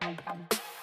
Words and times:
Thank 0.00 0.20
you. 0.52 0.75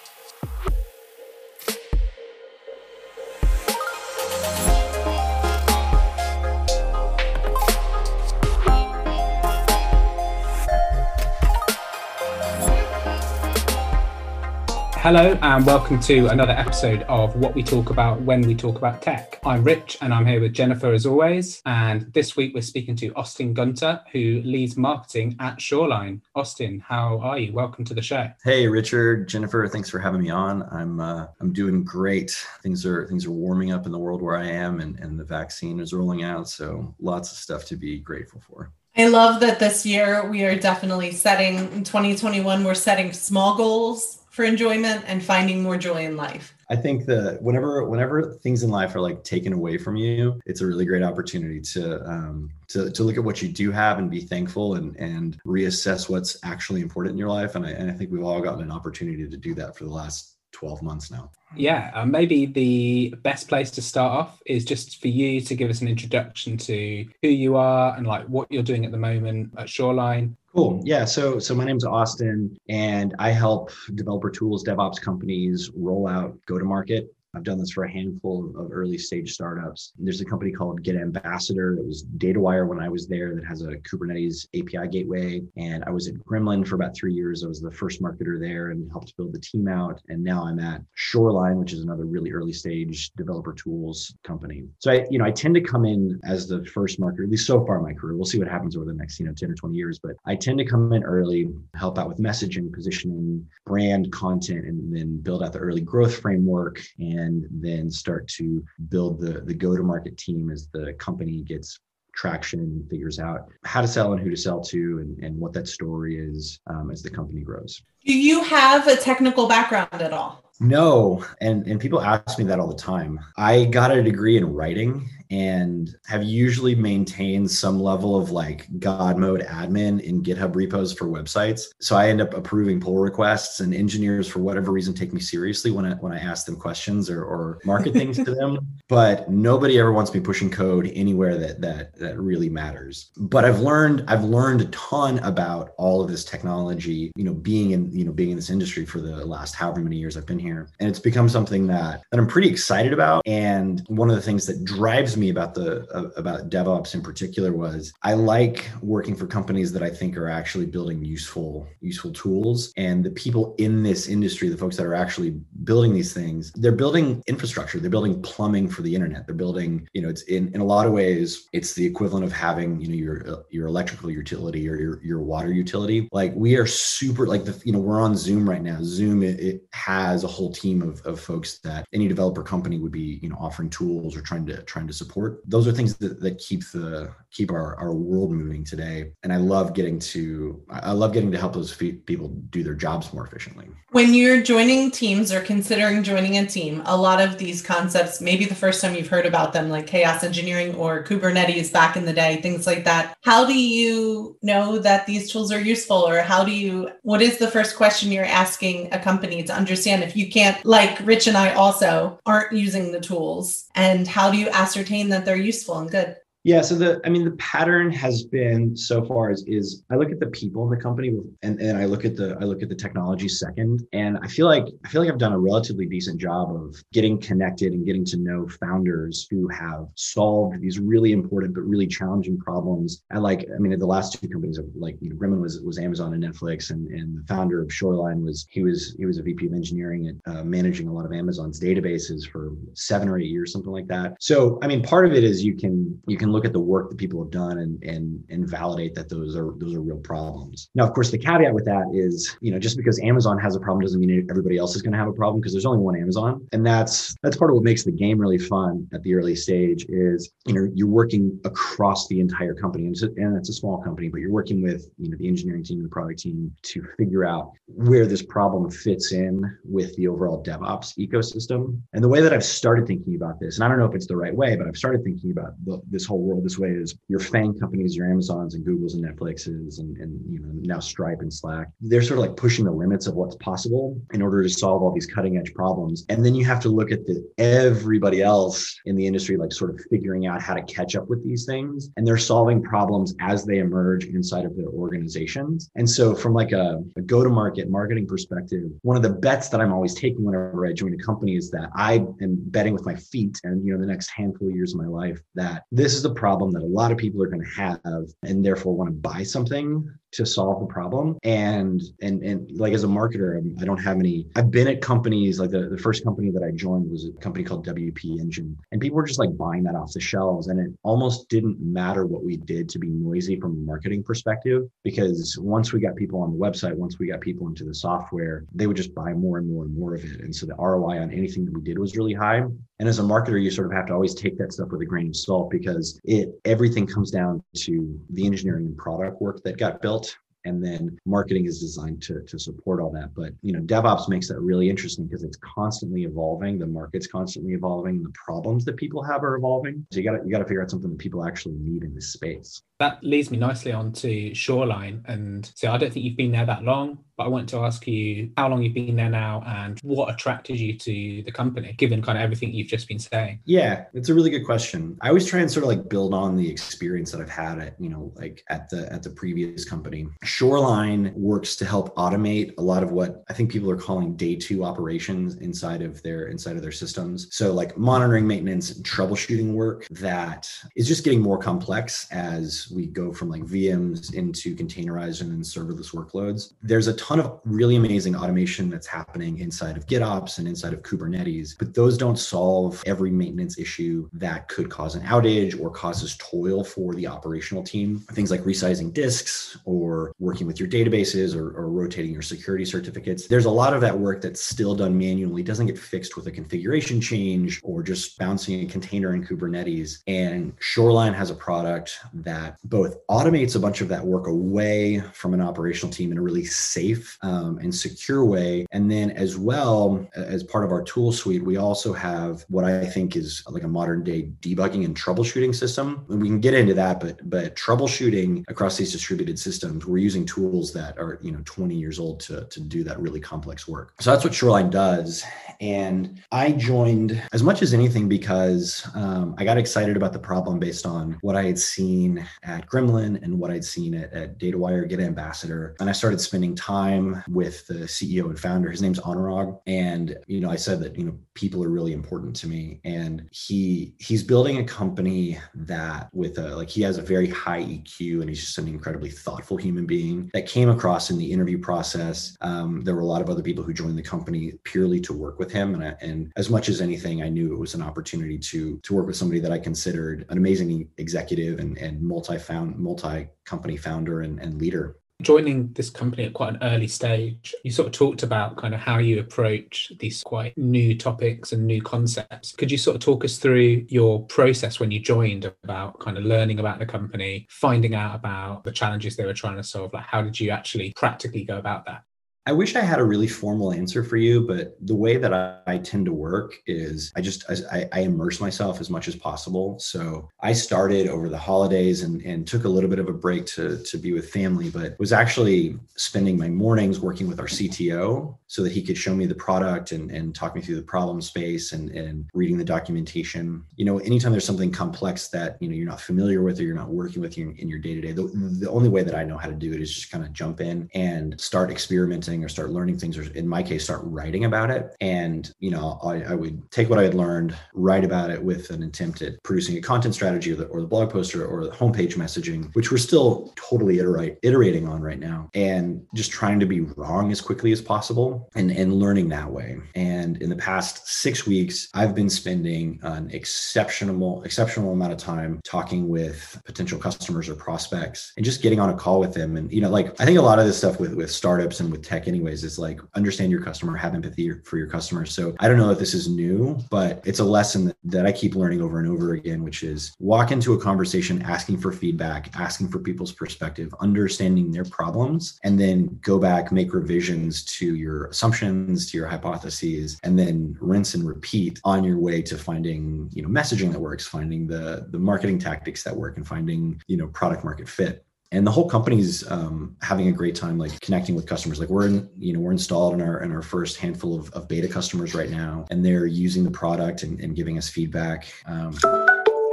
Hello, 15.03 15.37
and 15.41 15.65
welcome 15.65 15.99
to 15.99 16.27
another 16.27 16.53
episode 16.53 17.01
of 17.09 17.35
What 17.35 17.53
We 17.53 17.61
Talk 17.61 17.89
About 17.89 18.21
When 18.21 18.39
We 18.39 18.55
Talk 18.55 18.77
About 18.77 19.01
Tech. 19.01 19.37
I'm 19.43 19.61
Rich, 19.61 19.97
and 19.99 20.13
I'm 20.13 20.25
here 20.25 20.39
with 20.39 20.53
Jennifer 20.53 20.93
as 20.93 21.05
always. 21.05 21.61
And 21.65 22.03
this 22.13 22.37
week 22.37 22.55
we're 22.55 22.61
speaking 22.61 22.95
to 22.95 23.13
Austin 23.15 23.53
Gunter, 23.53 23.99
who 24.13 24.41
leads 24.45 24.77
marketing 24.77 25.35
at 25.41 25.59
Shoreline. 25.59 26.21
Austin, 26.35 26.79
how 26.79 27.19
are 27.19 27.37
you? 27.37 27.51
Welcome 27.51 27.83
to 27.83 27.93
the 27.93 28.01
show. 28.01 28.31
Hey, 28.45 28.65
Richard, 28.69 29.27
Jennifer, 29.27 29.67
thanks 29.67 29.89
for 29.89 29.99
having 29.99 30.21
me 30.21 30.29
on. 30.29 30.63
I'm 30.71 31.01
uh, 31.01 31.27
I'm 31.41 31.51
doing 31.51 31.83
great. 31.83 32.31
Things 32.61 32.85
are 32.85 33.05
things 33.05 33.25
are 33.25 33.31
warming 33.31 33.73
up 33.73 33.85
in 33.85 33.91
the 33.91 33.99
world 33.99 34.21
where 34.21 34.37
I 34.37 34.47
am, 34.47 34.79
and, 34.79 34.97
and 35.01 35.19
the 35.19 35.25
vaccine 35.25 35.81
is 35.81 35.91
rolling 35.91 36.23
out. 36.23 36.47
So 36.47 36.95
lots 37.01 37.29
of 37.29 37.37
stuff 37.37 37.65
to 37.65 37.75
be 37.75 37.99
grateful 37.99 38.39
for. 38.39 38.71
I 38.95 39.09
love 39.09 39.41
that 39.41 39.59
this 39.59 39.85
year 39.85 40.29
we 40.29 40.45
are 40.45 40.57
definitely 40.57 41.11
setting 41.11 41.57
in 41.73 41.83
2021. 41.83 42.63
We're 42.63 42.73
setting 42.73 43.11
small 43.11 43.57
goals 43.57 44.22
for 44.33 44.43
enjoyment 44.43 45.03
and 45.05 45.23
finding 45.23 45.61
more 45.61 45.77
joy 45.77 46.03
in 46.03 46.17
life. 46.17 46.55
I 46.67 46.75
think 46.75 47.05
that 47.05 47.39
whenever 47.39 47.87
whenever 47.87 48.33
things 48.41 48.63
in 48.63 48.71
life 48.71 48.95
are 48.95 48.99
like 48.99 49.23
taken 49.23 49.53
away 49.53 49.77
from 49.77 49.95
you, 49.95 50.41
it's 50.47 50.61
a 50.61 50.65
really 50.65 50.85
great 50.85 51.03
opportunity 51.03 51.61
to 51.61 52.03
um, 52.03 52.49
to, 52.69 52.89
to 52.91 53.03
look 53.03 53.15
at 53.17 53.23
what 53.23 53.43
you 53.43 53.47
do 53.47 53.69
have 53.71 53.99
and 53.99 54.09
be 54.09 54.21
thankful 54.21 54.73
and 54.73 54.95
and 54.97 55.39
reassess 55.45 56.09
what's 56.09 56.35
actually 56.43 56.81
important 56.81 57.13
in 57.13 57.19
your 57.19 57.29
life. 57.29 57.53
And 57.53 57.63
I, 57.63 57.69
and 57.69 57.91
I 57.91 57.93
think 57.93 58.11
we've 58.11 58.23
all 58.23 58.41
gotten 58.41 58.63
an 58.63 58.71
opportunity 58.71 59.29
to 59.29 59.37
do 59.37 59.53
that 59.53 59.77
for 59.77 59.83
the 59.83 59.91
last 59.91 60.35
12 60.53 60.81
months 60.81 61.11
now. 61.11 61.29
Yeah, 61.55 61.91
uh, 61.93 62.05
maybe 62.05 62.47
the 62.47 63.13
best 63.21 63.47
place 63.47 63.69
to 63.71 63.83
start 63.83 64.11
off 64.11 64.41
is 64.47 64.65
just 64.65 64.99
for 64.99 65.09
you 65.09 65.41
to 65.41 65.55
give 65.55 65.69
us 65.69 65.81
an 65.81 65.87
introduction 65.87 66.57
to 66.57 67.05
who 67.21 67.27
you 67.27 67.55
are 67.55 67.95
and 67.95 68.07
like 68.07 68.25
what 68.25 68.51
you're 68.51 68.63
doing 68.63 68.83
at 68.83 68.91
the 68.91 68.97
moment 68.97 69.53
at 69.57 69.69
Shoreline. 69.69 70.37
Cool. 70.55 70.81
Yeah. 70.83 71.05
So, 71.05 71.39
so 71.39 71.55
my 71.55 71.65
name 71.65 71.77
is 71.77 71.83
Austin, 71.83 72.55
and 72.69 73.15
I 73.17 73.31
help 73.31 73.71
developer 73.95 74.29
tools, 74.29 74.63
DevOps 74.63 75.01
companies 75.01 75.71
roll 75.75 76.07
out 76.07 76.37
go 76.45 76.59
to 76.59 76.65
market 76.65 77.13
I've 77.35 77.43
done 77.43 77.57
this 77.57 77.71
for 77.71 77.83
a 77.85 77.91
handful 77.91 78.53
of 78.55 78.71
early 78.71 78.97
stage 78.97 79.33
startups. 79.33 79.93
There's 79.97 80.21
a 80.21 80.25
company 80.25 80.51
called 80.51 80.83
Get 80.83 80.95
Ambassador 80.95 81.75
that 81.75 81.85
was 81.85 82.05
DataWire 82.17 82.67
when 82.67 82.79
I 82.79 82.89
was 82.89 83.07
there 83.07 83.33
that 83.33 83.45
has 83.45 83.63
a 83.63 83.77
Kubernetes 83.77 84.47
API 84.53 84.87
gateway. 84.87 85.41
And 85.57 85.83
I 85.85 85.89
was 85.89 86.07
at 86.07 86.13
Gremlin 86.15 86.67
for 86.67 86.75
about 86.75 86.95
three 86.95 87.13
years. 87.13 87.43
I 87.43 87.47
was 87.47 87.59
the 87.59 87.71
first 87.71 88.03
marketer 88.03 88.39
there 88.39 88.69
and 88.69 88.89
helped 88.91 89.17
build 89.17 89.33
the 89.33 89.39
team 89.39 89.67
out. 89.67 89.99
And 90.09 90.23
now 90.23 90.45
I'm 90.45 90.59
at 90.59 90.81
Shoreline, 90.93 91.57
which 91.57 91.73
is 91.73 91.81
another 91.81 92.05
really 92.05 92.31
early 92.31 92.53
stage 92.53 93.11
developer 93.17 93.53
tools 93.53 94.13
company. 94.23 94.65
So 94.77 94.91
I, 94.91 95.07
you 95.09 95.17
know, 95.17 95.25
I 95.25 95.31
tend 95.31 95.55
to 95.55 95.61
come 95.61 95.85
in 95.85 96.19
as 96.23 96.47
the 96.47 96.63
first 96.65 96.99
marketer, 96.99 97.23
at 97.23 97.31
least 97.31 97.47
so 97.47 97.65
far 97.65 97.77
in 97.77 97.83
my 97.83 97.93
career. 97.93 98.15
We'll 98.15 98.25
see 98.25 98.37
what 98.37 98.47
happens 98.47 98.75
over 98.75 98.85
the 98.85 98.93
next, 98.93 99.19
you 99.19 99.25
know, 99.25 99.33
10 99.33 99.49
or 99.49 99.55
20 99.55 99.75
years. 99.75 99.97
But 99.97 100.17
I 100.27 100.35
tend 100.35 100.59
to 100.59 100.65
come 100.65 100.93
in 100.93 101.03
early, 101.03 101.49
help 101.73 101.97
out 101.97 102.09
with 102.09 102.19
messaging, 102.19 102.71
positioning, 102.71 103.43
brand 103.65 104.11
content, 104.11 104.65
and 104.65 104.95
then 104.95 105.17
build 105.17 105.41
out 105.41 105.53
the 105.53 105.59
early 105.59 105.81
growth 105.81 106.15
framework 106.15 106.79
and 106.99 107.22
and 107.23 107.47
then 107.51 107.89
start 107.89 108.27
to 108.27 108.63
build 108.89 109.19
the, 109.19 109.41
the 109.41 109.53
go 109.53 109.75
to 109.75 109.83
market 109.83 110.17
team 110.17 110.49
as 110.51 110.67
the 110.73 110.93
company 110.93 111.41
gets 111.41 111.79
traction 112.15 112.59
and 112.59 112.89
figures 112.89 113.19
out 113.19 113.49
how 113.63 113.81
to 113.81 113.87
sell 113.87 114.13
and 114.13 114.21
who 114.21 114.29
to 114.29 114.37
sell 114.37 114.61
to 114.61 114.99
and, 114.99 115.23
and 115.23 115.35
what 115.37 115.51
that 115.53 115.67
story 115.67 116.17
is 116.17 116.59
um, 116.67 116.91
as 116.91 117.01
the 117.01 117.09
company 117.09 117.41
grows. 117.41 117.81
Do 118.05 118.17
you 118.17 118.43
have 118.43 118.87
a 118.87 118.95
technical 118.95 119.47
background 119.47 119.89
at 119.93 120.13
all? 120.13 120.43
No, 120.59 121.25
and 121.41 121.65
and 121.65 121.79
people 121.79 121.99
ask 122.01 122.37
me 122.37 122.45
that 122.45 122.59
all 122.59 122.67
the 122.67 122.75
time. 122.75 123.19
I 123.37 123.65
got 123.65 123.91
a 123.91 124.03
degree 124.03 124.37
in 124.37 124.45
writing 124.45 125.09
and 125.33 125.95
have 126.05 126.21
usually 126.21 126.75
maintained 126.75 127.49
some 127.49 127.81
level 127.81 128.15
of 128.15 128.29
like 128.29 128.67
God 128.77 129.17
mode 129.17 129.41
admin 129.41 129.99
in 130.01 130.21
GitHub 130.21 130.55
repos 130.55 130.93
for 130.93 131.07
websites. 131.07 131.69
So 131.81 131.95
I 131.95 132.09
end 132.09 132.21
up 132.21 132.35
approving 132.35 132.79
pull 132.79 132.99
requests, 132.99 133.59
and 133.59 133.73
engineers, 133.73 134.27
for 134.27 134.39
whatever 134.39 134.71
reason, 134.71 134.93
take 134.93 135.11
me 135.11 135.19
seriously 135.19 135.71
when 135.71 135.85
I 135.85 135.95
when 135.95 136.11
I 136.11 136.19
ask 136.19 136.45
them 136.45 136.55
questions 136.55 137.09
or, 137.09 137.23
or 137.23 137.59
market 137.65 137.93
things 137.93 138.17
to 138.17 138.35
them. 138.35 138.59
But 138.89 139.27
nobody 139.27 139.79
ever 139.79 139.91
wants 139.91 140.13
me 140.13 140.19
pushing 140.19 140.51
code 140.51 140.91
anywhere 140.93 141.35
that 141.37 141.61
that 141.61 141.95
that 141.95 142.19
really 142.19 142.49
matters. 142.49 143.09
But 143.17 143.43
I've 143.43 143.59
learned 143.59 144.03
I've 144.07 144.23
learned 144.23 144.61
a 144.61 144.65
ton 144.65 145.17
about 145.19 145.71
all 145.77 146.03
of 146.03 146.11
this 146.11 146.23
technology. 146.23 147.11
You 147.15 147.23
know, 147.23 147.33
being 147.33 147.71
in 147.71 147.91
you 147.91 148.05
know 148.05 148.11
being 148.11 148.31
in 148.31 148.35
this 148.35 148.51
industry 148.51 148.85
for 148.85 148.99
the 148.99 149.25
last 149.25 149.55
however 149.55 149.79
many 149.79 149.97
years 149.97 150.15
I've 150.15 150.27
been 150.27 150.37
here, 150.37 150.69
and 150.79 150.87
it's 150.89 150.99
become 150.99 151.27
something 151.27 151.65
that 151.67 152.03
that 152.11 152.19
I'm 152.19 152.27
pretty 152.27 152.49
excited 152.49 152.93
about. 152.93 153.23
And 153.25 153.83
one 153.87 154.11
of 154.11 154.15
the 154.15 154.21
things 154.21 154.45
that 154.45 154.63
drives 154.63 155.17
me 155.17 155.22
me 155.23 155.29
about 155.29 155.53
the 155.53 155.87
uh, 155.97 156.09
about 156.21 156.49
DevOps 156.49 156.93
in 156.93 157.01
particular 157.01 157.51
was 157.53 157.93
I 158.03 158.13
like 158.13 158.69
working 158.81 159.15
for 159.15 159.25
companies 159.25 159.71
that 159.73 159.83
I 159.83 159.89
think 159.89 160.17
are 160.17 160.29
actually 160.29 160.65
building 160.65 161.03
useful 161.03 161.67
useful 161.81 162.11
tools 162.11 162.73
and 162.77 163.03
the 163.03 163.11
people 163.11 163.55
in 163.57 163.83
this 163.83 164.07
industry, 164.07 164.49
the 164.49 164.57
folks 164.57 164.77
that 164.77 164.85
are 164.85 164.95
actually 164.95 165.31
building 165.63 165.93
these 165.93 166.13
things, 166.13 166.51
they're 166.53 166.71
building 166.83 167.23
infrastructure, 167.27 167.79
they're 167.79 167.97
building 167.97 168.21
plumbing 168.21 168.67
for 168.67 168.81
the 168.81 168.93
internet. 168.93 169.25
They're 169.25 169.43
building, 169.45 169.87
you 169.93 170.01
know, 170.01 170.09
it's 170.09 170.23
in, 170.23 170.53
in 170.53 170.61
a 170.61 170.65
lot 170.65 170.85
of 170.87 170.93
ways 170.93 171.47
it's 171.53 171.73
the 171.73 171.85
equivalent 171.85 172.25
of 172.25 172.31
having, 172.31 172.79
you 172.81 172.87
know, 172.89 172.95
your 172.95 173.45
your 173.49 173.67
electrical 173.67 174.09
utility 174.11 174.67
or 174.69 174.75
your 174.75 175.03
your 175.03 175.21
water 175.21 175.51
utility. 175.51 176.09
Like 176.11 176.33
we 176.35 176.55
are 176.57 176.67
super 176.67 177.25
like 177.27 177.45
the 177.45 177.59
you 177.63 177.71
know, 177.71 177.79
we're 177.79 178.01
on 178.01 178.15
Zoom 178.15 178.49
right 178.49 178.61
now. 178.61 178.79
Zoom 178.81 179.23
it, 179.23 179.39
it 179.39 179.67
has 179.71 180.23
a 180.23 180.33
whole 180.35 180.51
team 180.51 180.81
of, 180.81 181.01
of 181.05 181.19
folks 181.19 181.59
that 181.59 181.85
any 181.93 182.07
developer 182.07 182.43
company 182.43 182.77
would 182.77 182.91
be, 182.91 183.19
you 183.21 183.29
know, 183.29 183.37
offering 183.39 183.69
tools 183.69 184.17
or 184.17 184.21
trying 184.21 184.45
to 184.47 184.61
trying 184.63 184.87
to 184.87 184.93
support. 185.03 185.41
Those 185.45 185.67
are 185.67 185.71
things 185.71 185.95
that, 185.97 186.19
that 186.21 186.37
keep 186.37 186.61
the 186.71 187.13
keep 187.31 187.51
our, 187.51 187.75
our 187.77 187.93
world 187.93 188.31
moving 188.31 188.63
today. 188.63 189.11
And 189.23 189.33
i 189.33 189.37
love 189.37 189.73
getting 189.73 189.99
to 189.99 190.61
i 190.69 190.91
love 190.91 191.13
getting 191.13 191.31
to 191.31 191.37
help 191.37 191.53
those 191.53 191.75
people 191.75 192.27
do 192.49 192.63
their 192.63 192.75
jobs 192.75 193.13
more 193.13 193.25
efficiently. 193.25 193.67
When 193.91 194.13
you're 194.13 194.41
joining 194.41 194.91
teams 194.91 195.31
or 195.31 195.41
considering 195.41 196.03
joining 196.03 196.37
a 196.37 196.45
team 196.45 196.81
a 196.85 196.95
lot 196.95 197.19
of 197.21 197.37
these 197.37 197.61
concepts 197.61 198.21
maybe 198.21 198.45
the 198.45 198.55
first 198.55 198.81
time 198.81 198.95
you've 198.95 199.07
heard 199.07 199.25
about 199.25 199.53
them 199.53 199.69
like 199.69 199.87
chaos 199.87 200.23
engineering 200.23 200.75
or 200.75 201.03
kubernetes 201.03 201.71
back 201.71 201.95
in 201.97 202.05
the 202.05 202.13
day 202.13 202.41
things 202.41 202.67
like 202.67 202.83
that 202.85 203.17
how 203.21 203.45
do 203.45 203.57
you 203.57 204.37
know 204.41 204.77
that 204.79 205.05
these 205.05 205.31
tools 205.31 205.51
are 205.51 205.59
useful? 205.59 205.97
Or 205.97 206.21
how 206.21 206.43
do 206.43 206.51
you 206.51 206.89
what 207.01 207.21
is 207.21 207.37
the 207.37 207.49
first 207.49 207.75
question 207.75 208.11
you're 208.11 208.25
asking 208.25 208.93
a 208.93 208.99
company 208.99 209.43
to 209.43 209.53
understand 209.53 210.03
if 210.03 210.15
you 210.15 210.29
can't 210.29 210.63
like 210.65 210.99
rich 211.03 211.27
and 211.27 211.37
i 211.37 211.53
also 211.53 212.19
aren't 212.25 212.51
using 212.53 212.91
the 212.91 212.99
tools? 212.99 213.65
And 213.75 214.07
how 214.07 214.29
do 214.29 214.37
you 214.37 214.49
ascertain 214.49 214.92
that 215.09 215.25
they're 215.25 215.35
useful 215.35 215.77
and 215.77 215.89
good. 215.89 216.15
Yeah. 216.45 216.59
So 216.59 216.75
the, 216.75 216.99
I 217.05 217.09
mean, 217.09 217.23
the 217.23 217.31
pattern 217.37 217.89
has 217.91 218.25
been 218.25 218.75
so 218.75 219.05
far 219.05 219.31
is, 219.31 219.45
is 219.47 219.83
I 219.89 219.95
look 219.95 220.11
at 220.11 220.19
the 220.19 220.27
people 220.27 220.65
in 220.65 220.77
the 220.77 220.81
company 220.81 221.17
and, 221.41 221.59
and 221.61 221.77
I 221.77 221.85
look 221.85 222.03
at 222.03 222.17
the, 222.17 222.37
I 222.41 222.43
look 222.43 222.61
at 222.61 222.67
the 222.67 222.75
technology 222.75 223.29
second. 223.29 223.87
And 223.93 224.17
I 224.21 224.27
feel 224.27 224.45
like, 224.45 224.65
I 224.83 224.89
feel 224.89 225.01
like 225.01 225.09
I've 225.09 225.17
done 225.17 225.31
a 225.31 225.39
relatively 225.39 225.85
decent 225.85 226.19
job 226.19 226.53
of 226.53 226.75
getting 226.91 227.17
connected 227.17 227.71
and 227.71 227.85
getting 227.85 228.03
to 228.05 228.17
know 228.17 228.45
founders 228.59 229.25
who 229.31 229.47
have 229.47 229.87
solved 229.95 230.59
these 230.59 230.79
really 230.79 231.13
important, 231.13 231.53
but 231.53 231.61
really 231.61 231.87
challenging 231.87 232.37
problems. 232.37 233.03
I 233.09 233.19
like, 233.19 233.47
I 233.55 233.57
mean, 233.59 233.79
the 233.79 233.85
last 233.85 234.19
two 234.19 234.27
companies 234.27 234.59
are 234.59 234.65
like, 234.75 234.97
you 234.99 235.11
know, 235.11 235.15
Gremlin 235.15 235.41
was, 235.41 235.61
was 235.61 235.79
Amazon 235.79 236.13
and 236.13 236.23
Netflix 236.23 236.71
and, 236.71 236.89
and 236.89 237.17
the 237.19 237.23
founder 237.25 237.61
of 237.61 237.71
Shoreline 237.71 238.21
was, 238.21 238.47
he 238.49 238.63
was, 238.63 238.95
he 238.97 239.05
was 239.05 239.17
a 239.17 239.23
VP 239.23 239.47
of 239.47 239.53
engineering 239.53 240.19
at 240.27 240.35
uh, 240.35 240.43
managing 240.43 240.89
a 240.89 240.93
lot 240.93 241.05
of 241.05 241.13
Amazon's 241.13 241.57
databases 241.57 242.29
for 242.29 242.51
seven 242.73 243.07
or 243.07 243.17
eight 243.17 243.29
years, 243.29 243.53
something 243.53 243.71
like 243.71 243.87
that. 243.87 244.17
So, 244.19 244.59
I 244.61 244.67
mean, 244.67 244.83
part 244.83 245.05
of 245.05 245.13
it 245.13 245.23
is 245.23 245.41
you 245.41 245.55
can, 245.55 245.97
you 246.05 246.17
can 246.17 246.32
look 246.33 246.45
at 246.45 246.53
the 246.53 246.59
work 246.59 246.89
that 246.89 246.97
people 246.97 247.21
have 247.23 247.31
done 247.31 247.59
and 247.59 247.81
and 247.83 248.23
and 248.29 248.49
validate 248.49 248.95
that 248.95 249.09
those 249.09 249.35
are 249.35 249.53
those 249.57 249.73
are 249.73 249.81
real 249.81 249.97
problems. 249.97 250.69
Now, 250.75 250.85
of 250.85 250.93
course, 250.93 251.11
the 251.11 251.17
caveat 251.17 251.53
with 251.53 251.65
that 251.65 251.85
is, 251.93 252.35
you 252.41 252.51
know, 252.51 252.59
just 252.59 252.77
because 252.77 252.99
Amazon 253.01 253.37
has 253.39 253.55
a 253.55 253.59
problem 253.59 253.81
doesn't 253.81 253.99
mean 253.99 254.27
everybody 254.29 254.57
else 254.57 254.75
is 254.75 254.81
going 254.81 254.93
to 254.93 254.97
have 254.97 255.07
a 255.07 255.13
problem 255.13 255.39
because 255.39 255.53
there's 255.53 255.65
only 255.65 255.79
one 255.79 255.95
Amazon, 255.95 256.45
and 256.51 256.65
that's 256.65 257.15
that's 257.23 257.37
part 257.37 257.51
of 257.51 257.55
what 257.55 257.63
makes 257.63 257.83
the 257.83 257.91
game 257.91 258.17
really 258.19 258.37
fun 258.37 258.87
at 258.93 259.01
the 259.03 259.15
early 259.15 259.35
stage. 259.35 259.85
Is 259.89 260.31
you 260.45 260.53
know 260.53 260.69
you're 260.73 260.87
working 260.87 261.39
across 261.45 262.07
the 262.07 262.19
entire 262.19 262.53
company, 262.53 262.85
and 262.87 262.95
and 263.17 263.37
it's 263.37 263.49
a 263.49 263.53
small 263.53 263.81
company, 263.81 264.09
but 264.09 264.19
you're 264.19 264.31
working 264.31 264.61
with 264.61 264.89
you 264.97 265.09
know 265.09 265.17
the 265.17 265.27
engineering 265.27 265.63
team, 265.63 265.77
and 265.77 265.85
the 265.85 265.89
product 265.89 266.19
team 266.19 266.51
to 266.63 266.83
figure 266.97 267.25
out 267.25 267.51
where 267.67 268.05
this 268.05 268.23
problem 268.23 268.69
fits 268.69 269.11
in 269.11 269.57
with 269.63 269.95
the 269.95 270.07
overall 270.07 270.43
DevOps 270.43 270.97
ecosystem. 270.97 271.81
And 271.93 272.03
the 272.03 272.09
way 272.09 272.21
that 272.21 272.33
I've 272.33 272.43
started 272.43 272.87
thinking 272.87 273.15
about 273.15 273.39
this, 273.39 273.57
and 273.57 273.63
I 273.63 273.67
don't 273.67 273.79
know 273.79 273.85
if 273.85 273.95
it's 273.95 274.07
the 274.07 274.15
right 274.15 274.35
way, 274.35 274.55
but 274.55 274.67
I've 274.67 274.77
started 274.77 275.03
thinking 275.03 275.31
about 275.31 275.53
the, 275.65 275.81
this 275.89 276.05
whole 276.05 276.22
world 276.23 276.43
this 276.43 276.57
way 276.57 276.69
is 276.69 276.95
your 277.07 277.19
FANG 277.19 277.59
companies, 277.59 277.95
your 277.95 278.09
Amazons 278.09 278.55
and 278.55 278.65
Googles 278.65 278.93
and 278.93 279.03
Netflixes 279.03 279.79
and, 279.79 279.97
and 279.97 280.19
you 280.31 280.39
know 280.39 280.49
now 280.53 280.79
Stripe 280.79 281.21
and 281.21 281.33
Slack. 281.33 281.67
They're 281.81 282.01
sort 282.01 282.19
of 282.19 282.25
like 282.25 282.37
pushing 282.37 282.65
the 282.65 282.71
limits 282.71 283.07
of 283.07 283.15
what's 283.15 283.35
possible 283.37 283.99
in 284.13 284.21
order 284.21 284.43
to 284.43 284.49
solve 284.49 284.81
all 284.81 284.91
these 284.91 285.05
cutting 285.05 285.37
edge 285.37 285.53
problems. 285.53 286.05
And 286.09 286.25
then 286.25 286.35
you 286.35 286.45
have 286.45 286.59
to 286.61 286.69
look 286.69 286.91
at 286.91 287.05
the 287.05 287.23
everybody 287.37 288.21
else 288.21 288.79
in 288.85 288.95
the 288.95 289.05
industry, 289.05 289.37
like 289.37 289.51
sort 289.51 289.71
of 289.71 289.79
figuring 289.89 290.25
out 290.27 290.41
how 290.41 290.53
to 290.53 290.63
catch 290.63 290.95
up 290.95 291.07
with 291.09 291.23
these 291.23 291.45
things. 291.45 291.89
And 291.97 292.05
they're 292.05 292.17
solving 292.17 292.61
problems 292.61 293.15
as 293.19 293.45
they 293.45 293.59
emerge 293.59 294.05
inside 294.05 294.45
of 294.45 294.55
their 294.55 294.67
organizations. 294.67 295.69
And 295.75 295.89
so 295.89 296.15
from 296.15 296.33
like 296.33 296.51
a, 296.51 296.83
a 296.95 297.01
go-to-market 297.01 297.69
marketing 297.69 298.07
perspective, 298.07 298.63
one 298.81 298.97
of 298.97 299.03
the 299.03 299.09
bets 299.09 299.49
that 299.49 299.61
I'm 299.61 299.73
always 299.73 299.93
taking 299.93 300.23
whenever 300.23 300.65
I 300.65 300.73
join 300.73 300.93
a 300.93 300.97
company 300.97 301.35
is 301.35 301.51
that 301.51 301.69
I 301.75 301.95
am 302.21 302.37
betting 302.37 302.73
with 302.73 302.85
my 302.85 302.95
feet 302.95 303.39
and 303.43 303.65
you 303.65 303.73
know 303.73 303.79
the 303.79 303.85
next 303.85 304.09
handful 304.09 304.47
of 304.47 304.55
years 304.55 304.73
of 304.73 304.79
my 304.79 304.87
life 304.87 305.19
that 305.35 305.63
this 305.71 305.93
is 305.93 306.05
problem 306.13 306.51
that 306.51 306.63
a 306.63 306.65
lot 306.65 306.91
of 306.91 306.97
people 306.97 307.21
are 307.21 307.27
going 307.27 307.43
to 307.43 307.49
have 307.49 308.07
and 308.23 308.45
therefore 308.45 308.75
want 308.75 308.89
to 308.89 308.93
buy 308.93 309.23
something 309.23 309.87
to 310.13 310.25
solve 310.25 310.59
the 310.59 310.65
problem. 310.65 311.17
And 311.23 311.81
and 312.01 312.23
and 312.23 312.49
like 312.57 312.73
as 312.73 312.83
a 312.83 312.87
marketer 312.87 313.41
i 313.61 313.65
don't 313.65 313.77
have 313.77 313.99
any 313.99 314.27
i've 314.35 314.51
been 314.51 314.67
at 314.67 314.81
companies 314.81 315.39
like 315.39 315.49
the, 315.49 315.69
the 315.69 315.77
first 315.77 316.03
company 316.03 316.31
that 316.31 316.43
i 316.43 316.51
joined 316.51 316.89
was 316.89 317.05
a 317.05 317.11
company 317.19 317.43
called 317.43 317.65
wp 317.65 318.19
engine. 318.19 318.57
And 318.71 318.81
people 318.81 318.95
were 318.95 319.05
just 319.05 319.19
like 319.19 319.35
buying 319.37 319.63
that 319.63 319.75
off 319.75 319.93
the 319.93 319.99
shelves. 319.99 320.47
And 320.47 320.59
it 320.59 320.71
almost 320.83 321.29
didn't 321.29 321.57
matter 321.59 322.05
what 322.05 322.23
we 322.23 322.37
did 322.37 322.69
to 322.69 322.79
be 322.79 322.89
noisy 322.89 323.39
from 323.39 323.51
a 323.51 323.65
marketing 323.65 324.03
perspective 324.03 324.63
because 324.83 325.37
once 325.39 325.73
we 325.73 325.79
got 325.79 325.95
people 325.95 326.21
on 326.21 326.31
the 326.31 326.37
website 326.37 326.75
once 326.75 326.99
we 326.99 327.07
got 327.07 327.21
people 327.21 327.47
into 327.47 327.63
the 327.63 327.73
software 327.73 328.45
they 328.53 328.67
would 328.67 328.77
just 328.77 328.93
buy 328.93 329.13
more 329.13 329.37
and 329.37 329.49
more 329.49 329.63
and 329.63 329.77
more 329.77 329.95
of 329.95 330.03
it. 330.03 330.21
And 330.21 330.35
so 330.35 330.45
the 330.45 330.55
roi 330.55 330.99
on 330.99 331.11
anything 331.11 331.45
that 331.45 331.53
we 331.53 331.61
did 331.61 331.79
was 331.79 331.97
really 331.97 332.13
high. 332.13 332.43
And 332.79 332.89
as 332.89 332.99
a 332.99 333.03
marketer 333.03 333.41
you 333.41 333.51
sort 333.51 333.67
of 333.67 333.73
have 333.73 333.87
to 333.87 333.93
always 333.93 334.15
take 334.15 334.37
that 334.37 334.53
stuff 334.53 334.69
with 334.69 334.81
a 334.81 334.85
grain 334.85 335.07
of 335.07 335.15
salt 335.15 335.49
because 335.49 335.99
it 336.03 336.29
everything 336.45 336.85
comes 336.85 337.11
down 337.11 337.41
to 337.55 337.99
the 338.09 338.25
engineering 338.25 338.65
and 338.65 338.77
product 338.77 339.21
work 339.21 339.41
that 339.43 339.57
got 339.57 339.81
built 339.81 340.02
and 340.45 340.63
then 340.63 340.97
marketing 341.05 341.45
is 341.45 341.59
designed 341.59 342.01
to, 342.03 342.21
to 342.21 342.37
support 342.37 342.79
all 342.81 342.91
that. 342.91 343.13
But 343.15 343.33
you 343.41 343.53
know 343.53 343.61
devops 343.61 344.09
makes 344.09 344.27
that 344.29 344.39
really 344.39 344.69
interesting 344.69 345.05
because 345.05 345.23
it's 345.23 345.37
constantly 345.37 346.03
evolving 346.03 346.59
the 346.59 346.67
market's 346.67 347.07
constantly 347.07 347.53
evolving 347.53 348.03
the 348.03 348.11
problems 348.11 348.65
that 348.65 348.77
people 348.77 349.03
have 349.03 349.23
are 349.23 349.35
evolving. 349.35 349.85
So 349.91 349.99
you 349.99 350.09
got 350.09 350.25
you 350.25 350.31
got 350.31 350.39
to 350.39 350.45
figure 350.45 350.61
out 350.61 350.69
something 350.69 350.91
that 350.91 350.99
people 350.99 351.25
actually 351.25 351.55
need 351.55 351.83
in 351.83 351.93
this 351.93 352.13
space. 352.13 352.61
That 352.79 353.03
leads 353.03 353.31
me 353.31 353.37
nicely 353.37 353.71
on 353.71 353.93
to 353.93 354.33
shoreline. 354.33 355.03
And 355.07 355.49
so 355.55 355.71
i 355.71 355.77
don't 355.77 355.91
think 355.91 356.05
you've 356.05 356.17
been 356.17 356.31
there 356.31 356.45
that 356.45 356.63
long 356.63 356.99
but 357.17 357.25
I 357.25 357.27
want 357.27 357.49
to 357.49 357.59
ask 357.59 357.85
you 357.87 358.31
how 358.37 358.49
long 358.49 358.63
you've 358.63 358.73
been 358.73 358.95
there 358.95 359.09
now 359.09 359.43
and 359.45 359.79
what 359.83 360.13
attracted 360.13 360.59
you 360.59 360.77
to 360.77 361.23
the 361.23 361.31
company, 361.31 361.73
given 361.73 362.01
kind 362.01 362.17
of 362.17 362.23
everything 362.23 362.53
you've 362.53 362.67
just 362.67 362.87
been 362.87 362.99
saying. 362.99 363.39
Yeah, 363.45 363.85
it's 363.93 364.09
a 364.09 364.13
really 364.13 364.29
good 364.29 364.45
question. 364.45 364.97
I 365.01 365.09
always 365.09 365.25
try 365.25 365.39
and 365.39 365.51
sort 365.51 365.63
of 365.63 365.69
like 365.69 365.89
build 365.89 366.13
on 366.13 366.35
the 366.35 366.49
experience 366.49 367.11
that 367.11 367.21
I've 367.21 367.29
had 367.29 367.59
at, 367.59 367.75
you 367.79 367.89
know, 367.89 368.11
like 368.15 368.43
at 368.49 368.69
the 368.69 368.91
at 368.91 369.03
the 369.03 369.09
previous 369.09 369.65
company. 369.65 370.07
Shoreline 370.23 371.13
works 371.15 371.55
to 371.57 371.65
help 371.65 371.95
automate 371.95 372.53
a 372.57 372.61
lot 372.61 372.83
of 372.83 372.91
what 372.91 373.23
I 373.29 373.33
think 373.33 373.51
people 373.51 373.69
are 373.69 373.77
calling 373.77 374.15
day 374.15 374.35
two 374.35 374.63
operations 374.63 375.35
inside 375.37 375.81
of 375.81 376.01
their 376.03 376.27
inside 376.27 376.55
of 376.55 376.61
their 376.61 376.71
systems. 376.71 377.27
So 377.35 377.53
like 377.53 377.77
monitoring, 377.77 378.25
maintenance, 378.25 378.75
and 378.75 378.85
troubleshooting 378.85 379.53
work 379.53 379.87
that 379.91 380.51
is 380.75 380.87
just 380.87 381.03
getting 381.03 381.21
more 381.21 381.37
complex 381.37 382.07
as 382.11 382.69
we 382.71 382.87
go 382.87 383.13
from 383.13 383.29
like 383.29 383.43
VMs 383.43 384.13
into 384.13 384.55
containerized 384.55 385.21
and 385.21 385.31
then 385.31 385.41
serverless 385.41 385.93
workloads. 385.93 386.53
There's 386.61 386.87
a 386.87 386.93
ton 387.03 387.19
of 387.19 387.41
really 387.43 387.75
amazing 387.75 388.15
automation 388.15 388.69
that's 388.69 388.87
happening 388.87 389.39
inside 389.39 389.75
of 389.75 389.85
GitOps 389.85 390.37
and 390.37 390.47
inside 390.47 390.71
of 390.71 390.83
Kubernetes, 390.83 391.53
but 391.59 391.73
those 391.73 391.97
don't 391.97 392.17
solve 392.17 392.81
every 392.85 393.11
maintenance 393.11 393.59
issue 393.59 394.09
that 394.13 394.47
could 394.47 394.69
cause 394.69 394.95
an 394.95 395.01
outage 395.03 395.59
or 395.59 395.69
causes 395.69 396.15
toil 396.17 396.63
for 396.63 396.95
the 396.95 397.05
operational 397.05 397.61
team. 397.61 397.99
Things 398.13 398.31
like 398.31 398.41
resizing 398.43 398.93
disks 398.93 399.57
or 399.65 400.13
working 400.17 400.47
with 400.47 400.61
your 400.61 400.69
databases 400.69 401.35
or, 401.35 401.49
or 401.57 401.69
rotating 401.69 402.13
your 402.13 402.21
security 402.21 402.63
certificates. 402.63 403.27
There's 403.27 403.45
a 403.45 403.51
lot 403.51 403.73
of 403.73 403.81
that 403.81 403.99
work 403.99 404.21
that's 404.21 404.41
still 404.41 404.73
done 404.73 404.97
manually, 404.97 405.43
doesn't 405.43 405.67
get 405.67 405.77
fixed 405.77 406.15
with 406.15 406.27
a 406.27 406.31
configuration 406.31 407.01
change 407.01 407.59
or 407.63 407.83
just 407.83 408.17
bouncing 408.17 408.61
a 408.61 408.65
container 408.65 409.13
in 409.13 409.27
Kubernetes. 409.27 410.03
And 410.07 410.53
Shoreline 410.61 411.13
has 411.13 411.31
a 411.31 411.35
product 411.35 411.99
that 412.13 412.59
both 412.63 413.05
automates 413.07 413.57
a 413.57 413.59
bunch 413.59 413.81
of 413.81 413.89
that 413.89 414.05
work 414.05 414.27
away 414.27 415.01
from 415.11 415.33
an 415.33 415.41
operational 415.41 415.91
team 415.91 416.13
in 416.13 416.17
a 416.17 416.21
really 416.21 416.45
safe 416.45 416.92
safe 416.93 417.17
um, 417.21 417.57
and 417.59 417.73
secure 417.73 418.25
way. 418.25 418.65
And 418.71 418.89
then, 418.89 419.11
as 419.11 419.37
well 419.37 420.07
as 420.15 420.43
part 420.43 420.63
of 420.63 420.71
our 420.71 420.83
tool 420.83 421.11
suite, 421.11 421.43
we 421.43 421.57
also 421.57 421.93
have 421.93 422.45
what 422.49 422.65
I 422.65 422.85
think 422.85 423.15
is 423.15 423.43
like 423.47 423.63
a 423.63 423.67
modern 423.67 424.03
day 424.03 424.29
debugging 424.41 424.85
and 424.85 424.95
troubleshooting 424.95 425.53
system. 425.55 426.05
And 426.09 426.21
we 426.21 426.27
can 426.27 426.39
get 426.39 426.53
into 426.53 426.73
that, 426.75 426.99
but 426.99 427.29
but 427.29 427.55
troubleshooting 427.55 428.43
across 428.47 428.77
these 428.77 428.91
distributed 428.91 429.39
systems, 429.39 429.85
we're 429.85 429.97
using 429.97 430.25
tools 430.25 430.73
that 430.73 430.97
are 430.97 431.19
you 431.21 431.31
know 431.31 431.41
20 431.45 431.75
years 431.75 431.99
old 431.99 432.19
to 432.21 432.45
to 432.45 432.59
do 432.59 432.83
that 432.83 432.99
really 432.99 433.19
complex 433.19 433.67
work. 433.67 433.93
So 433.99 434.11
that's 434.11 434.23
what 434.23 434.33
Shoreline 434.33 434.69
does. 434.69 435.23
And 435.61 436.21
I 436.31 436.51
joined 436.51 437.21
as 437.31 437.43
much 437.43 437.61
as 437.61 437.73
anything 437.73 438.09
because 438.09 438.85
um, 438.95 439.35
I 439.37 439.45
got 439.45 439.57
excited 439.57 439.95
about 439.95 440.11
the 440.11 440.19
problem 440.19 440.59
based 440.59 440.85
on 440.85 441.17
what 441.21 441.35
I 441.35 441.43
had 441.43 441.57
seen 441.57 442.27
at 442.43 442.67
Gremlin 442.67 443.21
and 443.23 443.39
what 443.39 443.51
I'd 443.51 443.63
seen 443.63 443.93
at, 443.93 444.11
at 444.11 444.37
DataWire, 444.37 444.89
Get 444.89 444.99
Ambassador. 444.99 445.75
And 445.79 445.89
I 445.89 445.93
started 445.93 446.19
spending 446.19 446.55
time 446.55 446.82
with 447.27 447.67
the 447.67 447.85
CEO 447.85 448.25
and 448.25 448.39
founder. 448.39 448.71
His 448.71 448.81
name's 448.81 448.99
Anurag. 448.99 449.59
And, 449.67 450.17
you 450.27 450.39
know, 450.39 450.49
I 450.49 450.55
said 450.55 450.79
that, 450.81 450.97
you 450.97 451.05
know, 451.05 451.17
people 451.35 451.63
are 451.63 451.69
really 451.69 451.93
important 451.93 452.35
to 452.37 452.47
me. 452.47 452.79
And 452.83 453.27
he 453.31 453.95
he's 453.99 454.23
building 454.23 454.57
a 454.57 454.63
company 454.63 455.37
that 455.53 456.09
with 456.13 456.37
a 456.39 456.55
like 456.55 456.69
he 456.69 456.81
has 456.81 456.97
a 456.97 457.01
very 457.01 457.27
high 457.29 457.61
EQ 457.61 458.21
and 458.21 458.29
he's 458.29 458.41
just 458.41 458.57
an 458.57 458.67
incredibly 458.67 459.11
thoughtful 459.11 459.57
human 459.57 459.85
being 459.85 460.31
that 460.33 460.47
came 460.47 460.69
across 460.69 461.11
in 461.11 461.17
the 461.17 461.31
interview 461.31 461.59
process. 461.59 462.35
Um, 462.41 462.83
there 462.83 462.95
were 462.95 463.01
a 463.01 463.05
lot 463.05 463.21
of 463.21 463.29
other 463.29 463.43
people 463.43 463.63
who 463.63 463.73
joined 463.73 463.97
the 463.97 464.03
company 464.03 464.53
purely 464.63 464.99
to 465.01 465.13
work 465.13 465.37
with 465.37 465.43
with 465.43 465.51
him. 465.51 465.73
And, 465.75 465.83
I, 465.83 465.95
and 466.01 466.31
as 466.37 466.49
much 466.49 466.69
as 466.69 466.79
anything, 466.81 467.21
I 467.21 467.29
knew 467.29 467.53
it 467.53 467.59
was 467.59 467.73
an 467.73 467.81
opportunity 467.81 468.37
to 468.39 468.79
to 468.79 468.93
work 468.93 469.07
with 469.07 469.17
somebody 469.17 469.39
that 469.41 469.51
I 469.51 469.59
considered 469.59 470.25
an 470.29 470.37
amazing 470.37 470.89
executive 470.97 471.59
and, 471.59 471.77
and 471.77 472.01
multi 472.01 472.37
found 472.37 472.77
multi 472.77 473.27
company 473.45 473.75
founder 473.75 474.21
and, 474.21 474.39
and 474.39 474.59
leader 474.59 474.97
joining 475.21 475.71
this 475.73 475.89
company 475.89 476.25
at 476.25 476.33
quite 476.33 476.53
an 476.53 476.63
early 476.63 476.87
stage, 476.87 477.55
you 477.63 477.71
sort 477.71 477.87
of 477.87 477.93
talked 477.93 478.23
about 478.23 478.57
kind 478.57 478.73
of 478.73 478.79
how 478.79 478.97
you 478.97 479.19
approach 479.19 479.91
these 479.99 480.21
quite 480.23 480.57
new 480.57 480.97
topics 480.97 481.53
and 481.53 481.65
new 481.65 481.81
concepts. 481.81 482.51
Could 482.51 482.71
you 482.71 482.77
sort 482.77 482.95
of 482.95 483.01
talk 483.01 483.23
us 483.23 483.37
through 483.37 483.85
your 483.87 484.25
process 484.25 484.79
when 484.79 484.91
you 484.91 484.99
joined 484.99 485.51
about 485.63 485.99
kind 485.99 486.17
of 486.17 486.25
learning 486.25 486.59
about 486.59 486.79
the 486.79 486.85
company, 486.85 487.47
finding 487.49 487.95
out 487.95 488.15
about 488.15 488.63
the 488.63 488.71
challenges 488.71 489.15
they 489.15 489.25
were 489.25 489.33
trying 489.33 489.57
to 489.57 489.63
solve? 489.63 489.93
Like, 489.93 490.05
how 490.05 490.21
did 490.21 490.39
you 490.39 490.49
actually 490.49 490.93
practically 490.95 491.43
go 491.43 491.57
about 491.57 491.85
that? 491.85 492.03
I 492.45 492.51
wish 492.51 492.75
I 492.75 492.81
had 492.81 492.99
a 492.99 493.03
really 493.05 493.27
formal 493.27 493.71
answer 493.71 494.03
for 494.03 494.17
you, 494.17 494.45
but 494.45 494.75
the 494.85 494.95
way 494.95 495.15
that 495.15 495.33
I, 495.33 495.59
I 495.65 495.77
tend 495.77 496.05
to 496.07 496.13
work 496.13 496.55
is 496.67 497.11
I 497.15 497.21
just 497.21 497.45
I, 497.49 497.87
I, 497.93 498.01
immerse 498.01 498.41
myself 498.41 498.81
as 498.81 498.89
much 498.89 499.07
as 499.07 499.15
possible. 499.15 499.79
So 499.79 500.29
I 500.41 500.51
started 500.51 501.07
over 501.07 501.29
the 501.29 501.37
holidays 501.37 502.01
and, 502.01 502.21
and 502.23 502.45
took 502.45 502.65
a 502.65 502.69
little 502.69 502.89
bit 502.89 502.99
of 502.99 503.07
a 503.07 503.13
break 503.13 503.45
to, 503.47 503.81
to 503.81 503.97
be 503.97 504.11
with 504.11 504.29
family, 504.29 504.69
but 504.69 504.99
was 504.99 505.13
actually 505.13 505.79
spending 505.95 506.37
my 506.37 506.49
mornings 506.49 506.99
working 506.99 507.29
with 507.29 507.39
our 507.39 507.47
CTO 507.47 508.37
so 508.47 508.61
that 508.61 508.73
he 508.73 508.81
could 508.81 508.97
show 508.97 509.15
me 509.15 509.25
the 509.25 509.33
product 509.35 509.93
and, 509.93 510.11
and 510.11 510.35
talk 510.35 510.53
me 510.53 510.61
through 510.61 510.75
the 510.75 510.81
problem 510.81 511.21
space 511.21 511.71
and, 511.71 511.91
and 511.91 512.29
reading 512.33 512.57
the 512.57 512.65
documentation. 512.65 513.63
You 513.77 513.85
know, 513.85 513.99
anytime 513.99 514.33
there's 514.33 514.45
something 514.45 514.71
complex 514.71 515.29
that 515.29 515.57
you 515.61 515.69
know 515.69 515.75
you're 515.75 515.87
not 515.87 516.01
familiar 516.01 516.43
with 516.43 516.59
or 516.59 516.63
you're 516.63 516.75
not 516.75 516.89
working 516.89 517.21
with 517.21 517.37
in, 517.37 517.55
in 517.55 517.69
your 517.69 517.79
day 517.79 517.95
to 517.95 518.01
day, 518.01 518.11
the 518.11 518.23
the 518.59 518.69
only 518.69 518.89
way 518.89 519.03
that 519.03 519.15
I 519.15 519.23
know 519.23 519.37
how 519.37 519.47
to 519.47 519.55
do 519.55 519.71
it 519.71 519.81
is 519.81 519.93
just 519.93 520.11
kind 520.11 520.25
of 520.25 520.33
jump 520.33 520.59
in 520.59 520.89
and 520.93 521.39
start 521.39 521.71
experimenting 521.71 522.32
or 522.41 522.47
start 522.47 522.69
learning 522.69 522.97
things, 522.97 523.17
or 523.17 523.23
in 523.33 523.45
my 523.45 523.61
case, 523.61 523.83
start 523.83 523.99
writing 524.05 524.45
about 524.45 524.69
it. 524.69 524.95
And, 525.01 525.51
you 525.59 525.71
know, 525.71 525.99
I, 526.01 526.21
I 526.21 526.35
would 526.35 526.71
take 526.71 526.89
what 526.89 526.99
I 526.99 527.03
had 527.03 527.13
learned, 527.13 527.53
write 527.73 528.05
about 528.05 528.29
it 528.29 528.41
with 528.41 528.69
an 528.69 528.83
attempt 528.83 529.21
at 529.21 529.43
producing 529.43 529.75
a 529.77 529.81
content 529.81 530.15
strategy 530.15 530.53
or 530.53 530.55
the, 530.55 530.67
or 530.67 530.79
the 530.79 530.87
blog 530.87 531.09
post 531.09 531.35
or, 531.35 531.45
or 531.45 531.65
the 531.65 531.71
homepage 531.71 532.13
messaging, 532.13 532.73
which 532.75 532.91
we're 532.91 532.97
still 532.97 533.51
totally 533.57 533.99
iterate, 533.99 534.37
iterating 534.41 534.87
on 534.87 535.01
right 535.01 535.19
now. 535.19 535.49
And 535.53 536.05
just 536.15 536.31
trying 536.31 536.61
to 536.61 536.65
be 536.65 536.79
wrong 536.81 537.29
as 537.31 537.41
quickly 537.41 537.73
as 537.73 537.81
possible 537.81 538.49
and, 538.55 538.71
and 538.71 538.93
learning 538.93 539.27
that 539.29 539.51
way. 539.51 539.77
And 539.95 540.41
in 540.41 540.49
the 540.49 540.55
past 540.55 541.05
six 541.07 541.45
weeks, 541.45 541.89
I've 541.93 542.15
been 542.15 542.29
spending 542.29 542.99
an 543.03 543.29
exceptional, 543.31 544.43
exceptional 544.43 544.93
amount 544.93 545.11
of 545.11 545.17
time 545.17 545.59
talking 545.65 546.07
with 546.07 546.61
potential 546.63 546.99
customers 546.99 547.49
or 547.49 547.55
prospects 547.55 548.31
and 548.37 548.45
just 548.45 548.61
getting 548.61 548.79
on 548.79 548.89
a 548.89 548.93
call 548.93 549.19
with 549.19 549.33
them. 549.33 549.57
And, 549.57 549.71
you 549.73 549.81
know, 549.81 549.89
like 549.89 550.19
I 550.21 550.25
think 550.25 550.37
a 550.37 550.41
lot 550.41 550.59
of 550.59 550.65
this 550.65 550.77
stuff 550.77 550.99
with, 550.99 551.13
with 551.15 551.31
startups 551.31 551.79
and 551.79 551.91
with 551.91 552.03
tech 552.03 552.22
tech 552.23 552.27
anyways 552.27 552.63
is 552.63 552.79
like 552.79 552.99
understand 553.15 553.51
your 553.51 553.61
customer 553.61 553.95
have 553.95 554.13
empathy 554.15 554.51
for 554.63 554.77
your 554.77 554.87
customer. 554.87 555.25
So 555.25 555.55
i 555.59 555.67
don't 555.67 555.77
know 555.77 555.91
if 555.91 555.99
this 555.99 556.13
is 556.13 556.27
new 556.27 556.79
but 556.89 557.21
it's 557.25 557.39
a 557.39 557.43
lesson 557.43 557.85
that, 557.85 557.97
that 558.05 558.25
i 558.25 558.31
keep 558.31 558.55
learning 558.55 558.81
over 558.81 558.99
and 558.99 559.07
over 559.07 559.33
again 559.33 559.63
which 559.63 559.83
is 559.83 560.13
walk 560.19 560.51
into 560.51 560.73
a 560.73 560.79
conversation 560.79 561.41
asking 561.43 561.77
for 561.77 561.91
feedback 561.91 562.49
asking 562.59 562.89
for 562.89 562.99
people's 562.99 563.31
perspective 563.31 563.93
understanding 563.99 564.71
their 564.71 564.85
problems 564.85 565.59
and 565.63 565.79
then 565.79 566.17
go 566.21 566.39
back 566.39 566.71
make 566.71 566.93
revisions 566.93 567.63
to 567.65 567.95
your 567.95 568.27
assumptions 568.27 569.11
to 569.11 569.17
your 569.17 569.27
hypotheses 569.27 570.19
and 570.23 570.37
then 570.37 570.75
rinse 570.79 571.13
and 571.13 571.27
repeat 571.27 571.79
on 571.83 572.03
your 572.03 572.19
way 572.19 572.41
to 572.41 572.57
finding 572.57 573.29
you 573.33 573.41
know 573.41 573.49
messaging 573.49 573.91
that 573.91 573.99
works 573.99 574.25
finding 574.25 574.67
the 574.67 575.07
the 575.11 575.19
marketing 575.19 575.59
tactics 575.59 576.03
that 576.03 576.15
work 576.15 576.37
and 576.37 576.47
finding 576.47 577.01
you 577.07 577.17
know 577.17 577.27
product 577.27 577.63
market 577.63 577.87
fit 577.87 578.25
and 578.53 578.65
the 578.67 578.71
whole 578.71 578.87
company's 578.87 579.49
um, 579.51 579.97
having 580.01 580.27
a 580.27 580.31
great 580.31 580.55
time 580.55 580.77
like 580.77 580.97
connecting 581.01 581.35
with 581.35 581.47
customers. 581.47 581.79
Like 581.79 581.89
we're 581.89 582.05
in 582.05 582.29
you 582.37 582.53
know 582.53 582.59
we're 582.59 582.71
installed 582.71 583.15
in 583.15 583.21
our 583.21 583.41
in 583.41 583.51
our 583.51 583.63
first 583.63 583.97
handful 583.97 584.39
of, 584.39 584.51
of 584.51 584.67
beta 584.67 584.87
customers 584.87 585.33
right 585.33 585.49
now 585.49 585.85
and 585.89 586.05
they're 586.05 586.27
using 586.27 586.63
the 586.63 586.71
product 586.71 587.23
and, 587.23 587.39
and 587.41 587.55
giving 587.55 587.77
us 587.77 587.89
feedback 587.89 588.53
um, 588.67 588.95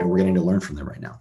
and 0.00 0.10
we're 0.10 0.16
getting 0.16 0.34
to 0.34 0.40
learn 0.40 0.60
from 0.60 0.76
them 0.76 0.88
right 0.88 1.00
now. 1.00 1.20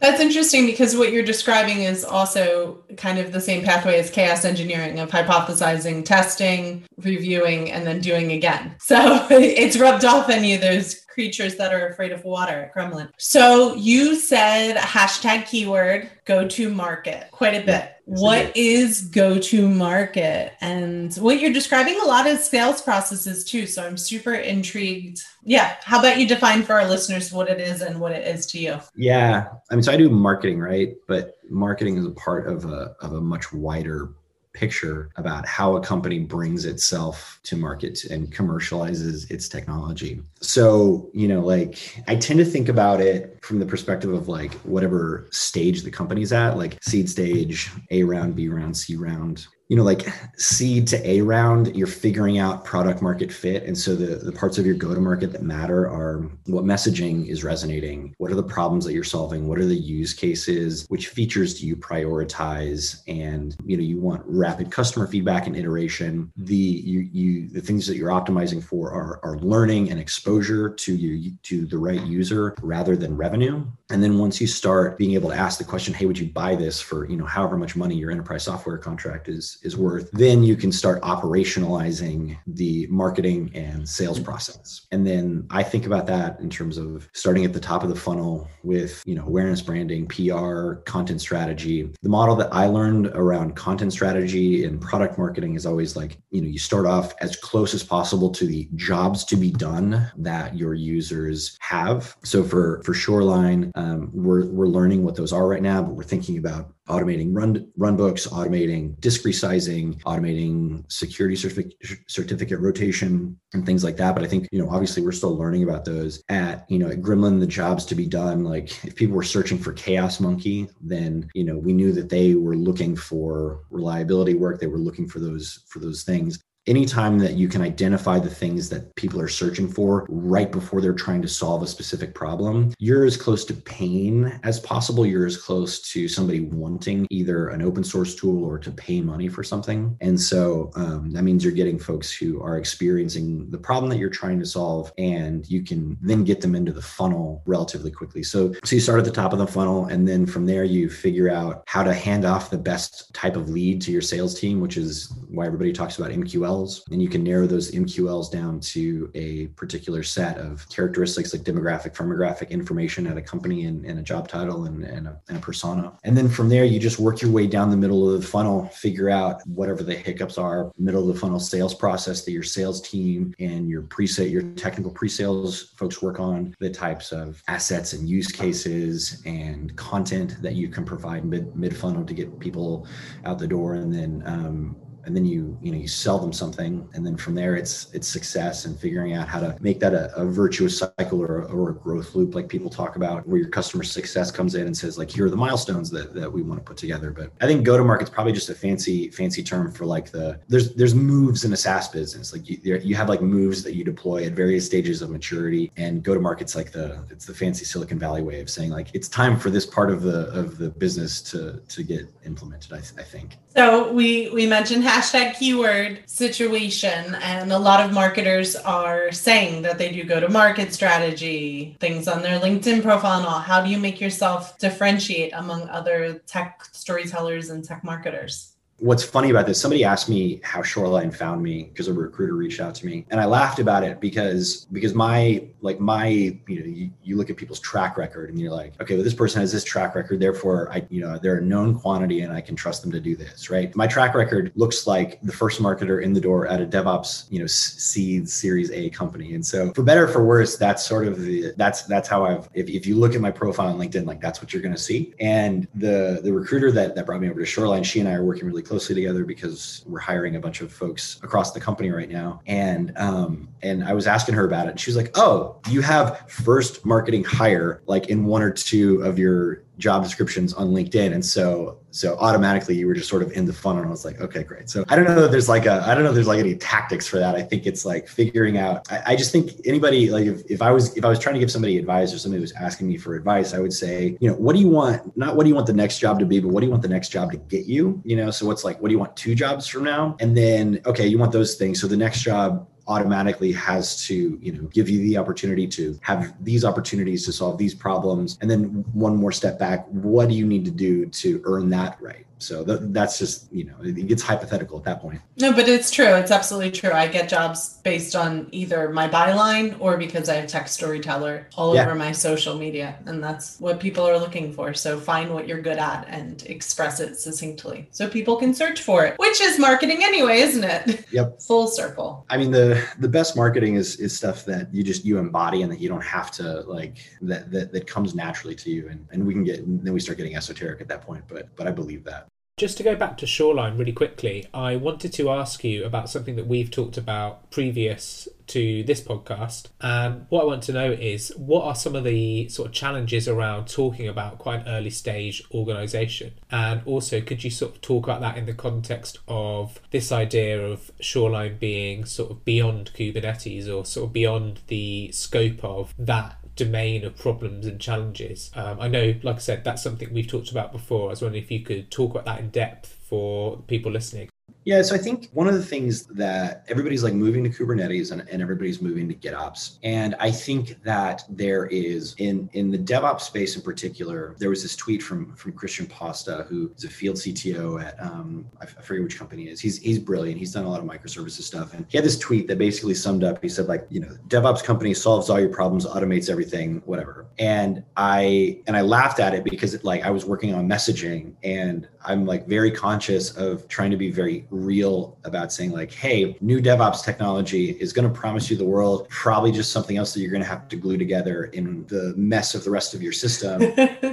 That's 0.00 0.20
interesting 0.20 0.64
because 0.64 0.96
what 0.96 1.12
you're 1.12 1.24
describing 1.24 1.80
is 1.80 2.04
also 2.04 2.84
kind 2.96 3.18
of 3.18 3.32
the 3.32 3.40
same 3.40 3.62
pathway 3.62 3.98
as 3.98 4.08
chaos 4.08 4.46
engineering 4.46 4.98
of 4.98 5.10
hypothesizing, 5.10 6.06
testing, 6.06 6.84
reviewing, 6.96 7.70
and 7.70 7.86
then 7.86 8.00
doing 8.00 8.32
again. 8.32 8.76
So 8.80 9.26
it's 9.30 9.78
rubbed 9.78 10.06
off 10.06 10.30
on 10.30 10.42
you. 10.42 10.56
Those 10.56 11.04
creatures 11.10 11.56
that 11.56 11.74
are 11.74 11.88
afraid 11.88 12.12
of 12.12 12.24
water 12.24 12.52
at 12.52 12.74
Gremlin. 12.74 13.10
So 13.18 13.74
you 13.74 14.16
said 14.16 14.76
hashtag 14.76 15.46
keyword 15.46 16.08
go 16.24 16.46
to 16.48 16.70
market 16.72 17.30
quite 17.32 17.54
a 17.54 17.64
bit. 17.64 17.92
What 18.04 18.56
is 18.56 19.02
go 19.02 19.38
to 19.38 19.68
market? 19.68 20.54
And 20.60 21.14
what 21.16 21.38
you're 21.40 21.52
describing 21.52 22.00
a 22.00 22.04
lot 22.04 22.26
is 22.26 22.44
sales 22.44 22.82
processes 22.82 23.44
too. 23.44 23.66
So 23.66 23.86
I'm 23.86 23.96
super 23.96 24.34
intrigued. 24.34 25.22
Yeah. 25.44 25.76
How 25.82 26.00
about 26.00 26.18
you 26.18 26.26
define 26.26 26.62
for 26.62 26.74
our 26.74 26.88
listeners 26.88 27.32
what 27.32 27.48
it 27.48 27.60
is 27.60 27.82
and 27.82 28.00
what 28.00 28.12
it 28.12 28.26
is 28.26 28.46
to 28.46 28.58
you? 28.58 28.78
Yeah. 28.96 29.48
I 29.70 29.74
mean, 29.74 29.82
so 29.82 29.92
I 29.92 29.96
do 29.96 30.10
marketing, 30.10 30.58
right? 30.58 30.96
But 31.06 31.38
marketing 31.48 31.96
is 31.96 32.06
a 32.06 32.10
part 32.10 32.48
of 32.48 32.64
a, 32.64 32.96
of 33.00 33.12
a 33.12 33.20
much 33.20 33.52
wider 33.52 34.12
picture 34.52 35.10
about 35.16 35.46
how 35.46 35.76
a 35.76 35.80
company 35.80 36.18
brings 36.18 36.64
itself 36.64 37.40
to 37.44 37.56
market 37.56 38.04
and 38.04 38.32
commercializes 38.32 39.30
its 39.30 39.48
technology. 39.48 40.20
So, 40.40 41.10
you 41.12 41.28
know, 41.28 41.40
like 41.40 42.02
I 42.08 42.16
tend 42.16 42.38
to 42.38 42.44
think 42.44 42.68
about 42.68 43.00
it 43.00 43.38
from 43.42 43.58
the 43.58 43.66
perspective 43.66 44.12
of 44.12 44.28
like 44.28 44.54
whatever 44.62 45.28
stage 45.30 45.82
the 45.82 45.90
company's 45.90 46.32
at, 46.32 46.56
like 46.56 46.82
seed 46.82 47.08
stage, 47.08 47.70
A 47.90 48.02
round, 48.02 48.34
B 48.34 48.48
round, 48.48 48.76
C 48.76 48.96
round 48.96 49.46
you 49.70 49.76
know 49.76 49.84
like 49.84 50.12
seed 50.36 50.86
to 50.88 51.08
a 51.08 51.20
round 51.20 51.74
you're 51.76 51.86
figuring 51.86 52.38
out 52.38 52.64
product 52.64 53.00
market 53.00 53.32
fit. 53.32 53.62
And 53.62 53.78
so 53.78 53.94
the, 53.94 54.16
the 54.16 54.32
parts 54.32 54.58
of 54.58 54.66
your 54.66 54.74
go 54.74 54.94
to 54.94 55.00
market 55.00 55.30
that 55.32 55.42
matter 55.42 55.88
are 55.88 56.28
what 56.46 56.64
messaging 56.64 57.28
is 57.28 57.44
resonating 57.44 58.12
what 58.18 58.32
are 58.32 58.34
the 58.34 58.42
problems 58.42 58.84
that 58.84 58.94
you're 58.94 59.04
solving 59.04 59.46
what 59.46 59.60
are 59.60 59.66
the 59.66 59.76
use 59.76 60.12
cases 60.12 60.86
which 60.88 61.08
features 61.08 61.60
do 61.60 61.66
you 61.68 61.76
prioritize? 61.76 63.02
And 63.06 63.56
you 63.64 63.76
know 63.76 63.84
you 63.84 64.00
want 64.00 64.22
rapid 64.26 64.72
customer 64.72 65.06
feedback 65.06 65.46
and 65.46 65.56
iteration. 65.56 66.32
The 66.36 66.54
you 66.54 67.08
you 67.12 67.48
the 67.48 67.60
things 67.60 67.86
that 67.86 67.96
you're 67.96 68.10
optimizing 68.10 68.62
for 68.62 68.90
are, 68.90 69.20
are 69.22 69.38
learning 69.38 69.92
and 69.92 70.00
exposure 70.00 70.68
to 70.68 70.96
you 70.96 71.32
to 71.44 71.64
the 71.64 71.78
right 71.78 72.04
user 72.04 72.56
rather 72.60 72.96
than 72.96 73.16
revenue 73.16 73.64
and 73.90 74.02
then 74.02 74.18
once 74.18 74.40
you 74.40 74.46
start 74.46 74.98
being 74.98 75.12
able 75.12 75.30
to 75.30 75.36
ask 75.36 75.58
the 75.58 75.64
question 75.64 75.94
hey 75.94 76.06
would 76.06 76.18
you 76.18 76.26
buy 76.26 76.54
this 76.54 76.80
for 76.80 77.08
you 77.08 77.16
know 77.16 77.26
however 77.26 77.56
much 77.56 77.76
money 77.76 77.94
your 77.94 78.10
enterprise 78.10 78.42
software 78.42 78.78
contract 78.78 79.28
is 79.28 79.58
is 79.62 79.76
worth, 79.76 80.10
then 80.12 80.42
you 80.42 80.56
can 80.56 80.72
start 80.72 81.00
operationalizing 81.02 82.36
the 82.46 82.86
marketing 82.88 83.50
and 83.54 83.88
sales 83.88 84.16
mm-hmm. 84.18 84.26
process. 84.26 84.86
And 84.90 85.06
then 85.06 85.46
I 85.50 85.62
think 85.62 85.86
about 85.86 86.06
that 86.06 86.40
in 86.40 86.50
terms 86.50 86.78
of 86.78 87.08
starting 87.12 87.44
at 87.44 87.52
the 87.52 87.60
top 87.60 87.82
of 87.82 87.88
the 87.88 87.96
funnel 87.96 88.48
with, 88.62 89.02
you 89.06 89.14
know, 89.14 89.24
awareness 89.24 89.60
branding, 89.60 90.06
PR, 90.06 90.74
content 90.84 91.20
strategy. 91.20 91.90
The 92.02 92.08
model 92.08 92.36
that 92.36 92.52
I 92.52 92.66
learned 92.66 93.08
around 93.08 93.56
content 93.56 93.92
strategy 93.92 94.64
and 94.64 94.80
product 94.80 95.18
marketing 95.18 95.54
is 95.54 95.66
always 95.66 95.96
like, 95.96 96.18
you 96.30 96.40
know, 96.40 96.48
you 96.48 96.58
start 96.58 96.86
off 96.86 97.14
as 97.20 97.36
close 97.36 97.74
as 97.74 97.82
possible 97.82 98.30
to 98.30 98.46
the 98.46 98.68
jobs 98.76 99.24
to 99.26 99.36
be 99.36 99.50
done 99.50 100.10
that 100.16 100.56
your 100.56 100.74
users 100.74 101.56
have. 101.60 102.16
So 102.24 102.42
for 102.42 102.82
for 102.84 102.94
Shoreline, 102.94 103.72
um, 103.80 104.10
we're 104.12 104.46
we're 104.46 104.66
learning 104.66 105.02
what 105.02 105.16
those 105.16 105.32
are 105.32 105.46
right 105.46 105.62
now, 105.62 105.82
but 105.82 105.94
we're 105.94 106.02
thinking 106.02 106.36
about 106.38 106.74
automating 106.88 107.30
run 107.32 107.70
run 107.76 107.96
books, 107.96 108.26
automating 108.26 108.98
disk 109.00 109.22
resizing, 109.22 110.00
automating 110.02 110.84
security 110.92 111.34
certificate, 111.34 111.74
certificate 112.06 112.60
rotation, 112.60 113.38
and 113.54 113.64
things 113.64 113.82
like 113.82 113.96
that. 113.96 114.14
But 114.14 114.24
I 114.24 114.26
think 114.26 114.48
you 114.52 114.62
know, 114.62 114.68
obviously, 114.70 115.02
we're 115.02 115.12
still 115.12 115.36
learning 115.36 115.62
about 115.62 115.84
those. 115.84 116.22
At 116.28 116.70
you 116.70 116.78
know, 116.78 116.88
at 116.88 117.00
Gremlin, 117.00 117.40
the 117.40 117.46
jobs 117.46 117.86
to 117.86 117.94
be 117.94 118.06
done. 118.06 118.44
Like 118.44 118.84
if 118.84 118.96
people 118.96 119.16
were 119.16 119.22
searching 119.22 119.58
for 119.58 119.72
Chaos 119.72 120.20
Monkey, 120.20 120.68
then 120.80 121.30
you 121.34 121.44
know, 121.44 121.56
we 121.56 121.72
knew 121.72 121.92
that 121.92 122.10
they 122.10 122.34
were 122.34 122.56
looking 122.56 122.94
for 122.94 123.62
reliability 123.70 124.34
work. 124.34 124.60
They 124.60 124.66
were 124.66 124.78
looking 124.78 125.08
for 125.08 125.20
those 125.20 125.64
for 125.68 125.78
those 125.78 126.02
things 126.02 126.38
anytime 126.70 127.18
that 127.18 127.34
you 127.34 127.48
can 127.48 127.62
identify 127.62 128.20
the 128.20 128.30
things 128.30 128.68
that 128.68 128.94
people 128.94 129.20
are 129.20 129.28
searching 129.28 129.68
for 129.68 130.06
right 130.08 130.52
before 130.52 130.80
they're 130.80 130.92
trying 130.92 131.20
to 131.20 131.26
solve 131.26 131.62
a 131.62 131.66
specific 131.66 132.14
problem, 132.14 132.72
you're 132.78 133.04
as 133.04 133.16
close 133.16 133.44
to 133.44 133.54
pain 133.54 134.38
as 134.44 134.60
possible. 134.60 135.04
You're 135.04 135.26
as 135.26 135.36
close 135.36 135.80
to 135.92 136.06
somebody 136.06 136.42
wanting 136.42 137.08
either 137.10 137.48
an 137.48 137.60
open 137.60 137.82
source 137.82 138.14
tool 138.14 138.44
or 138.44 138.56
to 138.58 138.70
pay 138.70 139.00
money 139.00 139.28
for 139.28 139.42
something. 139.42 139.96
And 140.00 140.18
so 140.18 140.70
um, 140.76 141.10
that 141.10 141.24
means 141.24 141.42
you're 141.42 141.52
getting 141.52 141.76
folks 141.76 142.12
who 142.12 142.40
are 142.40 142.56
experiencing 142.56 143.50
the 143.50 143.58
problem 143.58 143.90
that 143.90 143.98
you're 143.98 144.08
trying 144.08 144.38
to 144.38 144.46
solve, 144.46 144.92
and 144.96 145.48
you 145.50 145.64
can 145.64 145.98
then 146.00 146.22
get 146.22 146.40
them 146.40 146.54
into 146.54 146.72
the 146.72 146.82
funnel 146.82 147.42
relatively 147.46 147.90
quickly. 147.90 148.22
So, 148.22 148.54
so 148.64 148.76
you 148.76 148.80
start 148.80 149.00
at 149.00 149.04
the 149.04 149.10
top 149.10 149.32
of 149.32 149.40
the 149.40 149.46
funnel, 149.46 149.86
and 149.86 150.06
then 150.06 150.24
from 150.24 150.46
there, 150.46 150.62
you 150.62 150.88
figure 150.88 151.30
out 151.30 151.64
how 151.66 151.82
to 151.82 151.92
hand 151.92 152.24
off 152.24 152.48
the 152.50 152.58
best 152.58 153.12
type 153.12 153.34
of 153.34 153.48
lead 153.48 153.82
to 153.82 153.90
your 153.90 154.02
sales 154.02 154.38
team, 154.38 154.60
which 154.60 154.76
is 154.76 155.12
why 155.26 155.46
everybody 155.46 155.72
talks 155.72 155.98
about 155.98 156.12
MQL 156.12 156.59
And 156.90 157.02
you 157.02 157.08
can 157.08 157.24
narrow 157.24 157.46
those 157.46 157.70
MQLs 157.70 158.30
down 158.30 158.60
to 158.60 159.10
a 159.14 159.46
particular 159.48 160.02
set 160.02 160.38
of 160.38 160.68
characteristics 160.68 161.32
like 161.32 161.42
demographic, 161.42 161.94
firmographic 161.94 162.50
information 162.50 163.06
at 163.06 163.16
a 163.16 163.22
company 163.22 163.64
and, 163.64 163.84
and 163.84 163.98
a 163.98 164.02
job 164.02 164.28
title 164.28 164.66
and, 164.66 164.84
and, 164.84 165.06
a, 165.06 165.20
and 165.28 165.38
a 165.38 165.40
persona. 165.40 165.92
And 166.04 166.16
then 166.16 166.28
from 166.28 166.48
there, 166.48 166.64
you 166.64 166.78
just 166.78 166.98
work 166.98 167.22
your 167.22 167.30
way 167.30 167.46
down 167.46 167.70
the 167.70 167.76
middle 167.76 168.12
of 168.12 168.20
the 168.20 168.26
funnel, 168.26 168.66
figure 168.68 169.10
out 169.10 169.40
whatever 169.46 169.82
the 169.82 169.94
hiccups 169.94 170.38
are, 170.38 170.70
middle 170.78 171.08
of 171.08 171.14
the 171.14 171.20
funnel 171.20 171.40
sales 171.40 171.74
process 171.74 172.24
that 172.24 172.32
your 172.32 172.42
sales 172.42 172.80
team 172.80 173.34
and 173.38 173.68
your 173.68 173.82
preset, 173.82 174.30
your 174.30 174.42
technical 174.52 174.90
pre-sales 174.90 175.72
folks 175.76 176.02
work 176.02 176.20
on, 176.20 176.54
the 176.60 176.70
types 176.70 177.12
of 177.12 177.42
assets 177.48 177.92
and 177.92 178.08
use 178.08 178.28
cases 178.28 179.22
and 179.24 179.74
content 179.76 180.40
that 180.42 180.54
you 180.54 180.68
can 180.68 180.84
provide 180.84 181.24
mid 181.24 181.54
mid 181.56 181.76
funnel 181.76 182.04
to 182.04 182.14
get 182.14 182.38
people 182.38 182.86
out 183.24 183.38
the 183.38 183.46
door, 183.46 183.74
and 183.74 183.92
then 183.92 184.22
um, 184.26 184.76
and 185.04 185.16
then 185.16 185.24
you 185.24 185.56
you 185.62 185.72
know 185.72 185.78
you 185.78 185.88
sell 185.88 186.18
them 186.18 186.32
something 186.32 186.88
and 186.94 187.04
then 187.06 187.16
from 187.16 187.34
there 187.34 187.56
it's 187.56 187.92
it's 187.92 188.08
success 188.08 188.64
and 188.64 188.78
figuring 188.78 189.14
out 189.14 189.28
how 189.28 189.40
to 189.40 189.56
make 189.60 189.80
that 189.80 189.94
a, 189.94 190.14
a 190.16 190.24
virtuous 190.24 190.78
cycle 190.78 191.20
or, 191.20 191.44
or 191.44 191.70
a 191.70 191.74
growth 191.74 192.14
loop 192.14 192.34
like 192.34 192.48
people 192.48 192.70
talk 192.70 192.96
about 192.96 193.26
where 193.26 193.38
your 193.38 193.48
customer 193.48 193.82
success 193.82 194.30
comes 194.30 194.54
in 194.54 194.66
and 194.66 194.76
says 194.76 194.98
like 194.98 195.10
here 195.10 195.26
are 195.26 195.30
the 195.30 195.36
milestones 195.36 195.90
that, 195.90 196.14
that 196.14 196.30
we 196.30 196.42
want 196.42 196.60
to 196.60 196.64
put 196.64 196.76
together. 196.76 197.10
But 197.10 197.32
i 197.40 197.46
think 197.46 197.64
go 197.64 197.76
to 197.76 197.84
market's 197.84 198.10
probably 198.10 198.32
just 198.32 198.50
a 198.50 198.54
fancy 198.54 199.10
fancy 199.10 199.42
term 199.42 199.72
for 199.72 199.86
like 199.86 200.10
the 200.10 200.40
there's 200.48 200.74
there's 200.74 200.94
moves 200.94 201.44
in 201.44 201.52
a 201.52 201.56
saas 201.56 201.88
business. 201.88 202.32
Like 202.32 202.48
you, 202.48 202.58
you 202.82 202.94
have 202.94 203.08
like 203.08 203.22
moves 203.22 203.62
that 203.62 203.74
you 203.74 203.84
deploy 203.84 204.26
at 204.26 204.32
various 204.32 204.66
stages 204.66 205.02
of 205.02 205.10
maturity 205.10 205.72
and 205.76 206.02
go 206.02 206.14
to 206.14 206.20
market's 206.20 206.54
like 206.54 206.72
the 206.72 207.04
it's 207.10 207.26
the 207.26 207.34
fancy 207.34 207.64
silicon 207.64 207.98
valley 207.98 208.22
way 208.22 208.40
of 208.40 208.50
saying 208.50 208.70
like 208.70 208.88
it's 208.94 209.08
time 209.08 209.38
for 209.38 209.50
this 209.50 209.66
part 209.66 209.90
of 209.90 210.02
the 210.02 210.28
of 210.28 210.58
the 210.58 210.70
business 210.70 211.20
to 211.22 211.60
to 211.68 211.82
get 211.82 212.06
implemented 212.24 212.72
i, 212.72 212.78
I 212.78 213.04
think. 213.04 213.38
So 213.56 213.92
we 213.92 214.30
we 214.30 214.46
mentioned 214.46 214.84
hashtag 214.90 215.38
keyword 215.38 216.02
situation, 216.06 217.14
and 217.22 217.52
a 217.52 217.58
lot 217.58 217.80
of 217.80 217.92
marketers 217.92 218.56
are 218.56 219.12
saying 219.12 219.62
that 219.62 219.78
they 219.78 219.92
do 219.92 220.02
go 220.02 220.18
to 220.18 220.28
market 220.28 220.74
strategy, 220.74 221.76
things 221.78 222.08
on 222.08 222.22
their 222.22 222.40
LinkedIn 222.40 222.82
profile 222.82 223.18
and 223.18 223.26
all. 223.26 223.38
How 223.38 223.62
do 223.62 223.70
you 223.70 223.78
make 223.78 224.00
yourself 224.00 224.58
differentiate 224.58 225.32
among 225.32 225.68
other 225.68 226.14
tech 226.26 226.64
storytellers 226.72 227.50
and 227.50 227.64
tech 227.64 227.84
marketers? 227.84 228.56
What's 228.80 229.04
funny 229.04 229.30
about 229.30 229.46
this 229.46 229.60
somebody 229.60 229.84
asked 229.84 230.08
me 230.08 230.40
how 230.42 230.62
shoreline 230.62 231.10
found 231.10 231.42
me 231.42 231.64
because 231.64 231.86
a 231.86 231.92
recruiter 231.92 232.34
reached 232.34 232.60
out 232.60 232.74
to 232.74 232.86
me 232.86 233.04
and 233.10 233.20
i 233.20 233.24
laughed 233.26 233.58
about 233.58 233.82
it 233.82 234.00
because 234.00 234.66
because 234.72 234.94
my 234.94 235.42
like 235.60 235.78
my 235.78 236.06
you 236.06 236.60
know 236.60 236.64
you, 236.64 236.90
you 237.02 237.16
look 237.16 237.28
at 237.28 237.36
people's 237.36 237.60
track 237.60 237.98
record 237.98 238.30
and 238.30 238.40
you're 238.40 238.50
like 238.50 238.72
okay 238.80 238.94
well 238.94 239.04
this 239.04 239.14
person 239.14 239.40
has 239.40 239.52
this 239.52 239.64
track 239.64 239.94
record 239.94 240.18
therefore 240.18 240.70
i 240.72 240.84
you 240.88 241.00
know 241.00 241.18
they're 241.18 241.36
a 241.36 241.42
known 241.42 241.78
quantity 241.78 242.22
and 242.22 242.32
i 242.32 242.40
can 242.40 242.56
trust 242.56 242.82
them 242.82 242.90
to 242.90 243.00
do 243.00 243.14
this 243.14 243.50
right? 243.50 243.74
My 243.76 243.86
track 243.86 244.14
record 244.14 244.52
looks 244.54 244.86
like 244.86 245.20
the 245.22 245.32
first 245.32 245.60
marketer 245.60 246.02
in 246.02 246.12
the 246.12 246.20
door 246.20 246.46
at 246.46 246.60
a 246.60 246.66
devops 246.66 247.30
you 247.30 247.40
know 247.40 247.46
seed 247.46 248.28
series 248.28 248.70
a 248.70 248.88
company 248.90 249.34
and 249.34 249.44
so 249.44 249.72
for 249.72 249.82
better 249.82 250.08
for 250.08 250.24
worse 250.24 250.56
that's 250.56 250.84
sort 250.86 251.06
of 251.06 251.20
the 251.20 251.52
that's 251.56 251.82
that's 251.82 252.08
how 252.08 252.24
i've 252.24 252.48
if, 252.54 252.68
if 252.68 252.86
you 252.86 252.96
look 252.96 253.14
at 253.14 253.20
my 253.20 253.30
profile 253.30 253.68
on 253.68 253.78
linkedin 253.78 254.06
like 254.06 254.20
that's 254.20 254.40
what 254.40 254.52
you're 254.52 254.62
going 254.62 254.74
to 254.74 254.80
see 254.80 255.14
and 255.20 255.68
the 255.74 256.20
the 256.22 256.32
recruiter 256.32 256.70
that 256.70 256.94
that 256.94 257.06
brought 257.06 257.20
me 257.20 257.28
over 257.28 257.40
to 257.40 257.46
shoreline 257.46 257.82
she 257.82 258.00
and 258.00 258.08
i 258.08 258.12
are 258.12 258.24
working 258.24 258.46
really 258.46 258.62
closely 258.70 258.94
together 258.94 259.24
because 259.24 259.82
we're 259.84 259.98
hiring 259.98 260.36
a 260.36 260.38
bunch 260.38 260.60
of 260.60 260.72
folks 260.72 261.18
across 261.24 261.50
the 261.50 261.58
company 261.58 261.90
right 261.90 262.08
now. 262.08 262.40
And 262.46 262.96
um, 262.96 263.48
and 263.62 263.82
I 263.82 263.94
was 263.94 264.06
asking 264.06 264.36
her 264.36 264.44
about 264.44 264.68
it. 264.68 264.70
And 264.70 264.80
she 264.80 264.90
was 264.90 264.96
like, 264.96 265.10
"Oh, 265.16 265.56
you 265.68 265.80
have 265.80 266.30
first 266.30 266.86
marketing 266.86 267.24
hire 267.24 267.82
like 267.86 268.08
in 268.10 268.26
one 268.26 268.42
or 268.42 268.52
two 268.52 269.02
of 269.02 269.18
your 269.18 269.64
job 269.80 270.02
descriptions 270.02 270.52
on 270.54 270.68
LinkedIn. 270.68 271.12
And 271.12 271.24
so 271.24 271.78
so 271.92 272.16
automatically 272.18 272.76
you 272.76 272.86
were 272.86 272.94
just 272.94 273.08
sort 273.08 273.22
of 273.22 273.32
in 273.32 273.46
the 273.46 273.52
funnel. 273.52 273.80
And 273.80 273.88
I 273.88 273.90
was 273.90 274.04
like, 274.04 274.20
okay, 274.20 274.44
great. 274.44 274.70
So 274.70 274.84
I 274.88 274.96
don't 274.96 275.06
know 275.06 275.20
that 275.22 275.32
there's 275.32 275.48
like 275.48 275.66
a 275.66 275.82
I 275.84 275.94
don't 275.94 276.04
know 276.04 276.12
there's 276.12 276.28
like 276.28 276.38
any 276.38 276.54
tactics 276.54 277.06
for 277.06 277.18
that. 277.18 277.34
I 277.34 277.42
think 277.42 277.66
it's 277.66 277.84
like 277.84 278.06
figuring 278.08 278.58
out 278.58 278.90
I, 278.92 279.02
I 279.06 279.16
just 279.16 279.32
think 279.32 279.52
anybody 279.64 280.10
like 280.10 280.26
if, 280.26 280.42
if 280.48 280.62
I 280.62 280.70
was 280.70 280.96
if 280.96 281.04
I 281.04 281.08
was 281.08 281.18
trying 281.18 281.34
to 281.34 281.40
give 281.40 281.50
somebody 281.50 281.78
advice 281.78 282.14
or 282.14 282.18
somebody 282.18 282.40
was 282.40 282.52
asking 282.52 282.88
me 282.88 282.96
for 282.96 283.16
advice, 283.16 283.54
I 283.54 283.58
would 283.58 283.72
say, 283.72 284.16
you 284.20 284.28
know, 284.28 284.36
what 284.36 284.54
do 284.54 284.60
you 284.60 284.68
want? 284.68 285.16
Not 285.16 285.36
what 285.36 285.44
do 285.44 285.48
you 285.48 285.54
want 285.54 285.66
the 285.66 285.72
next 285.72 285.98
job 285.98 286.18
to 286.20 286.26
be, 286.26 286.38
but 286.40 286.48
what 286.48 286.60
do 286.60 286.66
you 286.66 286.70
want 286.70 286.82
the 286.82 286.88
next 286.88 287.08
job 287.08 287.32
to 287.32 287.38
get 287.38 287.66
you? 287.66 288.00
You 288.04 288.16
know, 288.16 288.30
so 288.30 288.46
what's 288.46 288.64
like, 288.64 288.80
what 288.80 288.88
do 288.88 288.92
you 288.92 288.98
want 288.98 289.16
two 289.16 289.34
jobs 289.34 289.66
from 289.66 289.84
now? 289.84 290.16
And 290.20 290.36
then 290.36 290.80
okay, 290.86 291.06
you 291.06 291.18
want 291.18 291.32
those 291.32 291.56
things. 291.56 291.80
So 291.80 291.86
the 291.86 291.96
next 291.96 292.22
job 292.22 292.68
automatically 292.90 293.52
has 293.52 294.04
to 294.06 294.38
you 294.42 294.52
know 294.52 294.64
give 294.68 294.88
you 294.90 294.98
the 294.98 295.16
opportunity 295.16 295.66
to 295.66 295.98
have 296.02 296.34
these 296.44 296.64
opportunities 296.64 297.24
to 297.24 297.32
solve 297.32 297.56
these 297.56 297.74
problems. 297.74 298.36
And 298.40 298.50
then 298.50 298.84
one 298.92 299.16
more 299.16 299.32
step 299.32 299.58
back 299.58 299.86
what 299.88 300.28
do 300.28 300.34
you 300.34 300.44
need 300.44 300.64
to 300.64 300.70
do 300.70 301.06
to 301.06 301.40
earn 301.44 301.70
that 301.70 301.96
right 302.00 302.26
so 302.42 302.64
th- 302.64 302.80
that's 302.84 303.18
just, 303.18 303.52
you 303.52 303.64
know, 303.64 303.74
it 303.82 304.06
gets 304.06 304.22
hypothetical 304.22 304.78
at 304.78 304.84
that 304.84 305.00
point. 305.00 305.20
No, 305.36 305.52
but 305.52 305.68
it's 305.68 305.90
true. 305.90 306.14
It's 306.14 306.30
absolutely 306.30 306.70
true. 306.70 306.92
I 306.92 307.08
get 307.08 307.28
jobs 307.28 307.78
based 307.84 308.16
on 308.16 308.48
either 308.52 308.90
my 308.90 309.08
byline 309.08 309.76
or 309.80 309.96
because 309.96 310.28
I 310.28 310.34
have 310.34 310.48
tech 310.48 310.68
storyteller 310.68 311.46
all 311.56 311.74
yeah. 311.74 311.82
over 311.82 311.94
my 311.94 312.12
social 312.12 312.56
media. 312.56 312.98
And 313.06 313.22
that's 313.22 313.58
what 313.60 313.80
people 313.80 314.06
are 314.06 314.18
looking 314.18 314.52
for. 314.52 314.74
So 314.74 314.98
find 314.98 315.32
what 315.32 315.46
you're 315.46 315.60
good 315.60 315.78
at 315.78 316.06
and 316.08 316.42
express 316.46 317.00
it 317.00 317.16
succinctly 317.16 317.88
so 317.90 318.08
people 318.08 318.36
can 318.36 318.54
search 318.54 318.82
for 318.82 319.04
it, 319.04 319.18
which 319.18 319.40
is 319.40 319.58
marketing 319.58 320.00
anyway, 320.02 320.38
isn't 320.40 320.64
it? 320.64 321.06
Yep. 321.12 321.42
Full 321.46 321.66
circle. 321.66 322.24
I 322.30 322.36
mean, 322.36 322.50
the 322.50 322.82
the 322.98 323.08
best 323.08 323.36
marketing 323.36 323.74
is 323.74 323.96
is 323.96 324.16
stuff 324.16 324.44
that 324.46 324.72
you 324.72 324.82
just 324.82 325.04
you 325.04 325.18
embody 325.18 325.62
and 325.62 325.72
that 325.72 325.80
you 325.80 325.88
don't 325.88 326.04
have 326.04 326.30
to 326.32 326.60
like 326.62 326.98
that 327.22 327.50
that, 327.50 327.72
that 327.72 327.86
comes 327.86 328.14
naturally 328.14 328.54
to 328.56 328.70
you. 328.70 328.88
And, 328.88 329.06
and 329.12 329.26
we 329.26 329.34
can 329.34 329.44
get 329.44 329.62
then 329.84 329.92
we 329.92 330.00
start 330.00 330.18
getting 330.18 330.36
esoteric 330.36 330.80
at 330.80 330.88
that 330.88 331.02
point. 331.02 331.24
But 331.28 331.54
but 331.56 331.66
I 331.66 331.70
believe 331.70 332.04
that. 332.04 332.29
Just 332.60 332.76
to 332.76 332.82
go 332.82 332.94
back 332.94 333.16
to 333.16 333.26
Shoreline 333.26 333.78
really 333.78 333.90
quickly, 333.90 334.46
I 334.52 334.76
wanted 334.76 335.14
to 335.14 335.30
ask 335.30 335.64
you 335.64 335.82
about 335.86 336.10
something 336.10 336.36
that 336.36 336.46
we've 336.46 336.70
talked 336.70 336.98
about 336.98 337.50
previous 337.50 338.28
to 338.48 338.82
this 338.82 339.00
podcast. 339.00 339.68
And 339.80 340.26
what 340.28 340.42
I 340.42 340.44
want 340.44 340.64
to 340.64 340.72
know 340.74 340.92
is 340.92 341.32
what 341.36 341.64
are 341.64 341.74
some 341.74 341.96
of 341.96 342.04
the 342.04 342.50
sort 342.50 342.68
of 342.68 342.74
challenges 342.74 343.28
around 343.28 343.68
talking 343.68 344.08
about 344.08 344.38
quite 344.38 344.66
an 344.66 344.68
early 344.68 344.90
stage 344.90 345.42
organization? 345.54 346.34
And 346.50 346.82
also, 346.84 347.22
could 347.22 347.44
you 347.44 347.50
sort 347.50 347.76
of 347.76 347.80
talk 347.80 348.04
about 348.04 348.20
that 348.20 348.36
in 348.36 348.44
the 348.44 348.52
context 348.52 349.20
of 349.26 349.80
this 349.90 350.12
idea 350.12 350.60
of 350.60 350.90
Shoreline 351.00 351.56
being 351.58 352.04
sort 352.04 352.30
of 352.30 352.44
beyond 352.44 352.92
Kubernetes 352.92 353.74
or 353.74 353.86
sort 353.86 354.08
of 354.08 354.12
beyond 354.12 354.60
the 354.66 355.10
scope 355.12 355.64
of 355.64 355.94
that 355.98 356.36
domain 356.60 357.04
of 357.04 357.16
problems 357.16 357.66
and 357.66 357.80
challenges. 357.80 358.50
Um, 358.54 358.78
I 358.80 358.88
know, 358.88 359.14
like 359.22 359.36
I 359.36 359.38
said, 359.38 359.64
that's 359.64 359.82
something 359.82 360.12
we've 360.12 360.28
talked 360.28 360.50
about 360.50 360.72
before. 360.72 361.08
I 361.08 361.10
was 361.10 361.22
wondering 361.22 361.42
if 361.42 361.50
you 361.50 361.60
could 361.60 361.90
talk 361.90 362.10
about 362.12 362.26
that 362.26 362.38
in 362.38 362.50
depth 362.50 362.98
for 363.08 363.56
people 363.66 363.90
listening. 363.90 364.28
Yeah, 364.64 364.82
so 364.82 364.94
I 364.94 364.98
think 364.98 365.28
one 365.32 365.48
of 365.48 365.54
the 365.54 365.64
things 365.64 366.04
that 366.06 366.66
everybody's 366.68 367.02
like 367.02 367.14
moving 367.14 367.44
to 367.44 367.50
Kubernetes 367.50 368.12
and, 368.12 368.28
and 368.28 368.42
everybody's 368.42 368.82
moving 368.82 369.08
to 369.08 369.14
GitOps. 369.14 369.78
And 369.82 370.14
I 370.20 370.30
think 370.30 370.82
that 370.82 371.24
there 371.30 371.66
is 371.66 372.14
in 372.18 372.50
in 372.52 372.70
the 372.70 372.78
DevOps 372.78 373.22
space 373.22 373.56
in 373.56 373.62
particular, 373.62 374.36
there 374.38 374.50
was 374.50 374.62
this 374.62 374.76
tweet 374.76 375.02
from 375.02 375.34
from 375.34 375.52
Christian 375.52 375.86
Posta, 375.86 376.46
who 376.46 376.70
is 376.76 376.84
a 376.84 376.90
field 376.90 377.16
CTO 377.16 377.82
at 377.82 378.00
um, 378.02 378.46
I 378.60 378.66
forget 378.66 379.02
which 379.02 379.18
company 379.18 379.48
it 379.48 379.52
is. 379.52 379.60
He's 379.60 379.78
he's 379.78 379.98
brilliant. 379.98 380.38
He's 380.38 380.52
done 380.52 380.64
a 380.64 380.70
lot 380.70 380.80
of 380.80 380.86
microservices 380.86 381.42
stuff. 381.42 381.72
And 381.72 381.86
he 381.88 381.96
had 381.96 382.04
this 382.04 382.18
tweet 382.18 382.46
that 382.48 382.58
basically 382.58 382.94
summed 382.94 383.24
up, 383.24 383.42
he 383.42 383.48
said, 383.48 383.66
like, 383.66 383.86
you 383.88 384.00
know, 384.00 384.14
DevOps 384.28 384.62
company 384.62 384.92
solves 384.92 385.30
all 385.30 385.40
your 385.40 385.48
problems, 385.48 385.86
automates 385.86 386.28
everything, 386.28 386.82
whatever. 386.84 387.26
And 387.38 387.82
I 387.96 388.60
and 388.66 388.76
I 388.76 388.82
laughed 388.82 389.20
at 389.20 389.32
it 389.34 389.42
because 389.42 389.72
it 389.72 389.84
like 389.84 390.04
I 390.04 390.10
was 390.10 390.26
working 390.26 390.54
on 390.54 390.68
messaging 390.68 391.34
and 391.42 391.88
I'm 392.04 392.24
like 392.24 392.46
very 392.46 392.70
conscious 392.70 393.32
of 393.32 393.68
trying 393.68 393.90
to 393.90 393.96
be 393.96 394.10
very 394.10 394.46
real 394.50 395.18
about 395.24 395.52
saying 395.52 395.72
like, 395.72 395.92
hey, 395.92 396.36
new 396.40 396.60
DevOps 396.60 397.04
technology 397.04 397.70
is 397.72 397.92
going 397.92 398.10
to 398.10 398.14
promise 398.14 398.50
you 398.50 398.56
the 398.56 398.64
world, 398.64 399.08
probably 399.08 399.52
just 399.52 399.72
something 399.72 399.96
else 399.96 400.14
that 400.14 400.20
you're 400.20 400.30
going 400.30 400.42
to 400.42 400.48
have 400.48 400.68
to 400.68 400.76
glue 400.76 400.96
together 400.96 401.44
in 401.44 401.86
the 401.88 402.14
mess 402.16 402.54
of 402.54 402.64
the 402.64 402.70
rest 402.70 402.94
of 402.94 403.02
your 403.02 403.12
system. 403.12 403.62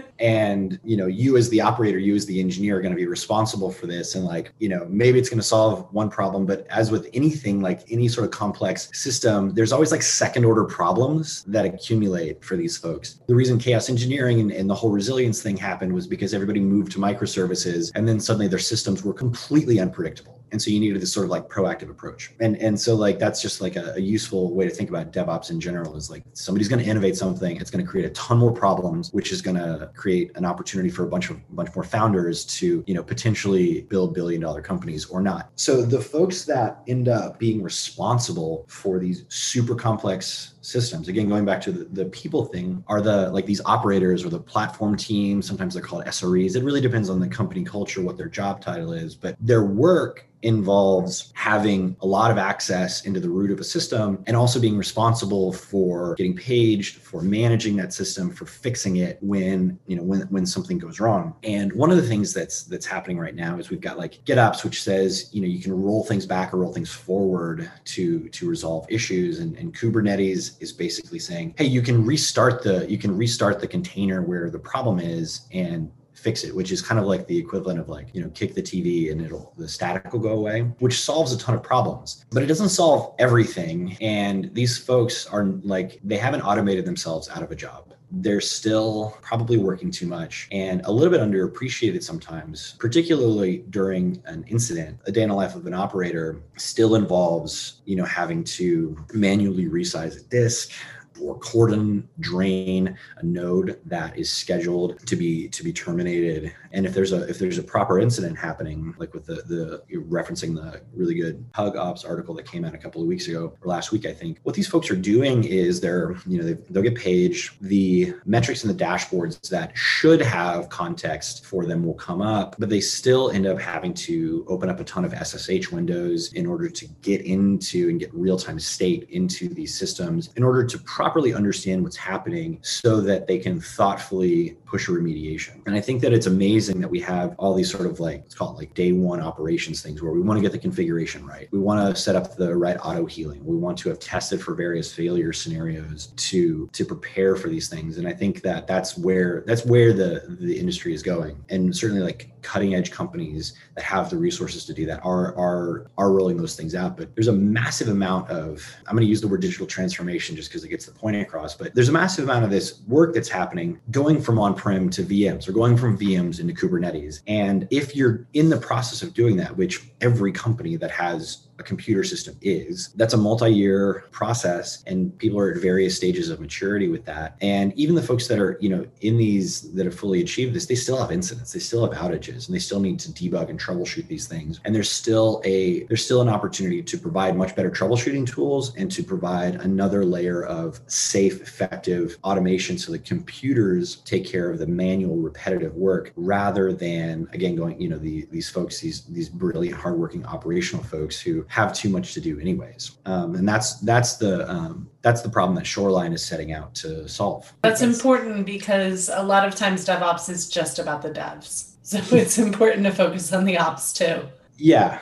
and, 0.20 0.80
you 0.84 0.98
know, 0.98 1.08
you 1.08 1.38
as 1.38 1.50
the 1.50 1.62
operator, 1.62 1.98
you 1.98 2.16
as 2.16 2.26
the 2.26 2.40
engineer 2.40 2.78
are 2.78 2.82
going 2.82 2.92
to 2.92 2.98
be 2.98 3.08
responsible 3.08 3.72
for 3.72 3.88
this. 3.88 4.16
And 4.16 4.26
like, 4.26 4.54
you 4.60 4.68
know, 4.68 4.86
maybe 4.90 5.18
it's 5.18 5.30
going 5.30 5.40
to 5.40 5.44
solve 5.44 5.88
one 5.94 6.10
problem, 6.10 6.46
but 6.46 6.68
as 6.68 6.92
with 6.92 7.10
anything, 7.14 7.62
like 7.62 7.90
any 7.90 8.08
sort 8.08 8.26
of 8.26 8.32
complex 8.32 8.90
system, 8.94 9.54
there's 9.54 9.72
always 9.72 9.92
like 9.92 10.02
second 10.02 10.44
order 10.44 10.66
problems 10.66 11.44
that 11.44 11.66
accumulate 11.66 12.44
for 12.44 12.58
these 12.58 12.78
folks. 12.78 13.22
The 13.28 13.36
reason 13.36 13.60
chaos 13.60 13.90
engineering 13.90 14.42
and, 14.42 14.52
and 14.52 14.70
the 14.70 14.76
whole 14.76 14.92
resilience 14.92 15.42
thing 15.42 15.56
happened 15.56 15.94
was 15.94 16.08
because 16.08 16.34
everybody 16.34 16.60
moved 16.60 16.92
to 16.94 17.00
microservices 17.00 17.77
and 17.96 18.08
then 18.08 18.20
suddenly 18.20 18.48
their 18.48 18.60
systems 18.60 19.04
were 19.04 19.14
completely 19.14 19.80
unpredictable. 19.80 20.38
And 20.52 20.62
so 20.62 20.70
you 20.70 20.80
needed 20.80 21.02
this 21.02 21.12
sort 21.12 21.26
of 21.26 21.30
like 21.30 21.50
proactive 21.50 21.90
approach. 21.90 22.32
And 22.40 22.56
and 22.58 22.80
so 22.80 22.96
like 22.96 23.20
that's 23.20 23.42
just 23.42 23.60
like 23.62 23.76
a, 23.76 23.94
a 23.96 24.00
useful 24.00 24.54
way 24.54 24.68
to 24.68 24.74
think 24.74 24.90
about 24.90 25.12
devops 25.12 25.50
in 25.50 25.60
general 25.60 25.96
is 25.96 26.10
like 26.10 26.24
somebody's 26.34 26.70
going 26.70 26.84
to 26.84 26.90
innovate 26.90 27.16
something 27.16 27.58
it's 27.58 27.72
going 27.72 27.84
to 27.84 27.90
create 27.90 28.06
a 28.06 28.10
ton 28.12 28.38
more 28.38 28.52
problems 28.52 29.12
which 29.12 29.32
is 29.32 29.42
going 29.42 29.58
to 29.58 29.90
create 29.96 30.32
an 30.36 30.46
opportunity 30.46 30.90
for 30.90 31.04
a 31.04 31.08
bunch 31.08 31.30
of 31.30 31.38
bunch 31.56 31.74
more 31.76 31.84
founders 31.84 32.46
to 32.46 32.84
you 32.88 32.94
know 32.94 33.04
potentially 33.04 33.82
build 33.84 34.14
billion 34.14 34.42
dollar 34.42 34.62
companies 34.62 35.06
or 35.06 35.22
not. 35.22 35.50
So 35.56 35.82
the 35.82 36.00
folks 36.00 36.46
that 36.46 36.82
end 36.88 37.08
up 37.10 37.40
being 37.40 37.62
responsible 37.62 38.66
for 38.68 39.00
these 39.00 39.26
super 39.30 39.76
complex 39.76 40.54
systems. 40.68 41.08
Again 41.08 41.30
going 41.30 41.46
back 41.46 41.62
to 41.62 41.72
the, 41.72 41.86
the 41.86 42.06
people 42.06 42.46
thing 42.46 42.84
are 42.88 43.02
the 43.02 43.30
like 43.32 43.46
these 43.46 43.62
operators 43.66 44.26
or 44.26 44.30
the 44.30 44.40
platform 44.40 44.98
team 44.98 45.42
sometimes 45.42 45.74
they're 45.74 45.84
called 45.84 46.04
sres 46.06 46.56
it 46.56 46.64
really 46.64 46.82
depends 46.82 47.10
on 47.10 47.20
the 47.20 47.28
company 47.28 47.64
culture 47.64 48.02
what 48.02 48.18
their 48.18 48.28
job 48.28 48.62
title 48.62 48.92
is 48.92 49.16
but 49.16 49.36
their 49.40 49.64
work 49.64 50.28
involves 50.44 51.32
having 51.34 51.96
a 52.02 52.06
lot 52.06 52.30
of 52.30 52.38
access 52.38 53.06
into 53.06 53.20
the 53.20 53.30
root 53.30 53.50
of 53.50 53.60
a 53.60 53.64
system 53.64 54.24
and 54.28 54.38
also 54.38 54.60
being 54.60 54.78
responsible 54.78 55.52
for 55.52 56.14
getting 56.16 56.36
paged 56.36 56.98
for 56.98 57.22
managing 57.22 57.76
that 57.76 57.92
system 57.92 58.30
for 58.30 58.46
fixing 58.46 58.98
it 58.98 59.18
when 59.22 59.80
you 59.88 59.96
know 59.96 60.04
when 60.04 60.22
when 60.30 60.46
something 60.46 60.78
goes 60.78 61.00
wrong. 61.00 61.36
And 61.44 61.74
one 61.74 61.90
of 61.90 61.98
the 61.98 62.04
things 62.04 62.34
that's 62.34 62.64
that's 62.64 62.86
happening 62.86 63.18
right 63.18 63.34
now 63.34 63.58
is 63.58 63.70
we've 63.70 63.82
got 63.82 63.98
like 63.98 64.24
gitops 64.26 64.64
which 64.64 64.84
says 64.84 65.30
you 65.34 65.42
know 65.42 65.48
you 65.48 65.62
can 65.62 65.74
roll 65.74 66.04
things 66.04 66.26
back 66.26 66.54
or 66.54 66.58
roll 66.58 66.74
things 66.74 66.92
forward 66.92 67.72
to 67.86 68.30
to 68.30 68.48
resolve 68.48 68.86
issues 68.90 69.40
and, 69.40 69.58
and 69.58 69.76
kubernetes 69.76 70.57
is 70.60 70.72
basically 70.72 71.20
saying 71.20 71.54
hey 71.58 71.66
you 71.66 71.82
can 71.82 72.06
restart 72.06 72.64
the 72.64 72.90
you 72.90 72.98
can 72.98 73.16
restart 73.16 73.60
the 73.60 73.68
container 73.68 74.22
where 74.22 74.50
the 74.50 74.60
problem 74.60 75.00
is 75.00 75.42
and 75.52 75.92
fix 76.28 76.44
it, 76.44 76.54
which 76.54 76.74
is 76.74 76.82
kind 76.82 77.00
of 77.00 77.06
like 77.06 77.26
the 77.28 77.38
equivalent 77.38 77.80
of 77.80 77.88
like, 77.88 78.08
you 78.14 78.22
know, 78.22 78.30
kick 78.32 78.54
the 78.54 78.62
TV 78.62 79.14
and 79.14 79.22
it'll, 79.22 79.54
the 79.58 79.66
static 79.66 80.12
will 80.12 80.20
go 80.20 80.34
away, 80.34 80.60
which 80.80 81.00
solves 81.00 81.32
a 81.32 81.38
ton 81.38 81.56
of 81.56 81.64
problems, 81.64 82.26
but 82.32 82.44
it 82.44 82.48
doesn't 82.48 82.68
solve 82.68 83.16
everything. 83.18 83.96
And 84.02 84.54
these 84.54 84.78
folks 84.78 85.26
are 85.28 85.46
like, 85.64 86.02
they 86.04 86.18
haven't 86.18 86.42
automated 86.42 86.84
themselves 86.84 87.30
out 87.30 87.44
of 87.44 87.52
a 87.52 87.56
job 87.56 87.94
they're 88.10 88.40
still 88.40 89.18
probably 89.22 89.58
working 89.58 89.92
too 89.92 90.08
much 90.08 90.48
and 90.54 90.82
a 90.86 90.92
little 90.92 91.12
bit 91.12 91.20
underappreciated 91.20 92.02
sometimes, 92.02 92.76
particularly 92.80 93.66
during 93.70 94.22
an 94.26 94.46
incident. 94.48 94.98
A 95.08 95.12
day 95.12 95.24
in 95.24 95.30
the 95.30 95.36
life 95.36 95.56
of 95.56 95.66
an 95.66 95.74
operator 95.74 96.42
still 96.56 96.96
involves, 96.96 97.82
you 97.84 97.98
know, 97.98 98.06
having 98.06 98.46
to 98.46 98.98
manually 99.14 99.66
resize 99.66 100.18
a 100.18 100.24
disk, 100.30 100.72
or 101.22 101.38
cordon 101.40 102.08
drain 102.20 102.98
a 103.18 103.26
node 103.26 103.80
that 103.86 104.18
is 104.18 104.32
scheduled 104.32 105.00
to 105.06 105.16
be 105.16 105.48
to 105.50 105.64
be 105.64 105.74
terminated 105.74 106.54
and 106.72 106.86
if 106.86 106.94
there's 106.94 107.14
a 107.14 107.28
if 107.30 107.40
there's 107.40 107.58
a 107.58 107.64
proper 107.64 108.00
incident 108.00 108.38
happening 108.38 108.94
like 108.98 109.14
with 109.14 109.26
the 109.26 109.36
the 109.36 109.84
you're 109.88 110.04
referencing 110.04 110.56
the 110.56 110.82
really 110.94 111.16
good 111.16 111.44
hug 111.54 111.76
ops 111.76 112.04
article 112.04 112.34
that 112.36 112.46
came 112.46 112.66
out 112.66 112.74
a 112.74 112.78
couple 112.78 113.02
of 113.02 113.08
weeks 113.08 113.28
ago 113.28 113.54
or 113.62 113.68
last 113.68 113.92
week 113.92 114.06
i 114.06 114.14
think 114.14 114.40
what 114.44 114.56
these 114.56 114.68
folks 114.68 114.90
are 114.90 114.96
doing 114.96 115.44
is 115.44 115.80
they're 115.80 116.16
you 116.26 116.38
know 116.38 116.44
they, 116.44 116.54
they'll 116.70 116.84
get 116.84 116.96
paged 116.96 117.54
the 117.62 118.14
metrics 118.26 118.64
and 118.64 118.74
the 118.78 118.84
dashboards 118.84 119.50
that 119.50 119.76
should 119.78 120.22
have 120.22 120.70
context 120.70 121.46
for 121.46 121.66
them 121.66 121.84
will 121.84 121.94
come 121.94 122.22
up 122.22 122.56
but 122.60 122.70
they 122.70 122.82
still 122.82 123.32
end 123.32 123.46
up 123.46 123.60
having 123.60 123.94
to 123.94 124.46
open 124.48 124.70
up 124.70 124.80
a 124.80 124.84
ton 124.84 125.06
of 125.06 125.14
ssh 125.14 125.72
windows 125.72 126.34
in 126.34 126.46
order 126.46 126.70
to 126.70 126.88
get 127.02 127.22
into 127.22 127.90
and 127.90 128.00
get 128.00 128.14
real-time 128.14 128.60
state 128.60 129.08
into 129.10 129.48
these 129.50 129.78
systems 129.78 130.30
in 130.36 130.44
order 130.44 130.64
to 130.64 130.78
properly 130.80 131.34
understand 131.34 131.84
what's 131.84 131.96
happening 131.96 132.60
so 132.62 133.02
that 133.02 133.28
they 133.28 133.38
can 133.38 133.60
thoughtfully 133.60 134.58
push 134.66 134.88
a 134.88 134.92
remediation. 134.92 135.66
And 135.66 135.76
I 135.76 135.82
think 135.82 136.02
that 136.02 136.14
it's 136.14 136.28
amazing 136.28 136.57
that 136.66 136.90
we 136.90 137.00
have 137.02 137.36
all 137.38 137.54
these 137.54 137.72
sort 137.72 137.86
of 137.86 138.00
like, 138.00 138.22
let's 138.22 138.36
call 138.36 138.52
it 138.52 138.58
like 138.58 138.74
day 138.74 138.92
one 138.92 139.22
operations 139.22 139.82
things 139.82 140.02
where 140.02 140.12
we 140.12 140.22
want 140.22 140.38
to 140.38 140.42
get 140.42 140.52
the 140.52 140.58
configuration 140.58 141.26
right. 141.26 141.48
We 141.52 141.60
want 141.60 141.96
to 141.96 142.02
set 142.02 142.16
up 142.16 142.36
the 142.36 142.56
right 142.56 142.78
auto 142.84 143.06
healing. 143.06 143.46
We 143.46 143.56
want 143.56 143.78
to 143.80 143.90
have 143.90 144.00
tested 144.00 144.42
for 144.42 144.56
various 144.56 144.94
failure 144.94 145.34
scenarios 145.34 146.08
to 146.16 146.70
to 146.74 146.86
prepare 146.86 147.36
for 147.36 147.50
these 147.50 147.70
things. 147.70 147.98
And 147.98 148.08
I 148.08 148.14
think 148.14 148.42
that 148.42 148.68
that's 148.68 148.98
where 148.98 149.44
that's 149.46 149.66
where 149.66 149.94
the 149.94 150.38
the 150.40 150.58
industry 150.58 150.94
is 150.94 151.04
going. 151.04 151.44
And 151.50 151.76
certainly 151.76 152.04
like 152.04 152.32
cutting 152.42 152.76
edge 152.76 152.92
companies 152.92 153.54
that 153.76 153.84
have 153.84 154.10
the 154.10 154.18
resources 154.18 154.64
to 154.66 154.74
do 154.74 154.86
that 154.86 155.02
are 155.04 155.36
are 155.38 155.92
are 155.98 156.12
rolling 156.12 156.38
those 156.38 156.56
things 156.56 156.76
out. 156.76 156.98
But 156.98 157.14
there's 157.16 157.28
a 157.28 157.34
massive 157.34 157.90
amount 157.90 158.30
of 158.30 158.66
I'm 158.88 158.96
going 158.96 159.06
to 159.06 159.10
use 159.10 159.22
the 159.22 159.28
word 159.28 159.42
digital 159.42 159.68
transformation 159.68 160.36
just 160.36 160.50
because 160.50 160.64
it 160.64 160.70
gets 160.70 160.86
the 160.86 160.94
point 160.94 161.18
across. 161.18 161.56
But 161.56 161.76
there's 161.76 161.90
a 161.90 161.94
massive 161.94 162.24
amount 162.24 162.46
of 162.46 162.52
this 162.52 162.82
work 162.88 163.14
that's 163.14 163.30
happening 163.30 163.80
going 163.92 164.22
from 164.22 164.40
on-prem 164.40 164.90
to 164.92 165.04
VMs 165.04 165.48
or 165.48 165.52
going 165.52 165.78
from 165.78 165.98
VMs 165.98 166.40
into 166.48 166.68
Kubernetes. 166.68 167.22
And 167.28 167.68
if 167.72 167.96
you're 167.96 168.28
in 168.34 168.50
the 168.50 168.58
process 168.58 169.02
of 169.02 169.14
doing 169.14 169.38
that, 169.38 169.56
which 169.58 169.90
every 170.02 170.32
company 170.32 170.76
that 170.78 170.92
has 170.92 171.47
a 171.60 171.64
computer 171.64 172.04
system 172.04 172.38
is. 172.42 172.90
That's 172.96 173.14
a 173.14 173.18
multi 173.18 173.52
year 173.52 174.06
process, 174.12 174.84
and 174.86 175.18
people 175.18 175.40
are 175.40 175.52
at 175.52 175.58
various 175.58 175.96
stages 175.96 176.30
of 176.30 176.40
maturity 176.40 176.88
with 176.88 177.06
that. 177.06 177.36
And 177.42 177.74
even 177.74 177.96
the 177.96 178.02
folks 178.02 178.28
that 178.28 178.40
are, 178.40 178.58
you 178.62 178.70
know, 178.70 178.86
in 179.02 179.18
these 179.18 179.74
that 179.74 179.86
have 179.86 179.98
fully 179.98 180.22
achieved 180.22 180.54
this, 180.54 180.66
they 180.66 180.76
still 180.76 180.98
have 180.98 181.12
incidents, 181.12 181.54
they 181.54 181.60
still 181.60 181.90
have 181.90 181.98
outages, 181.98 182.48
and 182.48 182.56
they 182.56 182.60
still 182.60 182.80
need 182.80 183.00
to 183.00 183.10
debug 183.10 183.50
and 183.50 183.60
troubleshoot 183.60 184.08
these 184.08 184.28
things. 184.28 184.60
And 184.66 184.76
there's 184.76 184.92
still 184.92 185.42
a 185.46 185.84
there's 185.86 186.06
still 186.06 186.22
an 186.22 186.30
opportunity 186.30 186.84
to 186.84 186.98
provide 186.98 187.36
much 187.36 187.56
better 187.56 187.72
troubleshooting 187.72 188.28
tools 188.28 188.76
and 188.76 188.92
to 188.92 189.04
provide 189.04 189.56
another 189.56 190.06
layer 190.06 190.44
of 190.44 190.80
safe, 190.88 191.42
effective 191.42 192.18
automation 192.24 192.78
so 192.78 192.92
the 192.92 193.00
computers 193.00 193.98
take 193.98 194.26
care 194.26 194.50
of 194.52 194.60
the 194.60 194.68
manual, 194.68 195.18
repetitive 195.18 195.76
work 195.76 196.12
rather 196.16 196.72
than 196.72 197.28
again 197.34 197.56
going, 197.56 197.80
you 197.82 197.90
know, 197.90 197.98
the, 197.98 198.28
these 198.32 198.50
folks, 198.50 198.80
these 198.80 199.06
these 199.06 199.30
brilliant, 199.30 199.80
hardworking 199.80 200.26
operational 200.26 200.84
folks 200.84 201.20
who 201.20 201.46
have 201.50 201.74
too 201.74 201.90
much 201.90 202.14
to 202.14 202.22
do 202.22 202.40
anyways. 202.40 202.92
Um, 203.06 203.36
and 203.36 203.48
that's 203.48 203.80
that's 203.82 204.18
the 204.18 204.50
um, 204.50 204.90
that's 205.02 205.22
the 205.22 205.30
problem 205.30 205.56
that 205.56 205.66
shoreline 205.66 206.14
is 206.14 206.24
setting 206.24 206.54
out 206.54 206.74
to 206.76 207.08
solve. 207.08 207.54
That's 207.62 207.82
important 207.82 208.46
because 208.46 209.10
a 209.14 209.24
lot 209.24 209.48
of 209.48 209.56
times 209.56 209.86
devops 209.86 210.30
is 210.30 210.50
just 210.50 210.80
about 210.80 211.02
the 211.02 211.10
devs. 211.10 211.74
So 211.84 211.98
it's 212.16 212.38
important 212.38 212.84
to 212.86 212.92
focus 212.92 213.32
on 213.34 213.46
the 213.46 213.58
ops 213.58 213.94
too. 213.94 214.24
Yeah 214.58 215.00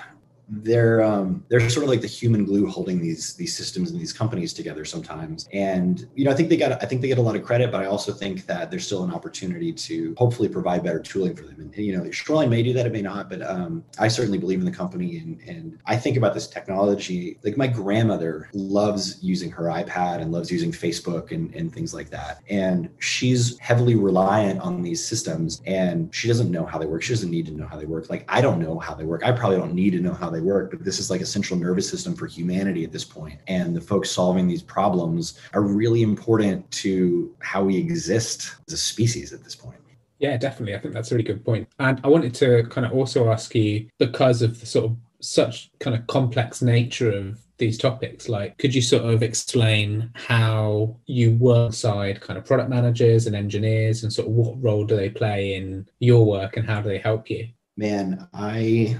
they're 0.47 1.01
um, 1.01 1.43
they're 1.49 1.69
sort 1.69 1.83
of 1.83 1.89
like 1.89 2.01
the 2.01 2.07
human 2.07 2.45
glue 2.45 2.67
holding 2.67 3.01
these 3.01 3.33
these 3.35 3.55
systems 3.55 3.91
and 3.91 3.99
these 3.99 4.13
companies 4.13 4.53
together 4.53 4.85
sometimes. 4.85 5.47
And 5.53 6.07
you 6.15 6.25
know, 6.25 6.31
I 6.31 6.35
think 6.35 6.49
they 6.49 6.57
got 6.57 6.83
I 6.83 6.85
think 6.85 7.01
they 7.01 7.07
get 7.07 7.17
a 7.17 7.21
lot 7.21 7.35
of 7.35 7.43
credit, 7.43 7.71
but 7.71 7.81
I 7.81 7.85
also 7.85 8.11
think 8.11 8.45
that 8.45 8.69
there's 8.69 8.85
still 8.85 9.03
an 9.03 9.11
opportunity 9.11 9.73
to 9.73 10.13
hopefully 10.17 10.47
provide 10.47 10.83
better 10.83 10.99
tooling 10.99 11.35
for 11.35 11.43
them. 11.43 11.59
And, 11.59 11.75
you 11.75 11.97
know, 11.97 12.09
Shoreline 12.11 12.49
may 12.49 12.61
do 12.63 12.73
that, 12.73 12.85
it 12.85 12.91
may 12.91 13.01
not, 13.01 13.29
but 13.29 13.41
um, 13.41 13.83
I 13.97 14.07
certainly 14.07 14.37
believe 14.37 14.59
in 14.59 14.65
the 14.65 14.71
company. 14.71 15.17
And 15.17 15.39
and 15.47 15.79
I 15.85 15.95
think 15.97 16.17
about 16.17 16.33
this 16.33 16.47
technology. 16.47 17.39
Like 17.43 17.57
my 17.57 17.67
grandmother 17.67 18.49
loves 18.53 19.23
using 19.23 19.49
her 19.51 19.63
iPad 19.63 20.21
and 20.21 20.31
loves 20.31 20.51
using 20.51 20.71
Facebook 20.71 21.31
and 21.31 21.53
and 21.55 21.73
things 21.73 21.93
like 21.93 22.09
that. 22.11 22.41
And 22.49 22.89
she's 22.99 23.57
heavily 23.59 23.95
reliant 23.95 24.61
on 24.61 24.81
these 24.81 25.03
systems, 25.05 25.61
and 25.65 26.13
she 26.13 26.27
doesn't 26.27 26.51
know 26.51 26.65
how 26.65 26.77
they 26.77 26.85
work. 26.85 27.01
She 27.01 27.13
doesn't 27.13 27.31
need 27.31 27.47
to 27.47 27.51
know 27.51 27.67
how 27.67 27.77
they 27.77 27.85
work. 27.85 28.09
Like 28.09 28.25
I 28.27 28.41
don't 28.41 28.59
know 28.59 28.77
how 28.77 28.93
they 28.93 29.05
work. 29.05 29.23
I 29.23 29.31
probably 29.31 29.57
don't 29.57 29.73
need 29.73 29.91
to 29.91 29.99
know 29.99 30.13
how 30.13 30.29
they 30.35 30.41
work, 30.41 30.71
but 30.71 30.83
this 30.83 30.99
is 30.99 31.09
like 31.09 31.21
a 31.21 31.25
central 31.25 31.59
nervous 31.59 31.89
system 31.89 32.15
for 32.15 32.27
humanity 32.27 32.83
at 32.83 32.91
this 32.91 33.05
point. 33.05 33.39
And 33.47 33.75
the 33.75 33.81
folks 33.81 34.11
solving 34.11 34.47
these 34.47 34.61
problems 34.61 35.39
are 35.53 35.61
really 35.61 36.01
important 36.01 36.69
to 36.71 37.33
how 37.39 37.63
we 37.63 37.77
exist 37.77 38.55
as 38.67 38.73
a 38.73 38.77
species 38.77 39.33
at 39.33 39.43
this 39.43 39.55
point. 39.55 39.77
Yeah, 40.19 40.37
definitely. 40.37 40.75
I 40.75 40.79
think 40.79 40.93
that's 40.93 41.11
a 41.11 41.15
really 41.15 41.25
good 41.25 41.43
point. 41.43 41.67
And 41.79 41.99
I 42.03 42.07
wanted 42.07 42.33
to 42.35 42.63
kind 42.69 42.85
of 42.87 42.93
also 42.93 43.31
ask 43.31 43.53
you 43.53 43.87
because 43.99 44.41
of 44.41 44.59
the 44.59 44.65
sort 44.65 44.85
of 44.85 44.97
such 45.19 45.71
kind 45.79 45.95
of 45.95 46.07
complex 46.07 46.61
nature 46.61 47.11
of 47.11 47.39
these 47.57 47.77
topics 47.77 48.27
like 48.27 48.57
could 48.57 48.75
you 48.75 48.81
sort 48.81 49.05
of 49.05 49.23
explain 49.23 50.11
how 50.13 50.93
you 51.05 51.31
work 51.37 51.71
side 51.71 52.19
kind 52.19 52.37
of 52.37 52.45
product 52.45 52.69
managers 52.69 53.27
and 53.27 53.35
engineers 53.35 54.03
and 54.03 54.11
sort 54.11 54.27
of 54.27 54.33
what 54.33 54.61
role 54.61 54.83
do 54.83 54.95
they 54.95 55.09
play 55.09 55.55
in 55.55 55.87
your 55.99 56.25
work 56.25 56.57
and 56.57 56.67
how 56.67 56.81
do 56.81 56.89
they 56.89 56.97
help 56.97 57.29
you 57.29 57.47
man 57.77 58.27
i 58.33 58.95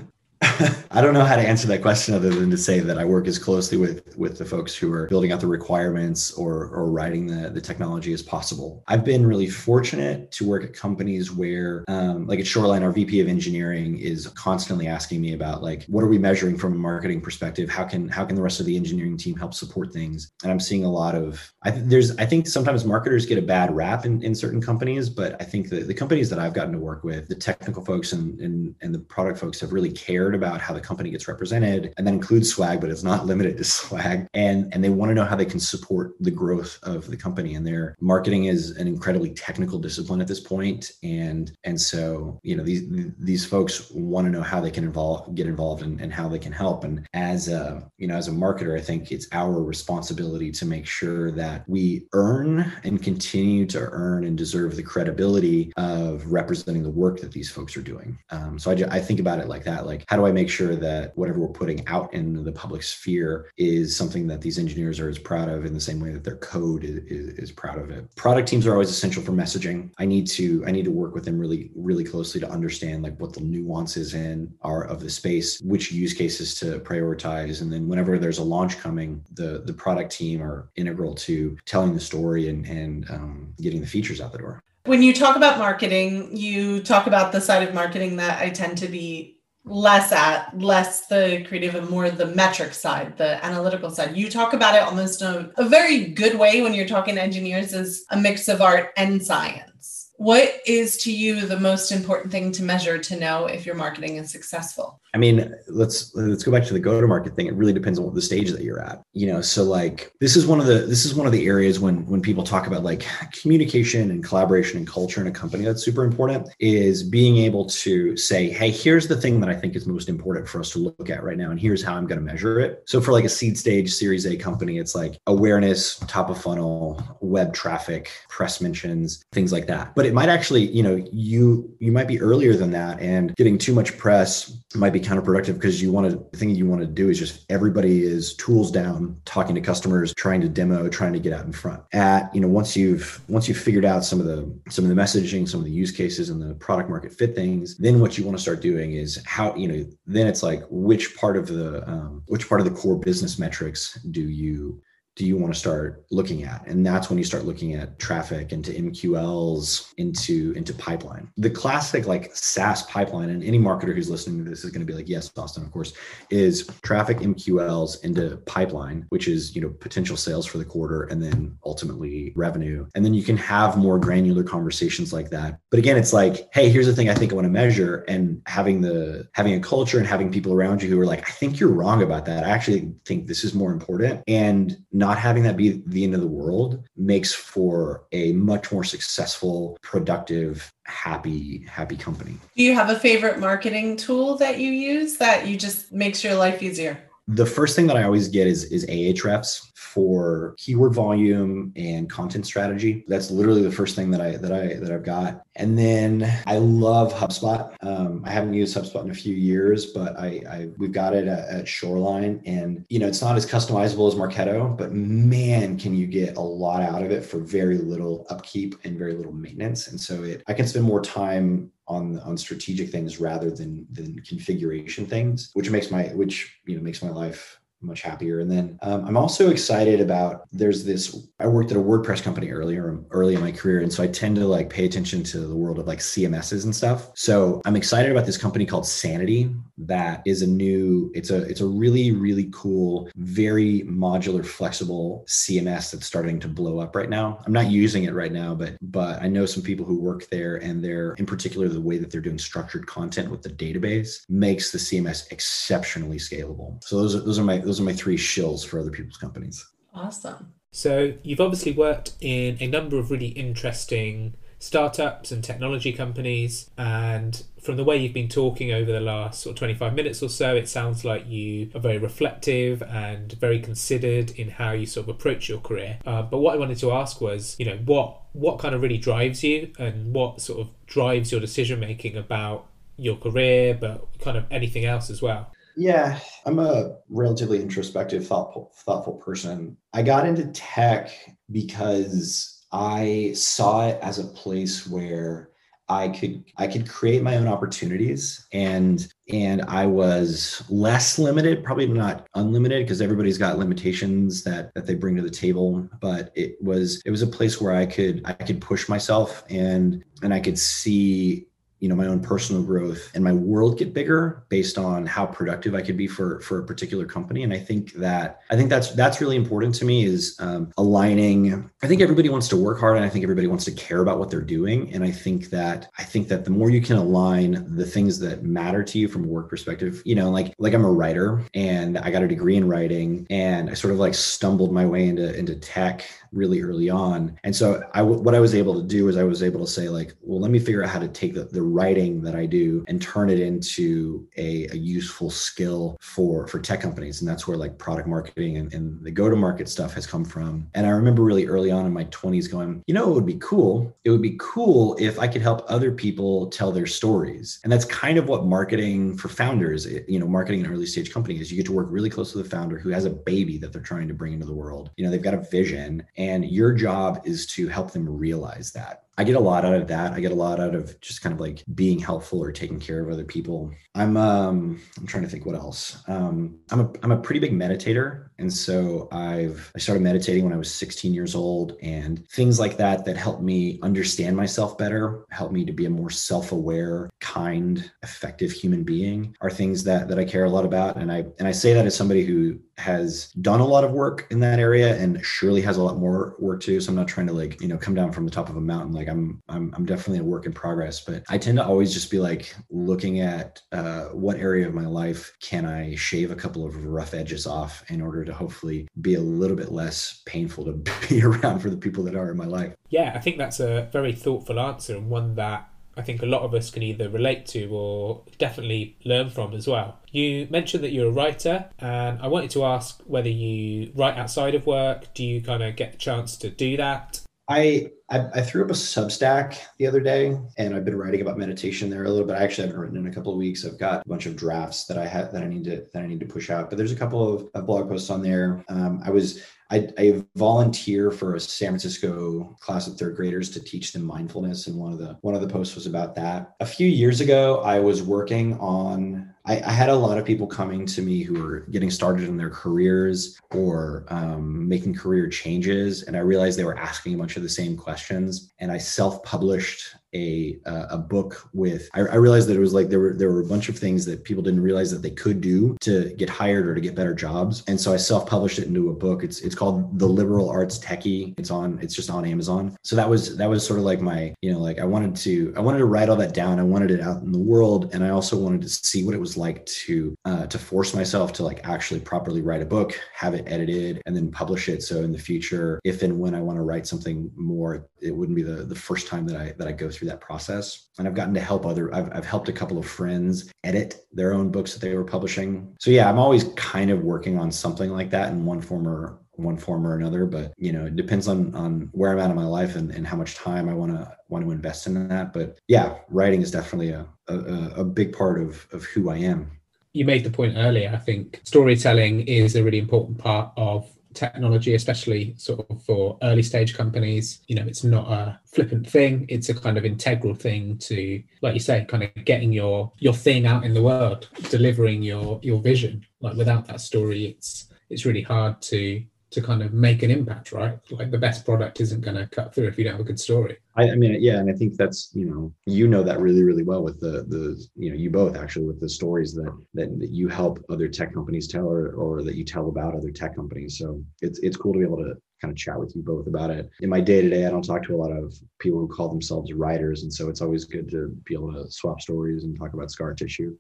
I 0.92 1.02
don't 1.02 1.14
know 1.14 1.24
how 1.24 1.36
to 1.36 1.42
answer 1.42 1.68
that 1.68 1.82
question 1.82 2.14
other 2.14 2.30
than 2.30 2.50
to 2.52 2.58
say 2.58 2.80
that 2.80 2.98
I 2.98 3.06
work 3.06 3.28
as 3.28 3.40
closely 3.40 3.78
with 3.78 4.16
with 4.16 4.38
the 4.38 4.46
folks 4.46 4.76
who 4.76 4.94
are 4.94 5.08
building 5.08 5.32
out 5.32 5.40
the 5.40 5.48
requirements 5.48 6.32
or 6.34 6.68
or 6.68 6.92
writing 6.92 7.26
the, 7.26 7.50
the 7.50 7.62
technology 7.62 8.14
as 8.14 8.22
possible. 8.22 8.84
I've 8.88 9.04
been 9.04 9.26
really 9.26 9.48
fortunate 9.48 10.32
to 10.34 10.48
work 10.48 10.64
at 10.64 10.74
companies 10.74 11.32
where, 11.32 11.84
um, 11.88 12.28
like 12.28 12.40
at 12.40 12.48
Shoreline, 12.48 12.84
our 12.84 12.92
VP 12.92 13.20
of 13.22 13.28
engineering 13.28 13.98
is 13.98 14.28
constantly 14.30 14.88
asking 14.88 15.22
me 15.22 15.34
about 15.34 15.64
like 15.64 15.86
what 15.86 16.04
are 16.04 16.08
we 16.08 16.18
measuring 16.18 16.58
from 16.58 16.74
a 16.74 16.78
marketing 16.78 17.22
perspective? 17.22 17.70
How 17.70 17.84
can 17.84 18.08
how 18.08 18.24
can 18.26 18.36
the 18.36 18.44
rest 18.44 18.60
of 18.60 18.66
the 18.66 18.78
engineering 18.78 19.18
team 19.18 19.36
help 19.36 19.54
support 19.54 19.92
things? 19.92 20.32
And 20.44 20.52
I'm 20.52 20.60
seeing 20.60 20.86
a 20.86 20.92
lot 20.92 21.16
of 21.16 21.52
I 21.64 21.72
there's 21.72 22.16
I 22.18 22.26
think 22.26 22.48
sometimes 22.48 22.86
marketers 22.86 23.26
get 23.26 23.38
a 23.38 23.42
bad 23.42 23.76
rap 23.76 24.06
in, 24.06 24.22
in 24.24 24.36
certain 24.36 24.62
companies, 24.62 25.10
but 25.10 25.42
I 25.42 25.46
think 25.46 25.70
the 25.70 25.94
companies 25.94 26.30
that 26.30 26.40
I've 26.40 26.54
gotten 26.54 26.74
to 26.74 26.80
work 26.80 27.04
with, 27.04 27.28
the 27.28 27.36
technical 27.36 27.84
folks 27.84 28.14
and 28.14 28.40
and, 28.40 28.76
and 28.82 28.94
the 28.94 29.00
product 29.00 29.40
folks 29.40 29.60
have 29.62 29.74
really 29.74 29.92
cared 29.92 30.35
about 30.36 30.62
how 30.62 30.74
the 30.74 30.82
company 30.82 31.10
gets 31.10 31.28
represented 31.28 31.94
and 31.98 32.06
that 32.08 32.14
includes 32.14 32.50
swag 32.50 32.82
but 32.82 32.90
it's 32.90 33.04
not 33.04 33.26
limited 33.32 33.58
to 33.58 33.64
swag. 33.64 34.28
And 34.34 34.74
and 34.74 34.84
they 34.84 34.90
want 34.90 35.10
to 35.10 35.16
know 35.16 35.26
how 35.26 35.36
they 35.36 35.46
can 35.46 35.60
support 35.60 36.14
the 36.20 36.32
growth 36.32 36.80
of 36.84 37.08
the 37.10 37.18
company 37.18 37.56
and 37.56 37.66
their 37.66 37.96
marketing 38.00 38.46
is 38.46 38.72
an 38.72 38.88
incredibly 38.88 39.32
technical 39.32 39.80
discipline 39.80 40.22
at 40.22 40.28
this 40.28 40.40
point. 40.40 40.92
And 41.04 41.52
and 41.64 41.80
so 41.80 42.40
you 42.44 42.56
know 42.56 42.64
these 42.64 42.84
these 43.20 43.46
folks 43.46 43.92
want 43.92 44.26
to 44.26 44.32
know 44.32 44.42
how 44.42 44.62
they 44.62 44.72
can 44.72 44.84
involve 44.84 45.34
get 45.36 45.48
involved 45.48 45.84
and, 45.84 46.00
and 46.00 46.14
how 46.14 46.28
they 46.28 46.40
can 46.40 46.52
help. 46.52 46.84
And 46.84 47.08
as 47.14 47.48
a 47.48 47.90
you 47.98 48.08
know 48.08 48.16
as 48.16 48.28
a 48.28 48.32
marketer 48.32 48.78
i 48.78 48.82
think 48.82 49.12
it's 49.12 49.28
our 49.32 49.62
responsibility 49.62 50.52
to 50.52 50.66
make 50.66 50.86
sure 50.86 51.32
that 51.32 51.68
we 51.68 52.08
earn 52.14 52.72
and 52.84 53.02
continue 53.02 53.66
to 53.66 53.80
earn 53.92 54.26
and 54.26 54.38
deserve 54.38 54.76
the 54.76 54.84
credibility 54.84 55.72
of 55.78 56.26
representing 56.32 56.84
the 56.84 56.90
work 56.90 57.20
that 57.20 57.32
these 57.32 57.50
folks 57.50 57.76
are 57.78 57.82
doing. 57.82 58.18
Um, 58.30 58.60
so 58.60 58.72
I, 58.72 58.96
I 58.96 59.00
think 59.00 59.20
about 59.20 59.40
it 59.40 59.48
like 59.48 59.64
that 59.66 59.86
like 59.86 60.06
how 60.16 60.22
do 60.22 60.28
I 60.28 60.32
make 60.32 60.50
sure 60.50 60.78
that 60.78 61.12
whatever 61.18 61.42
we're 61.42 61.50
putting 61.50 61.86
out 61.90 62.14
in 62.14 62.42
the 62.42 62.52
public 62.54 62.84
sphere 62.84 63.52
is 63.58 63.94
something 63.94 64.28
that 64.28 64.40
these 64.40 64.58
engineers 64.58 64.98
are 64.98 65.10
as 65.10 65.20
proud 65.20 65.50
of 65.50 65.66
in 65.66 65.74
the 65.74 65.80
same 65.82 66.00
way 66.00 66.14
that 66.14 66.24
their 66.24 66.38
code 66.38 66.86
is, 66.86 67.00
is, 67.08 67.38
is 67.38 67.52
proud 67.52 67.78
of 67.78 67.90
it. 67.90 68.16
Product 68.16 68.48
teams 68.48 68.66
are 68.66 68.72
always 68.72 68.90
essential 68.90 69.22
for 69.22 69.34
messaging. 69.34 69.92
I 69.98 70.06
need 70.06 70.26
to 70.28 70.64
I 70.66 70.72
need 70.72 70.86
to 70.86 70.92
work 70.92 71.14
with 71.14 71.26
them 71.26 71.38
really 71.38 71.70
really 71.76 72.06
closely 72.06 72.40
to 72.40 72.50
understand 72.50 73.04
like 73.04 73.20
what 73.20 73.34
the 73.34 73.42
nuances 73.42 74.14
in 74.14 74.54
are 74.62 74.86
of 74.86 75.02
the 75.02 75.10
space, 75.10 75.60
which 75.60 75.92
use 75.92 76.14
cases 76.14 76.56
to 76.60 76.80
prioritize, 76.80 77.62
and 77.62 77.70
then 77.70 77.86
whenever 77.86 78.18
there's 78.18 78.38
a 78.38 78.44
launch 78.44 78.80
coming, 78.80 79.22
the 79.34 79.64
the 79.66 79.74
product 79.74 80.14
team 80.14 80.42
are 80.42 80.70
integral 80.78 81.14
to 81.16 81.58
telling 81.66 81.94
the 81.94 82.00
story 82.00 82.48
and 82.48 82.66
and 82.68 83.12
um, 83.12 83.54
getting 83.60 83.82
the 83.82 83.88
features 83.88 84.22
out 84.22 84.32
the 84.32 84.38
door. 84.38 84.64
When 84.86 85.02
you 85.02 85.14
talk 85.14 85.36
about 85.36 85.58
marketing, 85.58 86.38
you 86.38 86.80
talk 86.80 87.08
about 87.08 87.32
the 87.32 87.42
side 87.42 87.68
of 87.68 87.74
marketing 87.74 88.18
that 88.18 88.40
I 88.40 88.52
tend 88.52 88.78
to 88.78 88.88
be 88.88 89.35
less 89.66 90.12
at 90.12 90.58
less 90.60 91.08
the 91.08 91.44
creative 91.48 91.74
and 91.74 91.90
more 91.90 92.10
the 92.12 92.28
metric 92.28 92.74
side 92.74 93.18
the 93.18 93.44
analytical 93.44 93.90
side. 93.90 94.16
You 94.16 94.30
talk 94.30 94.54
about 94.54 94.76
it 94.76 94.84
almost 94.84 95.22
a, 95.22 95.52
a 95.58 95.68
very 95.68 96.06
good 96.06 96.38
way 96.38 96.62
when 96.62 96.74
you're 96.74 96.88
talking 96.88 97.16
to 97.16 97.22
engineers 97.22 97.74
as 97.74 98.06
a 98.12 98.18
mix 98.18 98.48
of 98.48 98.62
art 98.62 98.92
and 98.96 99.24
science 99.24 99.75
what 100.18 100.62
is 100.66 100.98
to 100.98 101.12
you 101.12 101.46
the 101.46 101.60
most 101.60 101.92
important 101.92 102.32
thing 102.32 102.52
to 102.54 102.64
measure 102.64 102.98
to 102.98 103.20
know 103.20 103.46
if 103.46 103.66
your 103.66 103.76
marketing 103.76 104.18
is 104.18 104.32
successful 104.32 105.00
I 105.16 105.18
mean, 105.18 105.56
let's 105.70 106.14
let's 106.14 106.44
go 106.44 106.52
back 106.52 106.66
to 106.66 106.74
the 106.74 106.80
go-to-market 106.80 107.38
thing. 107.38 107.48
It 107.48 107.54
really 107.54 107.72
depends 107.72 107.98
on 107.98 108.04
what 108.04 108.16
the 108.16 108.22
stage 108.22 108.52
that 108.52 108.64
you're 108.64 108.82
at. 108.82 109.02
You 109.14 109.28
know, 109.28 109.40
so 109.40 109.64
like 109.64 110.12
this 110.20 110.36
is 110.36 110.46
one 110.46 110.60
of 110.60 110.66
the 110.66 110.80
this 110.80 111.06
is 111.06 111.16
one 111.16 111.26
of 111.26 111.32
the 111.32 111.48
areas 111.48 111.80
when 111.80 112.06
when 112.06 112.22
people 112.22 112.44
talk 112.44 112.68
about 112.68 112.84
like 112.84 113.06
communication 113.32 114.12
and 114.12 114.22
collaboration 114.22 114.78
and 114.78 114.86
culture 114.86 115.22
in 115.22 115.28
a 115.28 115.32
company 115.32 115.64
that's 115.64 115.86
super 115.86 116.04
important 116.04 116.50
is 116.60 117.02
being 117.02 117.38
able 117.38 117.66
to 117.68 118.18
say, 118.18 118.50
hey, 118.50 118.70
here's 118.70 119.08
the 119.08 119.16
thing 119.16 119.40
that 119.40 119.48
I 119.48 119.56
think 119.56 119.78
is 119.78 119.88
most 119.88 120.10
important 120.10 120.50
for 120.50 120.60
us 120.60 120.72
to 120.72 120.80
look 120.80 121.10
at 121.10 121.24
right 121.24 121.38
now, 121.38 121.50
and 121.50 121.62
here's 121.62 121.82
how 121.82 121.96
I'm 121.96 122.08
going 122.08 122.20
to 122.20 122.26
measure 122.26 122.60
it. 122.60 122.84
So 122.86 123.00
for 123.00 123.14
like 123.14 123.24
a 123.24 123.30
seed 123.30 123.58
stage 123.58 123.94
Series 123.94 124.26
A 124.26 124.36
company, 124.36 124.80
it's 124.80 124.96
like 124.96 125.18
awareness, 125.28 125.98
top 126.00 126.30
of 126.30 126.42
funnel, 126.42 127.02
web 127.22 127.54
traffic, 127.54 128.12
press 128.28 128.60
mentions, 128.60 129.24
things 129.32 129.54
like 129.54 129.68
that. 129.68 129.96
But 129.96 130.05
it 130.06 130.14
might 130.14 130.30
actually, 130.30 130.66
you 130.68 130.84
know, 130.84 131.04
you 131.12 131.76
you 131.80 131.92
might 131.92 132.08
be 132.08 132.20
earlier 132.20 132.56
than 132.56 132.72
that, 132.72 133.00
and 133.00 133.36
getting 133.36 133.58
too 133.58 133.74
much 133.74 133.98
press 133.98 134.58
might 134.76 134.94
be 134.94 135.00
counterproductive 135.00 135.56
because 135.56 135.82
you 135.82 135.92
want 135.92 136.10
to 136.10 136.26
the 136.32 136.38
thing 136.38 136.50
you 136.50 136.68
want 136.68 136.82
to 136.82 136.88
do 136.88 137.10
is 137.10 137.20
just 137.20 137.46
everybody 137.50 138.04
is 138.04 138.36
tools 138.36 138.72
down 138.72 139.20
talking 139.26 139.56
to 139.56 139.62
customers 139.62 140.14
trying 140.16 140.42
to 140.42 140.50
demo 140.50 140.88
trying 140.90 141.14
to 141.14 141.20
get 141.20 141.34
out 141.34 141.46
in 141.46 141.52
front. 141.52 141.82
At 141.94 142.34
you 142.34 142.42
know 142.42 142.48
once 142.48 142.76
you've 142.76 143.22
once 143.28 143.48
you've 143.48 143.58
figured 143.58 143.86
out 143.86 144.04
some 144.04 144.20
of 144.20 144.26
the 144.26 144.54
some 144.70 144.86
of 144.86 144.90
the 144.90 145.02
messaging 145.02 145.48
some 145.48 145.60
of 145.60 145.66
the 145.66 145.72
use 145.72 145.92
cases 145.92 146.30
and 146.30 146.42
the 146.42 146.56
product 146.56 146.90
market 146.90 147.14
fit 147.14 147.36
things 147.36 147.78
then 147.78 148.00
what 148.00 148.18
you 148.18 148.24
want 148.24 148.38
to 148.38 148.42
start 148.42 148.62
doing 148.62 148.94
is 148.94 149.22
how 149.26 149.56
you 149.56 149.68
know 149.68 149.86
then 150.06 150.28
it's 150.28 150.44
like 150.44 150.64
which 150.70 151.16
part 151.16 151.38
of 151.38 151.48
the 151.48 151.88
um, 151.90 152.24
which 152.28 152.48
part 152.48 152.62
of 152.62 152.66
the 152.66 152.80
core 152.80 152.98
business 152.98 153.40
metrics 153.40 154.00
do 154.12 154.22
you 154.22 154.82
do 155.16 155.26
you 155.26 155.38
want 155.38 155.54
to 155.54 155.60
start 155.60 156.06
looking 156.12 156.44
at? 156.44 156.68
And 156.68 156.86
that's 156.86 157.10
when 157.10 157.18
you 157.18 157.24
start 157.24 157.46
looking 157.46 157.74
at 157.74 157.98
traffic 158.00 158.52
into 158.52 158.72
MQLs, 158.72 159.94
into 159.98 160.52
into 160.58 160.74
pipeline. 160.74 161.32
The 161.38 161.50
classic 161.50 162.06
like 162.06 162.36
SaaS 162.36 162.84
pipeline, 162.84 163.30
and 163.30 163.42
any 163.44 163.58
marketer 163.58 163.96
who's 163.96 164.10
listening 164.10 164.44
to 164.44 164.50
this 164.50 164.66
is 164.66 164.72
going 164.72 164.86
to 164.86 164.92
be 164.92 164.94
like, 164.94 165.08
yes, 165.08 165.32
Austin, 165.38 165.64
of 165.64 165.72
course, 165.72 165.94
is 166.30 166.68
traffic 166.82 167.20
MQLs 167.20 168.04
into 168.04 168.38
pipeline, 168.46 169.06
which 169.10 169.30
is 169.30 169.56
you 169.56 169.62
know 169.62 169.70
potential 169.70 170.18
sales 170.18 170.46
for 170.46 170.58
the 170.58 170.66
quarter, 170.66 171.04
and 171.04 171.24
then 171.24 171.58
ultimately 171.66 172.34
revenue. 172.36 172.86
And 172.94 173.06
then 173.06 173.14
you 173.14 173.24
can 173.24 173.38
have 173.38 173.78
more 173.78 173.98
granular 173.98 174.44
conversations 174.44 175.14
like 175.14 175.30
that. 175.30 175.60
But 175.72 175.80
again, 175.80 175.98
it's 175.98 176.12
like, 176.12 176.50
hey, 176.54 176.70
here's 176.70 176.88
the 176.88 176.96
thing 176.96 177.10
I 177.10 177.16
think 177.16 177.32
I 177.32 177.36
want 177.36 177.46
to 177.46 177.52
measure, 177.52 178.04
and 178.10 178.42
having 178.48 178.82
the 178.82 179.30
having 179.32 179.54
a 179.54 179.62
culture 179.62 179.98
and 179.98 180.06
having 180.06 180.30
people 180.30 180.52
around 180.52 180.84
you 180.84 180.90
who 180.90 181.00
are 181.00 181.06
like, 181.06 181.26
I 181.30 181.32
think 181.32 181.58
you're 181.58 181.72
wrong 181.72 182.04
about 182.04 182.26
that. 182.26 182.44
I 182.44 182.50
actually 182.50 182.94
think 183.06 183.28
this 183.28 183.46
is 183.46 183.54
more 183.54 183.72
important, 183.72 184.22
and 184.28 184.76
not 184.92 185.05
having 185.14 185.44
that 185.44 185.58
be 185.58 185.84
the 185.86 186.04
end 186.04 186.16
of 186.16 186.22
the 186.22 186.28
world 186.28 186.88
makes 186.98 187.34
for 187.34 188.04
a 188.12 188.34
much 188.34 188.72
more 188.72 188.84
successful, 188.84 189.78
productive, 189.82 190.72
happy, 190.86 191.66
happy 191.70 191.98
company. 191.98 192.38
Do 192.56 192.64
you 192.64 192.74
have 192.74 192.90
a 192.90 193.00
favorite 193.00 193.40
marketing 193.40 193.98
tool 193.98 194.38
that 194.38 194.60
you 194.60 194.72
use 194.72 195.18
that 195.18 195.48
you 195.48 195.58
just 195.58 195.92
makes 195.92 196.24
your 196.24 196.36
life 196.36 196.64
easier? 196.64 197.00
The 197.28 197.46
first 197.46 197.76
thing 197.76 197.88
that 197.88 197.98
I 197.98 198.04
always 198.04 198.28
get 198.28 198.46
is 198.46 198.66
is 198.66 198.86
Ahrefs 198.86 199.72
for 199.74 200.54
keyword 200.58 200.94
volume 200.94 201.72
and 201.76 202.08
content 202.10 202.46
strategy. 202.46 203.04
That's 203.08 203.32
literally 203.32 203.64
the 203.64 203.72
first 203.72 203.96
thing 203.96 204.12
that 204.12 204.22
I 204.22 204.38
that 204.38 204.52
I 204.52 204.76
that 204.76 204.92
I've 204.92 205.04
got. 205.04 205.42
And 205.56 205.76
then 205.78 206.32
I 206.46 206.58
love 206.58 207.14
HubSpot. 207.14 207.74
Um, 207.82 208.22
I 208.26 208.30
haven't 208.30 208.54
used 208.54 208.76
HubSpot 208.76 209.04
in 209.04 209.10
a 209.10 209.16
few 209.16 209.34
years, 209.34 209.88
but 209.88 210.20
I, 210.20 210.42
I 210.50 210.70
we've 210.78 210.92
got 210.92 211.16
it 211.16 211.28
at, 211.28 211.50
at, 211.50 211.68
Shoreline, 211.68 212.42
and 212.46 212.86
you 212.90 213.00
know 213.00 213.08
it's 213.08 213.22
not 213.22 213.38
as 213.38 213.46
customizable 213.50 214.08
as 214.08 214.16
Marketo, 214.16 214.78
but 214.78 214.92
man, 214.92 215.80
can 215.80 215.96
you 215.96 216.06
get 216.06 216.38
a 216.38 216.42
lot 216.42 216.84
out 216.84 217.04
of 217.04 217.10
it 217.10 217.24
for 217.26 217.40
very 217.40 217.78
little 217.78 218.28
upkeep 218.30 218.76
and 218.84 219.00
very 219.00 219.14
little 219.14 219.34
maintenance. 219.34 219.88
And 219.88 220.00
so 220.00 220.24
it 220.24 220.44
I 220.48 220.54
can 220.54 220.68
spend 220.68 220.86
more 220.86 221.02
time 221.02 221.72
on 221.88 222.20
on 222.20 222.38
strategic 222.38 222.90
things 222.90 223.20
rather 223.20 223.52
than 223.52 223.86
than 223.92 224.20
configuration 224.22 225.06
things, 225.06 225.52
which 225.54 225.70
makes 225.70 225.92
my 225.92 226.04
which 226.10 226.60
you 226.66 226.76
know 226.76 226.84
makes 226.84 227.02
my 227.02 227.10
life 227.10 227.60
much 227.82 228.02
happier. 228.02 228.40
And 228.40 228.52
then 228.52 228.80
um, 228.82 229.06
I'm 229.06 229.18
also 229.18 229.50
excited 229.50 230.02
about 230.02 230.48
there's 230.52 230.84
this. 230.84 231.28
I 231.40 231.48
worked 231.48 231.72
at 231.72 231.78
a 231.78 231.82
WordPress 231.82 232.24
company 232.24 232.50
earlier, 232.50 233.00
early 233.12 233.36
in 233.36 233.42
my 233.42 233.52
career, 233.52 233.82
and 233.82 233.92
so 233.92 234.04
I 234.04 234.08
tend 234.08 234.36
to 234.38 234.48
like 234.48 234.70
pay 234.70 234.86
attention 234.86 235.24
to 235.24 235.40
the 235.40 235.56
world 235.56 235.80
of 235.80 235.88
like 235.88 236.00
CMSs 236.00 236.64
and 236.64 236.76
stuff. 236.76 237.12
So 237.16 237.62
I'm 237.66 237.76
excited 237.76 238.12
about 238.12 238.26
this 238.26 238.38
company 238.38 238.66
called 238.66 238.88
Sanity 238.88 239.54
that 239.78 240.22
is 240.26 240.42
a 240.42 240.48
new. 240.48 241.12
It's 241.14 241.30
a 241.32 241.44
it's 241.44 241.62
a 241.62 241.66
really 241.66 242.12
really 242.12 242.50
cool, 242.54 243.10
very 243.16 243.82
modular, 243.82 244.46
flexible 244.46 245.26
CMS 245.28 245.92
that's 245.92 246.06
starting 246.06 246.40
to 246.40 246.48
blow 246.48 246.80
up 246.80 246.96
right 246.96 247.10
now. 247.10 247.40
I'm 247.46 247.54
not 247.54 247.70
using 247.70 248.06
it 248.06 248.14
right 248.14 248.32
now, 248.32 248.56
but 248.56 248.78
but 248.82 249.22
I 249.22 249.28
know 249.28 249.46
some 249.46 249.64
people 249.64 249.86
who 249.86 250.00
work 250.00 250.30
there, 250.30 250.58
and 250.58 250.84
they're 250.84 251.14
in 251.14 251.26
particular 251.26 251.68
the 251.68 251.82
way 251.82 251.98
that 251.98 252.12
they're 252.12 252.22
doing 252.22 252.40
structured 252.40 252.88
content 252.88 253.30
with 253.30 253.42
the 253.42 253.50
database 253.50 254.24
makes 254.30 254.72
the 254.72 254.78
CMS 254.78 255.32
exceptionally 255.32 256.18
scalable. 256.18 256.82
So 256.84 256.98
those 256.98 257.16
are 257.16 257.20
those 257.20 257.40
are 257.40 257.44
my 257.44 257.58
those 257.58 257.75
are 257.80 257.84
my 257.84 257.94
three 257.94 258.18
shills 258.18 258.66
for 258.66 258.80
other 258.80 258.92
people's 258.92 259.18
companies. 259.18 259.66
Awesome. 259.94 260.54
So 260.72 261.14
you've 261.24 261.40
obviously 261.40 261.72
worked 261.72 262.14
in 262.20 262.58
a 262.60 262.68
number 262.68 262.98
of 262.98 263.10
really 263.10 263.28
interesting 263.28 264.36
startups 264.60 265.32
and 265.32 265.44
technology 265.44 265.94
companies 265.94 266.70
and 266.78 267.44
from 267.62 267.76
the 267.78 267.84
way 267.84 267.98
you've 267.98 268.14
been 268.14 268.30
talking 268.30 268.72
over 268.72 268.92
the 268.92 269.00
last 269.00 269.42
sort 269.42 269.54
of 269.54 269.60
25 269.60 269.94
minutes 269.94 270.24
or 270.24 270.30
so 270.30 270.56
it 270.56 270.68
sounds 270.68 271.04
like 271.04 271.28
you 271.28 271.70
are 271.76 271.80
very 271.80 271.98
reflective 271.98 272.82
and 272.84 273.34
very 273.34 273.60
considered 273.60 274.32
in 274.32 274.50
how 274.50 274.72
you 274.72 274.86
sort 274.86 275.08
of 275.08 275.16
approach 275.16 275.50
your 275.50 275.60
career 275.60 276.00
uh, 276.06 276.22
but 276.22 276.38
what 276.38 276.56
i 276.56 276.58
wanted 276.58 276.78
to 276.78 276.92
ask 276.92 277.20
was 277.20 277.56
you 277.60 277.66
know 277.66 277.78
what 277.86 278.22
what 278.34 278.58
kind 278.58 278.74
of 278.74 278.82
really 278.82 278.98
drives 278.98 279.44
you 279.44 279.72
and 279.78 280.14
what 280.14 280.40
sort 280.42 280.60
of 280.60 280.70
drives 280.88 281.32
your 281.32 281.42
decision 281.42 281.80
making 281.80 282.16
about 282.16 282.68
your 282.98 283.18
career 283.18 283.74
but 283.74 284.08
kind 284.20 284.38
of 284.38 284.46
anything 284.50 284.86
else 284.86 285.10
as 285.10 285.22
well 285.22 285.52
yeah, 285.78 286.20
I'm 286.46 286.60
a 286.60 286.98
relatively 287.10 287.62
introspective, 287.62 288.28
thoughtful, 288.28 288.72
thoughtful 288.86 289.14
person. 289.14 289.78
I 289.94 290.02
got 290.02 290.28
into 290.28 290.48
tech 290.48 291.10
because 291.52 292.66
I 292.72 293.34
saw 293.36 293.88
it 293.88 294.00
as 294.02 294.20
a 294.20 294.26
place 294.26 294.88
where 294.88 295.50
I 295.88 296.10
could 296.10 296.44
I 296.58 296.68
could 296.68 296.90
create 296.90 297.22
my 297.22 297.38
own 297.38 297.48
opportunities 297.48 298.48
and 298.52 299.08
and 299.32 299.62
I 299.64 299.86
was 299.86 300.64
less 300.70 301.20
limited, 301.20 301.64
probably 301.64 301.88
not 301.88 302.28
unlimited 302.34 302.86
because 302.86 303.02
everybody's 303.02 303.38
got 303.38 303.60
limitations 303.60 304.44
that 304.44 304.74
that 304.74 304.88
they 304.88 304.96
bring 304.96 305.16
to 305.16 305.22
the 305.22 305.30
table, 305.30 305.88
but 306.02 306.32
it 306.36 306.58
was 306.62 307.02
it 307.06 307.12
was 307.12 307.22
a 307.22 307.28
place 307.28 307.62
where 307.62 307.76
I 307.76 307.86
could 307.86 308.24
I 308.26 308.34
could 308.34 308.62
push 308.62 308.90
myself 308.90 309.44
and 309.50 310.04
and 310.24 310.34
I 310.34 310.40
could 310.40 310.58
see 310.58 311.48
you 311.80 311.90
know 311.90 311.96
my 311.96 312.08
own 312.08 312.20
personal 312.20 312.64
growth 312.64 313.12
and 313.14 313.24
my 313.24 313.34
world 313.34 313.78
get 313.78 313.94
bigger 313.94 314.44
based 314.50 314.78
on 314.78 315.06
how 315.06 315.26
productive 315.26 315.76
i 315.76 315.82
could 315.82 315.98
be 315.98 316.08
for 316.08 316.40
for 316.42 316.60
a 316.60 316.66
particular 316.66 317.06
company. 317.06 317.44
And 317.44 317.54
i 317.54 317.60
think 317.60 317.94
that 317.94 318.42
i 318.50 318.56
think 318.56 318.70
that's 318.70 318.92
that's 318.92 319.22
really 319.22 319.36
important 319.36 319.76
to 319.76 319.86
me 319.86 320.06
is 320.06 320.36
um, 320.40 320.72
aligning. 320.78 321.70
I 321.84 321.88
think 321.88 322.02
everybody 322.02 322.30
wants 322.30 322.48
to 322.50 322.58
work 322.58 322.80
hard 322.80 322.98
and 322.98 323.06
i 323.06 323.10
think 323.10 323.24
everybody 323.24 323.48
wants 323.48 323.66
to 323.66 323.72
care 323.72 324.02
about 324.02 324.20
what 324.20 324.30
they're 324.30 324.42
doing. 324.42 324.94
And 324.94 325.04
i 325.04 325.12
think 325.12 325.50
that 325.50 325.90
i 326.00 326.04
think 326.04 326.28
that 326.30 326.46
the 326.46 326.52
more 326.52 326.70
you 326.70 326.82
can 326.82 326.98
align 326.98 327.66
the 327.76 327.86
things 327.86 328.20
that 328.20 328.44
matter 328.44 328.84
to 328.84 329.00
you 329.00 329.08
from 329.08 329.26
a 329.26 329.28
work 329.28 329.50
perspective 329.50 330.02
you 330.06 330.16
know 330.16 330.30
like 330.30 330.54
like 330.58 330.74
i'm 330.74 330.86
a 330.86 330.92
writer 330.92 331.44
and 331.54 331.98
i 332.00 332.10
got 332.10 332.24
a 332.24 332.28
degree 332.28 332.56
in 332.56 332.68
writing 332.68 333.26
and 333.30 333.70
i 333.70 333.74
sort 333.74 333.94
of 333.94 334.00
like 334.00 334.14
stumbled 334.14 334.72
my 334.72 334.86
way 334.86 335.08
into 335.08 335.36
into 335.38 335.56
tech 335.56 336.06
really 336.36 336.62
early 336.62 336.90
on. 336.90 337.40
And 337.44 337.56
so 337.56 337.82
I, 337.94 338.02
what 338.02 338.36
I 338.36 338.40
was 338.40 338.54
able 338.54 338.80
to 338.80 338.88
do 338.88 339.08
is 339.08 339.18
I 339.18 339.24
was 339.24 339.42
able 339.42 339.62
to 339.62 339.72
say 339.72 339.90
like, 339.90 340.14
well, 340.22 340.40
let 340.40 340.52
me 340.52 340.60
figure 340.60 340.84
out 340.84 340.90
how 340.90 341.00
to 341.00 341.08
take 341.08 341.34
the, 341.34 341.46
the 341.46 341.62
writing 341.76 342.22
that 342.22 342.36
I 342.36 342.46
do 342.46 342.86
and 342.88 343.02
turn 343.02 343.30
it 343.30 343.40
into 343.40 344.28
a, 344.38 344.68
a 344.72 344.76
useful 344.76 345.30
skill 345.30 345.98
for, 346.00 346.48
for 346.48 346.60
tech 346.60 346.82
companies. 346.82 347.22
And 347.22 347.30
that's 347.30 347.48
where 347.48 347.58
like 347.58 347.78
product 347.78 348.08
marketing 348.08 348.58
and, 348.58 348.74
and 348.74 349.04
the 349.04 349.12
go-to-market 349.12 349.68
stuff 349.68 349.94
has 349.94 350.08
come 350.08 350.24
from. 350.24 350.68
And 350.74 350.88
I 350.88 350.92
remember 350.92 351.24
really 351.24 351.48
early 351.48 351.72
on 351.72 351.86
in 351.86 351.94
my 351.94 352.06
20s 352.06 352.50
going, 352.50 352.82
you 352.88 352.94
know, 352.94 353.10
it 353.10 353.14
would 353.14 353.26
be 353.26 353.38
cool. 353.40 353.96
It 354.06 354.10
would 354.10 354.22
be 354.22 354.38
cool 354.40 354.96
if 355.00 355.20
I 355.20 355.28
could 355.28 355.42
help 355.42 355.66
other 355.68 355.92
people 355.92 356.48
tell 356.48 356.72
their 356.72 356.86
stories. 356.86 357.60
And 357.64 357.72
that's 357.72 357.86
kind 357.86 358.18
of 358.18 358.30
what 358.30 358.46
marketing 358.46 359.18
for 359.18 359.28
founders, 359.28 359.86
eh, 359.86 360.02
you 360.08 360.20
know, 360.20 360.28
marketing 360.28 360.66
an 360.66 360.72
early 360.72 360.86
stage 360.86 361.12
company 361.12 361.40
is 361.40 361.52
you 361.52 361.58
get 361.58 361.66
to 361.66 361.74
work 361.74 361.88
really 361.90 362.10
close 362.10 362.32
to 362.32 362.38
the 362.38 362.50
founder 362.50 362.78
who 362.78 362.90
has 362.90 363.06
a 363.06 363.10
baby 363.10 363.58
that 363.58 363.74
they're 363.74 363.82
trying 363.82 364.08
to 364.08 364.14
bring 364.14 364.34
into 364.34 364.46
the 364.46 364.54
world. 364.54 364.92
You 364.96 365.04
know, 365.04 365.12
they've 365.12 365.22
got 365.22 365.34
a 365.34 365.42
vision 365.52 366.06
and 366.18 366.46
your 366.46 366.74
job 366.74 367.22
is 367.26 367.46
to 367.48 367.68
help 367.68 367.92
them 367.92 368.08
realize 368.08 368.72
that. 368.72 369.05
I 369.18 369.24
get 369.24 369.36
a 369.36 369.40
lot 369.40 369.64
out 369.64 369.74
of 369.74 369.88
that. 369.88 370.14
I 370.14 370.20
get 370.20 370.32
a 370.32 370.36
lot 370.36 370.60
out 370.60 370.76
of 370.76 371.00
just 371.00 371.22
kind 371.22 371.34
of 371.34 371.40
like 371.40 371.64
being 371.74 372.00
helpful 372.00 372.42
or 372.44 372.52
taking 372.52 372.80
care 372.80 373.02
of 373.02 373.10
other 373.10 373.24
people. 373.24 373.72
I'm 373.94 374.18
um 374.18 374.82
I'm 374.98 375.08
trying 375.08 375.24
to 375.24 375.30
think 375.30 375.46
what 375.46 375.56
else. 375.56 376.04
Um 376.08 376.60
I'm 376.72 376.82
a 376.82 376.92
I'm 377.02 377.12
a 377.12 377.20
pretty 377.20 377.40
big 377.40 377.54
meditator 377.54 378.30
and 378.40 378.52
so 378.52 379.08
I've 379.12 379.72
I 379.76 379.80
started 379.80 380.04
meditating 380.04 380.44
when 380.44 380.54
I 380.54 380.58
was 380.58 380.74
16 380.74 381.14
years 381.14 381.36
old 381.36 381.78
and 381.82 382.28
things 382.30 382.60
like 382.60 382.78
that 382.78 383.06
that 383.06 383.16
help 383.16 383.42
me 383.42 383.80
understand 383.82 384.36
myself 384.36 384.78
better, 384.78 385.26
help 385.32 385.52
me 385.52 385.64
to 385.66 385.72
be 385.72 385.86
a 385.86 385.90
more 385.90 386.10
self-aware, 386.10 387.10
kind, 387.22 387.90
effective 388.04 388.52
human 388.52 388.84
being 388.84 389.36
are 389.40 389.50
things 389.50 389.84
that 389.86 390.10
that 390.10 390.20
I 390.20 390.26
care 390.26 390.44
a 390.44 390.50
lot 390.50 390.66
about 390.66 390.98
and 390.98 391.12
I 391.12 391.26
and 391.40 391.48
I 391.48 391.52
say 391.52 391.74
that 391.74 391.86
as 391.86 391.96
somebody 391.96 392.26
who 392.26 392.60
has 392.78 393.32
done 393.42 393.60
a 393.60 393.66
lot 393.66 393.84
of 393.84 393.92
work 393.92 394.28
in 394.30 394.40
that 394.42 394.60
area 394.60 394.98
and 394.98 395.24
surely 395.24 395.62
has 395.62 395.78
a 395.78 395.84
lot 395.84 395.98
more 395.98 396.36
work 396.40 396.62
to 396.62 396.68
do 396.68 396.82
so 396.82 396.90
I'm 396.90 396.96
not 396.96 397.08
trying 397.08 397.28
to 397.28 397.34
like, 397.34 397.62
you 397.62 397.68
know, 397.68 397.78
come 397.78 397.96
down 397.96 398.12
from 398.12 398.26
the 398.26 398.32
top 398.32 398.50
of 398.50 398.58
a 398.58 398.62
mountain 398.62 398.92
like 398.92 399.08
I'm, 399.08 399.42
I'm 399.50 399.74
I'm 399.76 399.86
definitely 399.86 400.20
a 400.20 400.24
work 400.24 400.46
in 400.46 400.54
progress, 400.54 401.02
but 401.02 401.24
I 401.30 401.38
tend 401.38 401.58
to 401.58 401.66
always 401.66 401.94
just 401.94 402.12
be 402.12 402.20
like 402.20 402.56
looking 402.70 403.22
at 403.22 403.62
uh, 403.72 404.06
what 404.06 404.38
area 404.38 404.68
of 404.68 404.74
my 404.74 404.86
life 404.86 405.36
can 405.42 405.66
I 405.66 405.96
shave 405.96 406.32
a 406.32 406.36
couple 406.36 406.66
of 406.66 406.86
rough 406.86 407.14
edges 407.14 407.48
off 407.48 407.84
in 407.90 408.02
order 408.02 408.26
to 408.26 408.34
hopefully 408.34 408.88
be 409.02 409.16
a 409.16 409.22
little 409.22 409.56
bit 409.56 409.72
less 409.72 410.22
painful 410.26 410.66
to 410.66 410.74
be 411.10 411.24
around 411.24 411.60
for 411.60 411.70
the 411.70 411.78
people 411.78 412.04
that 412.04 412.16
are 412.16 412.32
in 412.32 412.38
my 412.38 412.46
life. 412.46 412.74
Yeah, 412.90 413.14
I 413.16 413.20
think 413.20 413.38
that's 413.38 413.60
a 413.60 413.90
very 413.92 414.14
thoughtful 414.14 414.60
answer 414.60 414.96
and 414.98 415.10
one 415.10 415.36
that 415.36 415.70
I 415.98 416.02
think 416.02 416.22
a 416.22 416.26
lot 416.26 416.42
of 416.42 416.54
us 416.54 416.70
can 416.70 416.84
either 416.84 417.10
relate 417.10 417.46
to 417.48 417.68
or 417.68 418.24
definitely 418.38 418.98
learn 419.06 419.30
from 419.30 419.54
as 419.54 419.68
well. 419.68 420.00
You 420.12 420.48
mentioned 420.50 420.84
that 420.84 420.92
you're 420.92 421.10
a 421.10 421.12
writer, 421.12 421.70
and 421.80 422.22
I 422.22 422.28
wanted 422.28 422.52
to 422.52 422.66
ask 422.66 423.02
whether 423.06 423.30
you 423.30 423.92
write 423.96 424.18
outside 424.18 424.56
of 424.56 424.66
work. 424.66 425.14
Do 425.14 425.24
you 425.24 425.42
kind 425.42 425.64
of 425.64 425.76
get 425.76 425.96
a 425.96 425.98
chance 425.98 426.38
to 426.38 426.50
do 426.50 426.78
that? 426.78 427.22
I 427.48 427.92
I, 428.10 428.28
I, 428.36 428.42
threw 428.42 428.64
up 428.64 428.70
a 428.70 428.74
Substack 428.74 429.58
the 429.78 429.88
other 429.88 430.00
day, 430.00 430.38
and 430.58 430.76
I've 430.76 430.86
been 430.86 430.98
writing 430.98 431.22
about 431.22 431.38
meditation 431.38 431.90
there 431.90 432.04
a 432.04 432.10
little 432.10 432.26
bit. 432.26 432.36
I 432.36 432.44
actually 432.44 432.68
haven't 432.68 432.82
written 432.82 432.98
in 432.98 433.08
a 433.08 433.14
couple 433.14 433.32
of 433.32 433.38
weeks. 433.38 433.66
I've 433.66 433.80
got 433.80 434.06
a 434.06 434.10
bunch 434.10 434.26
of 434.26 434.36
drafts 434.36 434.86
that 434.86 434.98
I 434.98 435.06
had 435.06 435.32
that 435.32 435.44
I 435.44 435.48
need 435.48 435.64
to 435.66 435.86
that 435.94 436.04
I 436.04 436.08
need 436.08 436.20
to 436.20 436.26
push 436.26 436.50
out. 436.50 436.70
But 436.70 436.78
there's 436.78 436.92
a 436.92 436.96
couple 436.96 437.34
of, 437.34 437.50
of 437.54 437.66
blog 437.66 437.88
posts 437.88 438.10
on 438.10 438.22
there. 438.22 438.64
Um, 438.70 439.02
I 439.04 439.12
was 439.12 439.44
I, 439.76 439.90
I, 439.98 440.24
volunteer 440.36 441.12
for 441.12 441.36
a 441.36 441.40
San 441.40 441.70
Francisco 441.70 442.56
class 442.62 442.88
of 442.88 442.98
third 442.98 443.16
graders 443.18 443.50
to 443.52 443.60
teach 443.60 443.92
them 443.92 444.06
mindfulness, 444.06 444.68
and 444.68 444.78
one 444.78 444.94
of 444.94 445.00
the 445.00 445.18
one 445.22 445.36
of 445.36 445.42
the 445.42 445.48
posts 445.48 445.76
was 445.76 445.86
about 445.86 446.16
that. 446.16 446.56
A 446.62 446.66
few 446.66 446.88
years 446.88 447.20
ago, 447.20 447.60
I 447.60 447.80
was 447.80 448.02
working 448.02 448.58
on 448.60 449.34
I, 449.46 449.62
I, 449.64 449.72
had 449.72 449.90
a 449.90 449.96
lot 449.96 450.18
of 450.18 450.26
people 450.26 450.48
coming 450.48 450.86
to 450.88 451.02
me 451.02 451.22
who 451.22 451.40
were 451.40 451.60
getting 451.72 451.92
started 451.92 452.28
in 452.28 452.36
their 452.36 452.50
careers 452.50 453.40
or 453.52 454.06
um, 454.08 454.68
making 454.68 454.96
career 454.96 455.28
changes, 455.28 456.04
and 456.04 456.16
I 456.16 456.22
realized 456.22 456.58
they 456.58 456.64
were 456.64 456.80
asking 456.80 457.14
a 457.14 457.18
bunch 457.18 457.36
of 457.36 457.44
the 457.44 457.50
same 457.50 457.78
questions. 457.78 458.54
And 458.60 458.72
I 458.72 458.78
self-published 458.78 459.96
a 460.16 460.58
uh, 460.66 460.88
a 460.92 460.98
book 460.98 461.50
with. 461.54 461.90
I, 461.94 462.02
I, 462.02 462.16
realized 462.16 462.48
that 462.48 462.56
it 462.56 462.60
was 462.60 462.74
like 462.74 462.90
there 462.90 463.00
were 463.00 463.14
there 463.14 463.32
were 463.32 463.42
a 463.42 463.46
bunch 463.46 463.70
of 463.70 463.78
things 463.78 464.06
that 464.06 464.24
people 464.24 464.42
didn't 464.42 464.62
realize 464.62 464.90
that 464.92 465.02
they 465.02 465.12
could 465.12 465.42
do 465.42 465.76
to 465.82 466.14
get 466.16 466.30
hired 466.30 466.68
or 466.68 466.74
to 466.74 466.82
get 466.82 466.96
better 466.96 467.14
jobs. 467.14 467.64
And 467.68 467.80
so 467.80 467.94
I 467.94 467.98
self-published 467.98 468.60
it 468.60 468.68
into 468.68 468.90
a 468.90 468.94
book. 468.94 469.24
It's 469.24 469.42
it's 469.42 469.56
called 469.56 470.00
The 470.00 470.08
Liberal 470.08 470.50
Arts 470.50 470.80
Techie. 470.80 471.34
It's 471.38 471.52
on 471.52 471.78
it's 471.82 471.94
just 471.94 472.10
on 472.10 472.26
Amazon. 472.26 472.78
So 472.84 472.96
that 472.96 473.10
was 473.10 473.36
that 473.38 473.50
was 473.50 473.66
sort 473.66 473.80
of 473.80 473.86
like 473.86 474.02
my 474.02 474.34
you 474.42 474.52
know 474.52 474.60
like 474.60 474.80
I 474.80 474.86
wanted 474.86 475.16
to 475.18 475.54
I 475.58 475.60
wanted 475.60 475.80
to 475.80 475.86
write 475.86 476.10
all 476.10 476.16
that 476.18 476.34
down. 476.34 476.60
I 476.60 476.64
wanted 476.64 476.92
it 476.92 477.02
out 477.02 477.22
in 477.22 477.32
the 477.32 477.40
world, 477.40 477.94
and 477.94 478.04
I 478.04 478.10
also 478.10 478.38
wanted 478.38 478.62
to 478.62 478.70
see 478.70 479.04
what 479.04 479.14
it 479.14 479.20
was 479.20 479.36
like 479.36 479.66
to 479.66 480.16
uh, 480.26 480.46
to 480.48 480.58
force 480.58 480.94
myself 480.94 481.34
to 481.34 481.44
like 481.44 481.62
actually 481.68 482.00
properly 482.00 482.42
write 482.42 482.62
a 482.62 482.66
book, 482.66 483.00
have 483.14 483.34
it 483.34 483.44
edited, 483.48 484.02
and 484.06 484.16
then 484.16 484.32
publish 484.32 484.70
it. 484.70 484.82
So 484.82 485.02
in 485.02 485.12
the 485.12 485.20
future, 485.20 485.80
if 485.84 486.02
and 486.04 486.20
when 486.20 486.34
I 486.34 486.42
want 486.42 486.58
to 486.58 486.64
write 486.64 486.88
something 486.88 487.32
more, 487.36 487.88
it 488.00 488.16
wouldn't 488.16 488.36
be 488.36 488.44
the 488.44 488.64
the 488.64 488.76
first 488.76 489.08
time 489.08 489.26
that 489.28 489.38
I 489.38 489.54
that 489.58 489.68
I 489.68 489.72
go 489.72 489.90
through 489.90 490.05
that 490.06 490.22
process. 490.22 490.88
And 490.98 491.08
I've 491.08 491.16
gotten 491.16 491.34
to 491.34 491.42
help 491.42 491.66
other. 491.66 491.94
I've 491.94 492.12
I've 492.14 492.26
helped 492.26 492.50
a 492.50 492.54
couple 492.54 492.78
of 492.78 492.86
friends 492.86 493.52
edit 493.64 494.06
their 494.12 494.34
own 494.34 494.52
books 494.52 494.74
that 494.74 494.80
they 494.80 494.94
were 494.94 495.04
publishing. 495.04 495.76
So 495.80 495.92
yeah, 495.92 496.10
I'm 496.10 496.20
always 496.20 496.46
kind 496.56 496.92
of 496.92 497.04
working 497.04 497.38
on 497.38 497.52
something 497.52 497.90
like 497.90 498.10
that 498.12 498.32
in 498.32 498.46
one 498.46 498.62
form 498.62 498.88
or 498.88 499.20
one 499.38 499.58
form 499.58 499.86
or 499.86 499.96
another 499.96 500.26
but 500.26 500.54
you 500.58 500.72
know 500.72 500.86
it 500.86 500.96
depends 500.96 501.28
on 501.28 501.54
on 501.56 501.90
where 501.92 502.12
i'm 502.12 502.20
at 502.20 502.30
in 502.30 502.36
my 502.36 502.46
life 502.46 502.76
and, 502.76 502.92
and 502.92 503.06
how 503.06 503.18
much 503.18 503.36
time 503.36 503.68
i 503.70 503.74
want 503.74 503.92
to 503.92 504.18
want 504.30 504.44
to 504.46 504.52
invest 504.52 504.88
in 504.88 505.08
that 505.08 505.34
but 505.34 505.60
yeah 505.68 505.98
writing 506.10 506.42
is 506.42 506.52
definitely 506.52 506.90
a, 506.90 507.06
a, 507.28 507.36
a 507.78 507.84
big 507.84 508.14
part 508.14 508.42
of 508.42 508.66
of 508.72 508.84
who 508.86 509.10
i 509.10 509.18
am 509.18 509.52
you 509.94 510.06
made 510.06 510.24
the 510.24 510.30
point 510.30 510.54
earlier 510.56 510.92
i 510.94 510.98
think 510.98 511.42
storytelling 511.44 512.22
is 512.28 512.56
a 512.56 512.64
really 512.64 512.80
important 512.80 513.18
part 513.18 513.52
of 513.58 513.86
technology 514.16 514.76
especially 514.76 515.36
sort 515.38 515.66
of 515.70 515.84
for 515.84 516.18
early 516.24 516.44
stage 516.44 516.76
companies 516.76 517.42
you 517.48 517.56
know 517.56 517.66
it's 517.68 517.84
not 517.84 518.12
a 518.12 518.40
flippant 518.56 518.90
thing. 518.90 519.26
It's 519.28 519.50
a 519.50 519.54
kind 519.54 519.78
of 519.78 519.86
integral 519.86 520.34
thing 520.34 520.78
to 520.78 521.22
like 521.42 521.54
you 521.54 521.60
say 521.60 521.86
kind 521.86 522.04
of 522.04 522.26
getting 522.26 522.54
your 522.54 522.92
your 523.00 523.14
thing 523.14 523.46
out 523.46 523.66
in 523.66 523.74
the 523.74 523.84
world 523.84 524.30
delivering 524.50 525.04
your 525.04 525.40
your 525.44 525.60
vision. 525.62 526.06
Like 526.22 526.38
without 526.38 526.66
that 526.68 526.82
story 526.82 527.26
it's 527.26 527.68
it's 527.90 528.06
really 528.06 528.22
hard 528.22 528.62
to 528.64 529.04
to 529.36 529.42
kind 529.42 529.62
of 529.62 529.74
make 529.74 530.02
an 530.02 530.10
impact, 530.10 530.54
right? 530.54 530.80
Like 530.90 531.12
the 531.12 531.18
best 531.18 531.44
product 531.44 531.82
isn't 531.82 532.00
going 532.00 532.16
to 532.16 532.26
cut 532.28 532.56
through 532.56 532.68
if 532.68 532.78
you 532.78 532.86
don't 532.86 532.94
have 532.94 533.02
a 533.02 533.04
good 533.04 533.20
story. 533.20 533.58
I, 533.76 533.92
I, 533.92 533.96
mean, 533.96 534.22
yeah, 534.22 534.38
and 534.40 534.50
I 534.50 534.54
think 534.54 534.78
that's 534.78 535.10
you 535.14 535.26
know 535.26 535.54
you 535.66 535.88
know 535.90 536.04
that 536.04 536.22
really 536.22 536.44
really 536.44 536.64
well 536.64 536.82
with 536.82 537.02
the 537.02 537.26
the 537.28 537.62
you 537.76 537.90
know 537.90 537.98
you 537.98 538.10
both 538.10 538.38
actually 538.38 538.66
with 538.66 538.80
the 538.80 538.88
stories 538.88 539.36
that 539.36 539.52
that, 539.74 540.00
that 540.00 540.10
you 540.10 540.30
help 540.30 540.64
other 540.70 540.88
tech 540.88 541.14
companies 541.14 541.50
tell 541.50 541.68
or 541.68 541.92
or 541.92 542.24
that 542.24 542.36
you 542.36 542.46
tell 542.46 542.70
about 542.70 542.96
other 542.96 543.12
tech 543.12 543.36
companies. 543.36 543.78
So 543.78 544.02
it's 544.22 544.40
it's 544.40 544.56
cool 544.56 544.72
to 544.74 544.80
be 544.80 544.86
able 544.86 545.04
to 545.04 545.16
kind 545.42 545.52
of 545.52 545.58
chat 545.58 545.78
with 545.78 545.94
you 545.98 546.02
both 546.02 546.28
about 546.28 546.50
it. 546.50 546.70
In 546.80 546.90
my 546.90 547.02
day 547.02 547.22
to 547.22 547.30
day, 547.30 547.46
I 547.46 547.50
don't 547.50 547.62
talk 547.62 547.84
to 547.84 547.96
a 547.96 548.02
lot 548.04 548.12
of 548.12 548.34
people 548.60 548.80
who 548.80 548.88
call 548.88 549.10
themselves 549.10 549.52
writers, 549.52 550.04
and 550.04 550.14
so 550.14 550.30
it's 550.30 550.42
always 550.42 550.64
good 550.64 550.90
to 550.92 551.10
be 551.26 551.34
able 551.34 551.52
to 551.52 551.70
swap 551.70 552.00
stories 552.00 552.46
and 552.46 552.58
talk 552.58 552.74
about 552.74 552.90
scar 552.90 553.14
tissue. 553.14 553.58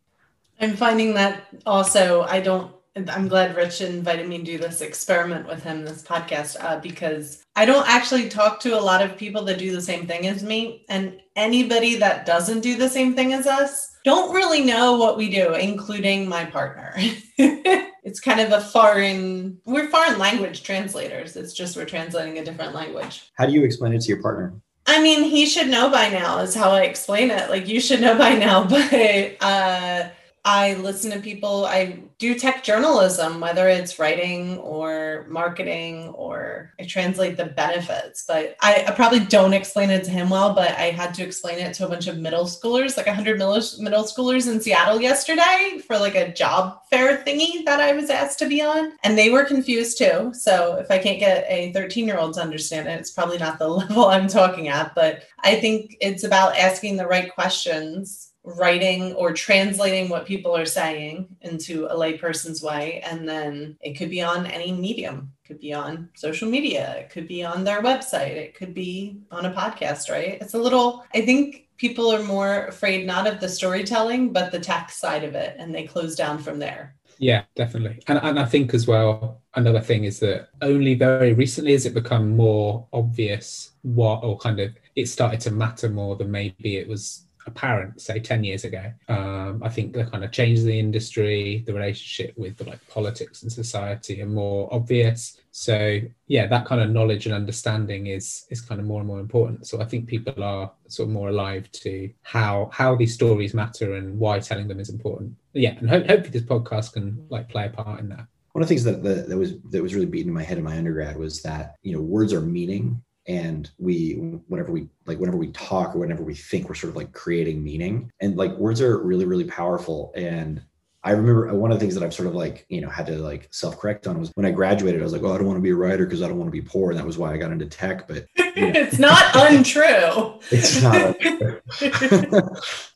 I'm 0.61 0.77
finding 0.77 1.13
that 1.15 1.43
also 1.65 2.21
I 2.21 2.39
don't 2.39 2.73
I'm 2.95 3.27
glad 3.27 3.57
Rich 3.57 3.81
invited 3.81 4.27
me 4.27 4.37
to 4.37 4.43
do 4.43 4.57
this 4.57 4.79
experiment 4.79 5.47
with 5.47 5.61
him, 5.61 5.83
this 5.83 6.01
podcast, 6.01 6.55
uh, 6.61 6.79
because 6.79 7.43
I 7.57 7.65
don't 7.65 7.87
actually 7.89 8.29
talk 8.29 8.61
to 8.61 8.79
a 8.79 8.79
lot 8.79 9.01
of 9.01 9.17
people 9.17 9.43
that 9.45 9.59
do 9.59 9.75
the 9.75 9.81
same 9.81 10.07
thing 10.07 10.27
as 10.27 10.43
me. 10.43 10.85
And 10.87 11.19
anybody 11.35 11.95
that 11.95 12.25
doesn't 12.25 12.61
do 12.61 12.77
the 12.77 12.87
same 12.87 13.13
thing 13.13 13.33
as 13.33 13.47
us 13.47 13.97
don't 14.05 14.33
really 14.33 14.63
know 14.63 14.95
what 14.97 15.17
we 15.17 15.29
do, 15.29 15.55
including 15.55 16.29
my 16.29 16.45
partner. 16.45 16.93
it's 17.37 18.21
kind 18.21 18.39
of 18.39 18.53
a 18.53 18.61
foreign, 18.61 19.57
we're 19.65 19.89
foreign 19.89 20.17
language 20.17 20.63
translators. 20.63 21.35
It's 21.35 21.53
just 21.53 21.75
we're 21.75 21.83
translating 21.83 22.37
a 22.37 22.45
different 22.45 22.73
language. 22.73 23.29
How 23.33 23.45
do 23.45 23.51
you 23.51 23.65
explain 23.65 23.91
it 23.91 24.01
to 24.03 24.07
your 24.07 24.21
partner? 24.21 24.53
I 24.87 25.01
mean, 25.01 25.23
he 25.23 25.47
should 25.47 25.67
know 25.67 25.89
by 25.89 26.09
now, 26.09 26.39
is 26.39 26.55
how 26.55 26.71
I 26.71 26.83
explain 26.83 27.29
it. 27.29 27.49
Like, 27.49 27.67
you 27.67 27.81
should 27.81 27.99
know 27.99 28.17
by 28.17 28.35
now, 28.35 28.63
but, 28.69 29.35
uh, 29.41 30.09
I 30.45 30.75
listen 30.75 31.09
to 31.11 31.19
people, 31.19 31.65
I 31.65 32.03
do 32.17 32.37
tech 32.37 32.63
journalism, 32.63 33.41
whether 33.41 33.67
it's 33.67 33.99
writing 33.99 34.57
or 34.59 35.25
marketing, 35.27 36.09
or 36.09 36.71
I 36.79 36.85
translate 36.85 37.35
the 37.35 37.45
benefits. 37.45 38.23
But 38.25 38.55
I, 38.61 38.85
I, 38.87 38.91
probably 38.91 39.19
don't 39.19 39.53
explain 39.53 39.89
it 39.89 40.05
to 40.05 40.11
him 40.11 40.29
well, 40.29 40.53
but 40.53 40.71
I 40.71 40.91
had 40.91 41.13
to 41.15 41.23
explain 41.23 41.59
it 41.59 41.73
to 41.75 41.85
a 41.85 41.89
bunch 41.89 42.07
of 42.07 42.17
middle 42.17 42.45
schoolers, 42.45 42.95
like 42.95 43.07
100 43.07 43.37
middle, 43.37 43.53
middle 43.79 44.03
schoolers 44.03 44.49
in 44.49 44.61
Seattle 44.61 45.01
yesterday 45.01 45.81
for 45.85 45.97
like 45.97 46.15
a 46.15 46.31
job 46.31 46.79
fair 46.89 47.17
thingy 47.17 47.65
that 47.65 47.81
I 47.81 47.91
was 47.91 48.09
asked 48.09 48.39
to 48.39 48.47
be 48.47 48.61
on. 48.61 48.93
And 49.03 49.17
they 49.17 49.29
were 49.29 49.43
confused 49.43 49.97
too. 49.97 50.33
So 50.33 50.75
if 50.75 50.89
I 50.89 50.97
can't 50.99 51.19
get 51.19 51.45
a 51.49 51.73
13 51.73 52.07
year 52.07 52.17
old 52.17 52.35
to 52.35 52.41
understand 52.41 52.87
it, 52.87 52.99
it's 52.99 53.11
probably 53.11 53.37
not 53.37 53.59
the 53.59 53.67
level 53.69 54.05
I'm 54.05 54.27
talking 54.27 54.69
at. 54.69 54.95
But 54.95 55.23
I 55.43 55.59
think 55.59 55.97
it's 55.99 56.23
about 56.23 56.57
asking 56.57 56.95
the 56.95 57.07
right 57.07 57.33
questions 57.33 58.31
writing 58.45 59.13
or 59.13 59.33
translating 59.33 60.07
what 60.07 60.25
people 60.25 60.55
are 60.55 60.65
saying 60.65 61.27
into 61.41 61.85
a 61.87 61.95
layperson's 61.95 62.61
way 62.61 63.01
and 63.01 63.27
then 63.27 63.75
it 63.81 63.93
could 63.93 64.09
be 64.09 64.21
on 64.21 64.45
any 64.45 64.71
medium. 64.71 65.31
It 65.43 65.47
could 65.47 65.59
be 65.59 65.73
on 65.73 66.09
social 66.15 66.49
media. 66.49 66.95
It 66.95 67.09
could 67.09 67.27
be 67.27 67.43
on 67.43 67.63
their 67.63 67.81
website. 67.81 68.35
It 68.35 68.55
could 68.55 68.73
be 68.73 69.19
on 69.31 69.45
a 69.45 69.53
podcast 69.53 70.11
right? 70.11 70.37
It's 70.41 70.53
a 70.53 70.59
little 70.59 71.03
i 71.13 71.21
think 71.21 71.67
people 71.77 72.11
are 72.13 72.23
more 72.23 72.67
afraid 72.67 73.05
not 73.05 73.27
of 73.27 73.39
the 73.39 73.49
storytelling 73.49 74.31
but 74.31 74.51
the 74.51 74.59
tech 74.59 74.89
side 74.91 75.23
of 75.23 75.35
it 75.35 75.55
and 75.59 75.73
they 75.73 75.83
close 75.83 76.15
down 76.15 76.37
from 76.37 76.59
there. 76.59 76.95
Yeah 77.17 77.43
definitely. 77.55 77.99
And, 78.07 78.19
and 78.21 78.39
i 78.39 78.45
think 78.45 78.73
as 78.73 78.87
well 78.87 79.41
another 79.55 79.81
thing 79.81 80.03
is 80.03 80.19
that 80.19 80.49
only 80.61 80.93
very 80.93 81.33
recently 81.33 81.71
has 81.71 81.85
it 81.85 81.93
become 81.93 82.35
more 82.35 82.87
obvious 82.93 83.71
what 83.81 84.23
or 84.23 84.37
kind 84.37 84.59
of 84.59 84.71
it 84.95 85.07
started 85.07 85.39
to 85.41 85.51
matter 85.51 85.89
more 85.89 86.15
than 86.15 86.31
maybe 86.31 86.77
it 86.77 86.87
was 86.87 87.25
apparent, 87.47 88.01
say, 88.01 88.19
10 88.19 88.43
years 88.43 88.63
ago. 88.63 88.91
Um, 89.07 89.61
I 89.63 89.69
think 89.69 89.93
the 89.93 90.05
kind 90.05 90.23
of 90.23 90.31
change 90.31 90.59
in 90.59 90.65
the 90.65 90.79
industry, 90.79 91.63
the 91.65 91.73
relationship 91.73 92.37
with 92.37 92.57
the, 92.57 92.65
like 92.65 92.85
politics 92.87 93.43
and 93.43 93.51
society 93.51 94.21
are 94.21 94.27
more 94.27 94.67
obvious. 94.73 95.39
So 95.51 95.99
yeah, 96.27 96.47
that 96.47 96.65
kind 96.65 96.81
of 96.81 96.89
knowledge 96.89 97.25
and 97.25 97.35
understanding 97.35 98.07
is 98.07 98.45
is 98.49 98.61
kind 98.61 98.81
of 98.81 98.87
more 98.87 98.99
and 98.99 99.07
more 99.07 99.19
important. 99.19 99.67
So 99.67 99.81
I 99.81 99.85
think 99.85 100.07
people 100.07 100.43
are 100.43 100.71
sort 100.87 101.07
of 101.07 101.13
more 101.13 101.29
alive 101.29 101.71
to 101.83 102.09
how 102.23 102.69
how 102.73 102.95
these 102.95 103.13
stories 103.13 103.53
matter 103.53 103.95
and 103.95 104.19
why 104.19 104.39
telling 104.39 104.67
them 104.67 104.79
is 104.79 104.89
important. 104.89 105.33
Yeah, 105.53 105.75
and 105.77 105.89
ho- 105.89 106.03
hopefully 106.05 106.31
this 106.31 106.41
podcast 106.41 106.93
can 106.93 107.25
like 107.29 107.47
play 107.47 107.67
a 107.67 107.69
part 107.69 107.99
in 107.99 108.09
that. 108.09 108.27
One 108.51 108.61
of 108.61 108.67
the 108.67 108.73
things 108.73 108.83
that, 108.85 109.03
that, 109.03 109.29
that 109.29 109.37
was 109.37 109.59
that 109.71 109.81
was 109.81 109.93
really 109.93 110.07
beating 110.07 110.29
in 110.29 110.33
my 110.33 110.43
head 110.43 110.57
in 110.57 110.63
my 110.63 110.77
undergrad 110.77 111.17
was 111.17 111.41
that 111.43 111.75
you 111.83 111.93
know 111.93 112.01
words 112.01 112.33
are 112.33 112.41
meaning 112.41 113.01
and 113.27 113.71
we 113.77 114.13
whenever 114.47 114.71
we 114.71 114.87
like 115.05 115.19
whenever 115.19 115.37
we 115.37 115.51
talk 115.51 115.95
or 115.95 115.99
whenever 115.99 116.23
we 116.23 116.35
think 116.35 116.69
we're 116.69 116.75
sort 116.75 116.89
of 116.89 116.95
like 116.95 117.11
creating 117.11 117.63
meaning 117.63 118.11
and 118.21 118.37
like 118.37 118.51
words 118.57 118.81
are 118.81 118.99
really 118.99 119.25
really 119.25 119.45
powerful 119.45 120.11
and 120.15 120.61
I 121.05 121.11
remember 121.11 121.49
uh, 121.49 121.53
one 121.53 121.71
of 121.71 121.77
the 121.77 121.79
things 121.79 121.93
that 121.93 122.03
I've 122.03 122.15
sort 122.15 122.27
of 122.27 122.33
like, 122.33 122.65
you 122.67 122.81
know, 122.81 122.89
had 122.89 123.05
to 123.05 123.19
like 123.19 123.47
self 123.51 123.77
correct 123.77 124.07
on 124.07 124.19
was 124.19 124.31
when 124.33 124.45
I 124.47 124.49
graduated, 124.49 125.01
I 125.01 125.03
was 125.03 125.13
like, 125.13 125.21
oh, 125.21 125.35
I 125.35 125.37
don't 125.37 125.45
want 125.45 125.57
to 125.57 125.61
be 125.61 125.69
a 125.69 125.75
writer 125.75 126.03
because 126.03 126.23
I 126.23 126.27
don't 126.27 126.39
want 126.39 126.47
to 126.47 126.51
be 126.51 126.63
poor. 126.63 126.89
And 126.89 126.99
that 126.99 127.05
was 127.05 127.19
why 127.19 127.31
I 127.31 127.37
got 127.37 127.51
into 127.51 127.67
tech. 127.67 128.07
But 128.07 128.25
it's 128.57 128.99
not 128.99 129.35
untrue. 129.35 130.39
it's 130.51 130.81
not 130.81 131.21
untrue. 131.21 131.61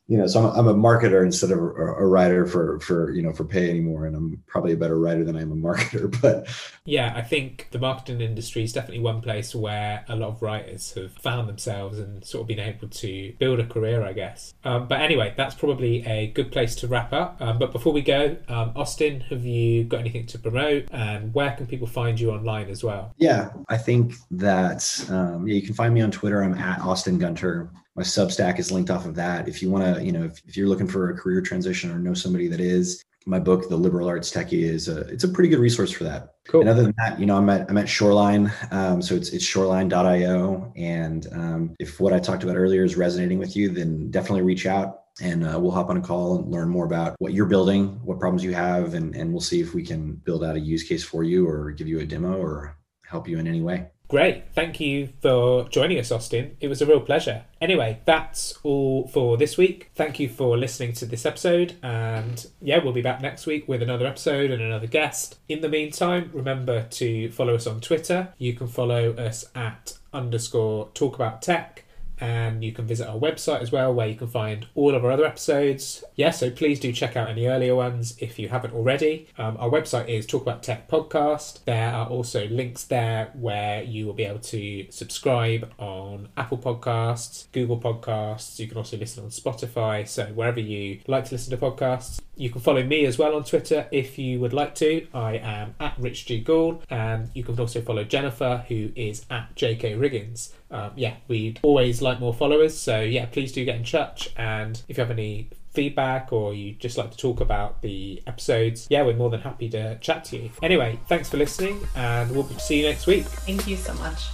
you 0.10 0.18
know, 0.18 0.26
so 0.26 0.48
I'm, 0.48 0.60
I'm 0.60 0.68
a 0.68 0.74
marketer 0.74 1.24
instead 1.24 1.52
of 1.52 1.60
a, 1.60 1.62
a, 1.62 2.08
writer 2.08 2.48
for 2.48 2.80
for 2.80 3.12
you 3.12 3.22
know 3.22 3.32
for 3.32 3.44
pay 3.44 3.70
anymore, 3.70 4.08
and 4.08 4.16
I'm 4.16 4.44
probably 4.48 4.74
a 4.74 4.78
better 4.78 4.98
writer 4.98 5.24
than 5.24 5.38
I 5.38 5.42
am 5.42 5.52
a 5.52 5.56
marketer. 5.56 6.10
But 6.20 6.48
yeah, 6.84 7.14
I 7.16 7.22
think 7.22 7.68
the 7.70 7.78
marketing 7.78 8.20
industry 8.20 8.64
is 8.64 8.74
definitely 8.74 9.02
one 9.02 9.22
place 9.22 9.54
where 9.54 10.04
a 10.10 10.16
lot 10.16 10.30
of 10.30 10.42
writers 10.42 10.94
have 10.94 11.12
found 11.14 11.48
themselves 11.48 12.00
and 12.00 12.26
sort 12.26 12.42
of 12.42 12.48
been 12.48 12.60
able 12.60 12.88
to 12.88 13.34
build 13.38 13.60
a 13.60 13.68
career, 13.68 14.04
I 14.04 14.14
guess. 14.14 14.56
Um, 14.64 14.88
but 14.88 15.00
anyway, 15.00 15.36
that's 15.38 15.54
probably 15.54 16.04
a 16.08 16.28
good 16.28 16.52
place 16.52 16.76
to 16.78 16.88
wrap 16.88 17.14
up. 17.14 17.38
Um, 17.40 17.60
but 17.60 17.72
before 17.72 17.94
we 17.94 18.02
go, 18.02 18.36
um, 18.48 18.72
Austin, 18.76 19.22
have 19.22 19.46
you 19.46 19.84
got 19.84 20.00
anything 20.00 20.26
to 20.26 20.40
promote, 20.40 20.88
and 20.92 21.32
where 21.36 21.52
can 21.52 21.68
people 21.68 21.88
find 21.88 22.20
you 22.20 22.32
online 22.32 22.70
as 22.70 22.84
well? 22.84 23.14
Yeah, 23.18 23.52
I 23.68 23.78
think 23.78 24.16
that 24.32 25.06
um, 25.12 25.48
yeah, 25.48 25.49
you 25.54 25.62
can 25.62 25.74
find 25.74 25.94
me 25.94 26.02
on 26.02 26.12
Twitter. 26.12 26.44
I'm 26.44 26.54
at 26.54 26.82
Austin 26.82 27.18
Gunter 27.18 27.70
my 27.96 28.04
substack 28.04 28.60
is 28.60 28.72
linked 28.72 28.90
off 28.90 29.06
of 29.06 29.14
that 29.14 29.50
if 29.50 29.62
you 29.62 29.70
want 29.70 29.84
to 29.84 30.02
you 30.02 30.14
know 30.14 30.24
if, 30.24 30.42
if, 30.48 30.56
you're 30.56 30.70
looking 30.70 30.88
for 30.88 31.10
a 31.10 31.18
career 31.18 31.42
transition 31.42 31.92
or 31.92 32.00
know 32.00 32.14
somebody 32.14 32.48
that 32.48 32.62
is 32.62 33.04
my 33.26 33.40
book, 33.40 33.70
The 33.70 33.76
Liberal 33.76 34.08
Arts 34.08 34.32
Techie, 34.32 34.64
is 34.64 34.88
a 34.88 35.02
it's 35.02 35.24
a 35.24 35.28
pretty 35.28 35.50
good 35.50 35.60
resource 35.60 35.92
for 35.92 36.04
that. 36.06 36.36
Cool. 36.48 36.62
And 36.62 36.70
other 36.70 36.84
than 36.84 36.96
that, 36.98 37.20
you 37.20 37.26
know, 37.26 37.38
I'm 37.38 37.50
at 37.50 37.70
I'm 37.70 37.78
at 37.78 37.88
Shoreline, 37.88 38.52
um, 38.72 39.02
so 39.02 39.16
it's 39.16 39.30
it's 39.30 39.46
Shoreline.io, 39.46 40.74
and 40.76 41.28
um, 41.32 41.76
if 41.80 42.00
what 42.00 42.14
I 42.14 42.20
talked 42.20 42.44
about 42.44 42.56
earlier 42.56 42.84
is 42.84 42.96
resonating 42.96 43.38
with 43.38 43.56
you, 43.56 43.70
then 43.70 44.10
definitely 44.10 44.42
reach 44.42 44.66
out 44.66 45.04
and 45.22 45.46
uh, 45.46 45.60
we'll 45.60 45.72
hop 45.72 45.90
on 45.90 45.98
a 45.98 46.02
call 46.02 46.38
and 46.38 46.50
learn 46.50 46.70
more 46.70 46.86
about 46.86 47.16
what 47.20 47.34
you're 47.34 47.46
building, 47.46 48.00
what 48.04 48.20
problems 48.20 48.44
you 48.44 48.54
have, 48.54 48.94
and 48.94 49.16
and 49.16 49.32
we'll 49.32 49.42
see 49.42 49.60
if 49.60 49.74
we 49.74 49.84
can 49.84 50.14
build 50.14 50.44
out 50.44 50.56
a 50.56 50.60
use 50.60 50.84
case 50.84 51.04
for 51.04 51.24
you 51.24 51.48
or 51.48 51.72
give 51.72 51.88
you 51.88 52.00
a 52.00 52.06
demo 52.06 52.38
or 52.38 52.78
help 53.06 53.28
you 53.28 53.38
in 53.38 53.48
any 53.48 53.62
way. 53.62 53.88
Great. 54.10 54.46
Thank 54.56 54.80
you 54.80 55.10
for 55.22 55.70
joining 55.70 56.00
us, 56.00 56.12
Austin. 56.12 56.58
It 56.60 56.68
was 56.68 56.82
a 56.82 56.86
real 56.88 57.00
pleasure. 57.00 57.44
Anyway, 57.62 58.00
that's 58.06 58.56
all 58.64 59.08
for 59.08 59.38
this 59.38 59.56
week. 59.56 59.92
Thank 59.94 60.20
you 60.20 60.28
for 60.28 60.58
listening 60.58 60.94
to 60.94 61.06
this 61.06 61.28
episode. 61.28 61.76
And 61.84 62.44
yeah, 62.60 62.84
we'll 62.84 62.92
be 62.92 63.04
back 63.04 63.22
next 63.22 63.46
week 63.46 63.68
with 63.68 63.84
another 63.84 64.08
episode 64.08 64.50
and 64.50 64.64
another 64.64 64.88
guest. 64.88 65.38
In 65.48 65.62
the 65.62 65.70
meantime, 65.70 66.32
remember 66.34 66.88
to 66.90 67.30
follow 67.30 67.54
us 67.54 67.68
on 67.68 67.82
Twitter. 67.82 68.34
You 68.40 68.54
can 68.54 68.68
follow 68.68 69.14
us 69.14 69.46
at 69.54 69.94
underscore 70.12 70.90
talk 70.96 71.14
about 71.14 71.44
tech 71.44 71.86
and 72.20 72.64
you 72.64 72.72
can 72.72 72.86
visit 72.86 73.08
our 73.08 73.18
website 73.18 73.62
as 73.62 73.72
well 73.72 73.94
where 73.94 74.08
you 74.08 74.16
can 74.16 74.28
find 74.28 74.68
all 74.76 74.96
of 74.96 75.04
our 75.04 75.12
other 75.12 75.26
episodes. 75.26 76.04
Yeah 76.16 76.32
so 76.32 76.50
please 76.50 76.80
do 76.80 76.92
check 76.92 77.16
out 77.16 77.30
any 77.30 77.48
earlier 77.48 77.76
ones 77.76 78.16
if 78.20 78.40
you 78.40 78.50
haven't 78.50 78.74
already. 78.74 79.28
Um, 79.38 79.58
our 79.60 79.70
website 79.70 80.08
is 80.08 80.26
talk 80.26 80.42
about 80.42 80.64
tech 80.64 80.88
podcast. 80.88 81.64
There 81.66 81.92
are 81.94 82.08
also 82.08 82.48
links 82.48 82.84
there 82.84 83.32
where 83.34 83.84
you 83.84 84.06
will 84.06 84.14
be 84.14 84.24
able 84.24 84.40
to 84.40 84.88
subscribe 84.92 85.72
on 85.78 86.30
apple 86.38 86.58
podcasts 86.58 87.52
google 87.52 87.80
podcasts. 87.80 88.60
You 88.60 88.68
can 88.68 88.78
also 88.78 88.98
listen 88.98 89.24
on 89.24 89.30
spotify. 89.30 90.08
So 90.08 90.26
wherever 90.28 90.60
you 90.60 91.02
like 91.08 91.26
to 91.26 91.36
listen 91.36 91.58
to 91.58 91.58
podcasts 91.58 92.22
you 92.36 92.50
can 92.50 92.62
follow 92.62 92.84
me 92.84 93.06
as 93.06 93.18
well 93.18 93.36
on 93.36 93.44
twitter 93.44 93.88
if 93.92 94.18
you 94.18 94.40
would 94.40 94.54
like 94.54 94.76
to. 94.76 95.08
I 95.14 95.36
am 95.38 95.76
at 95.80 95.96
rich 95.98 96.26
g 96.26 96.40
gould. 96.40 96.84
And 96.90 97.30
you 97.34 97.44
can 97.44 97.60
also 97.60 97.82
follow 97.82 98.04
jennifer 98.04 98.66
who 98.68 98.92
is 98.96 99.26
at 99.30 99.56
jk 99.56 99.98
riggins 99.98 100.52
um, 100.72 100.92
yeah, 100.96 101.16
we'd 101.28 101.60
always 101.62 102.02
like 102.02 102.20
more 102.20 102.34
followers. 102.34 102.78
So 102.78 103.02
yeah, 103.02 103.26
please 103.26 103.52
do 103.52 103.66
get 103.66 103.76
in 103.76 103.84
touch. 103.84 104.30
And 104.38 104.82
if 104.88 104.98
you 104.98 105.02
have 105.02 105.12
any 105.12 105.50
feedback 105.72 106.34
or 106.34 106.54
you 106.54 106.74
just 106.74 106.98
like 106.98 107.12
to 107.12 107.18
talk 107.18 107.42
about 107.42 107.82
the 107.82 108.22
episodes, 108.28 108.88
yeah, 108.90 109.04
we're 109.04 109.16
more 109.16 109.30
than 109.30 109.42
happy 109.42 109.70
to 109.70 109.98
chat 110.00 110.26
to 110.26 110.38
you. 110.38 110.52
Anyway, 110.62 111.00
thanks 111.08 111.30
for 111.30 111.38
listening, 111.38 111.80
and 111.96 112.32
we'll 112.32 112.48
see 112.60 112.82
you 112.82 112.88
next 112.88 113.08
week. 113.08 113.26
Thank 113.26 113.68
you 113.68 113.78
so 113.78 113.94
much. 113.96 114.30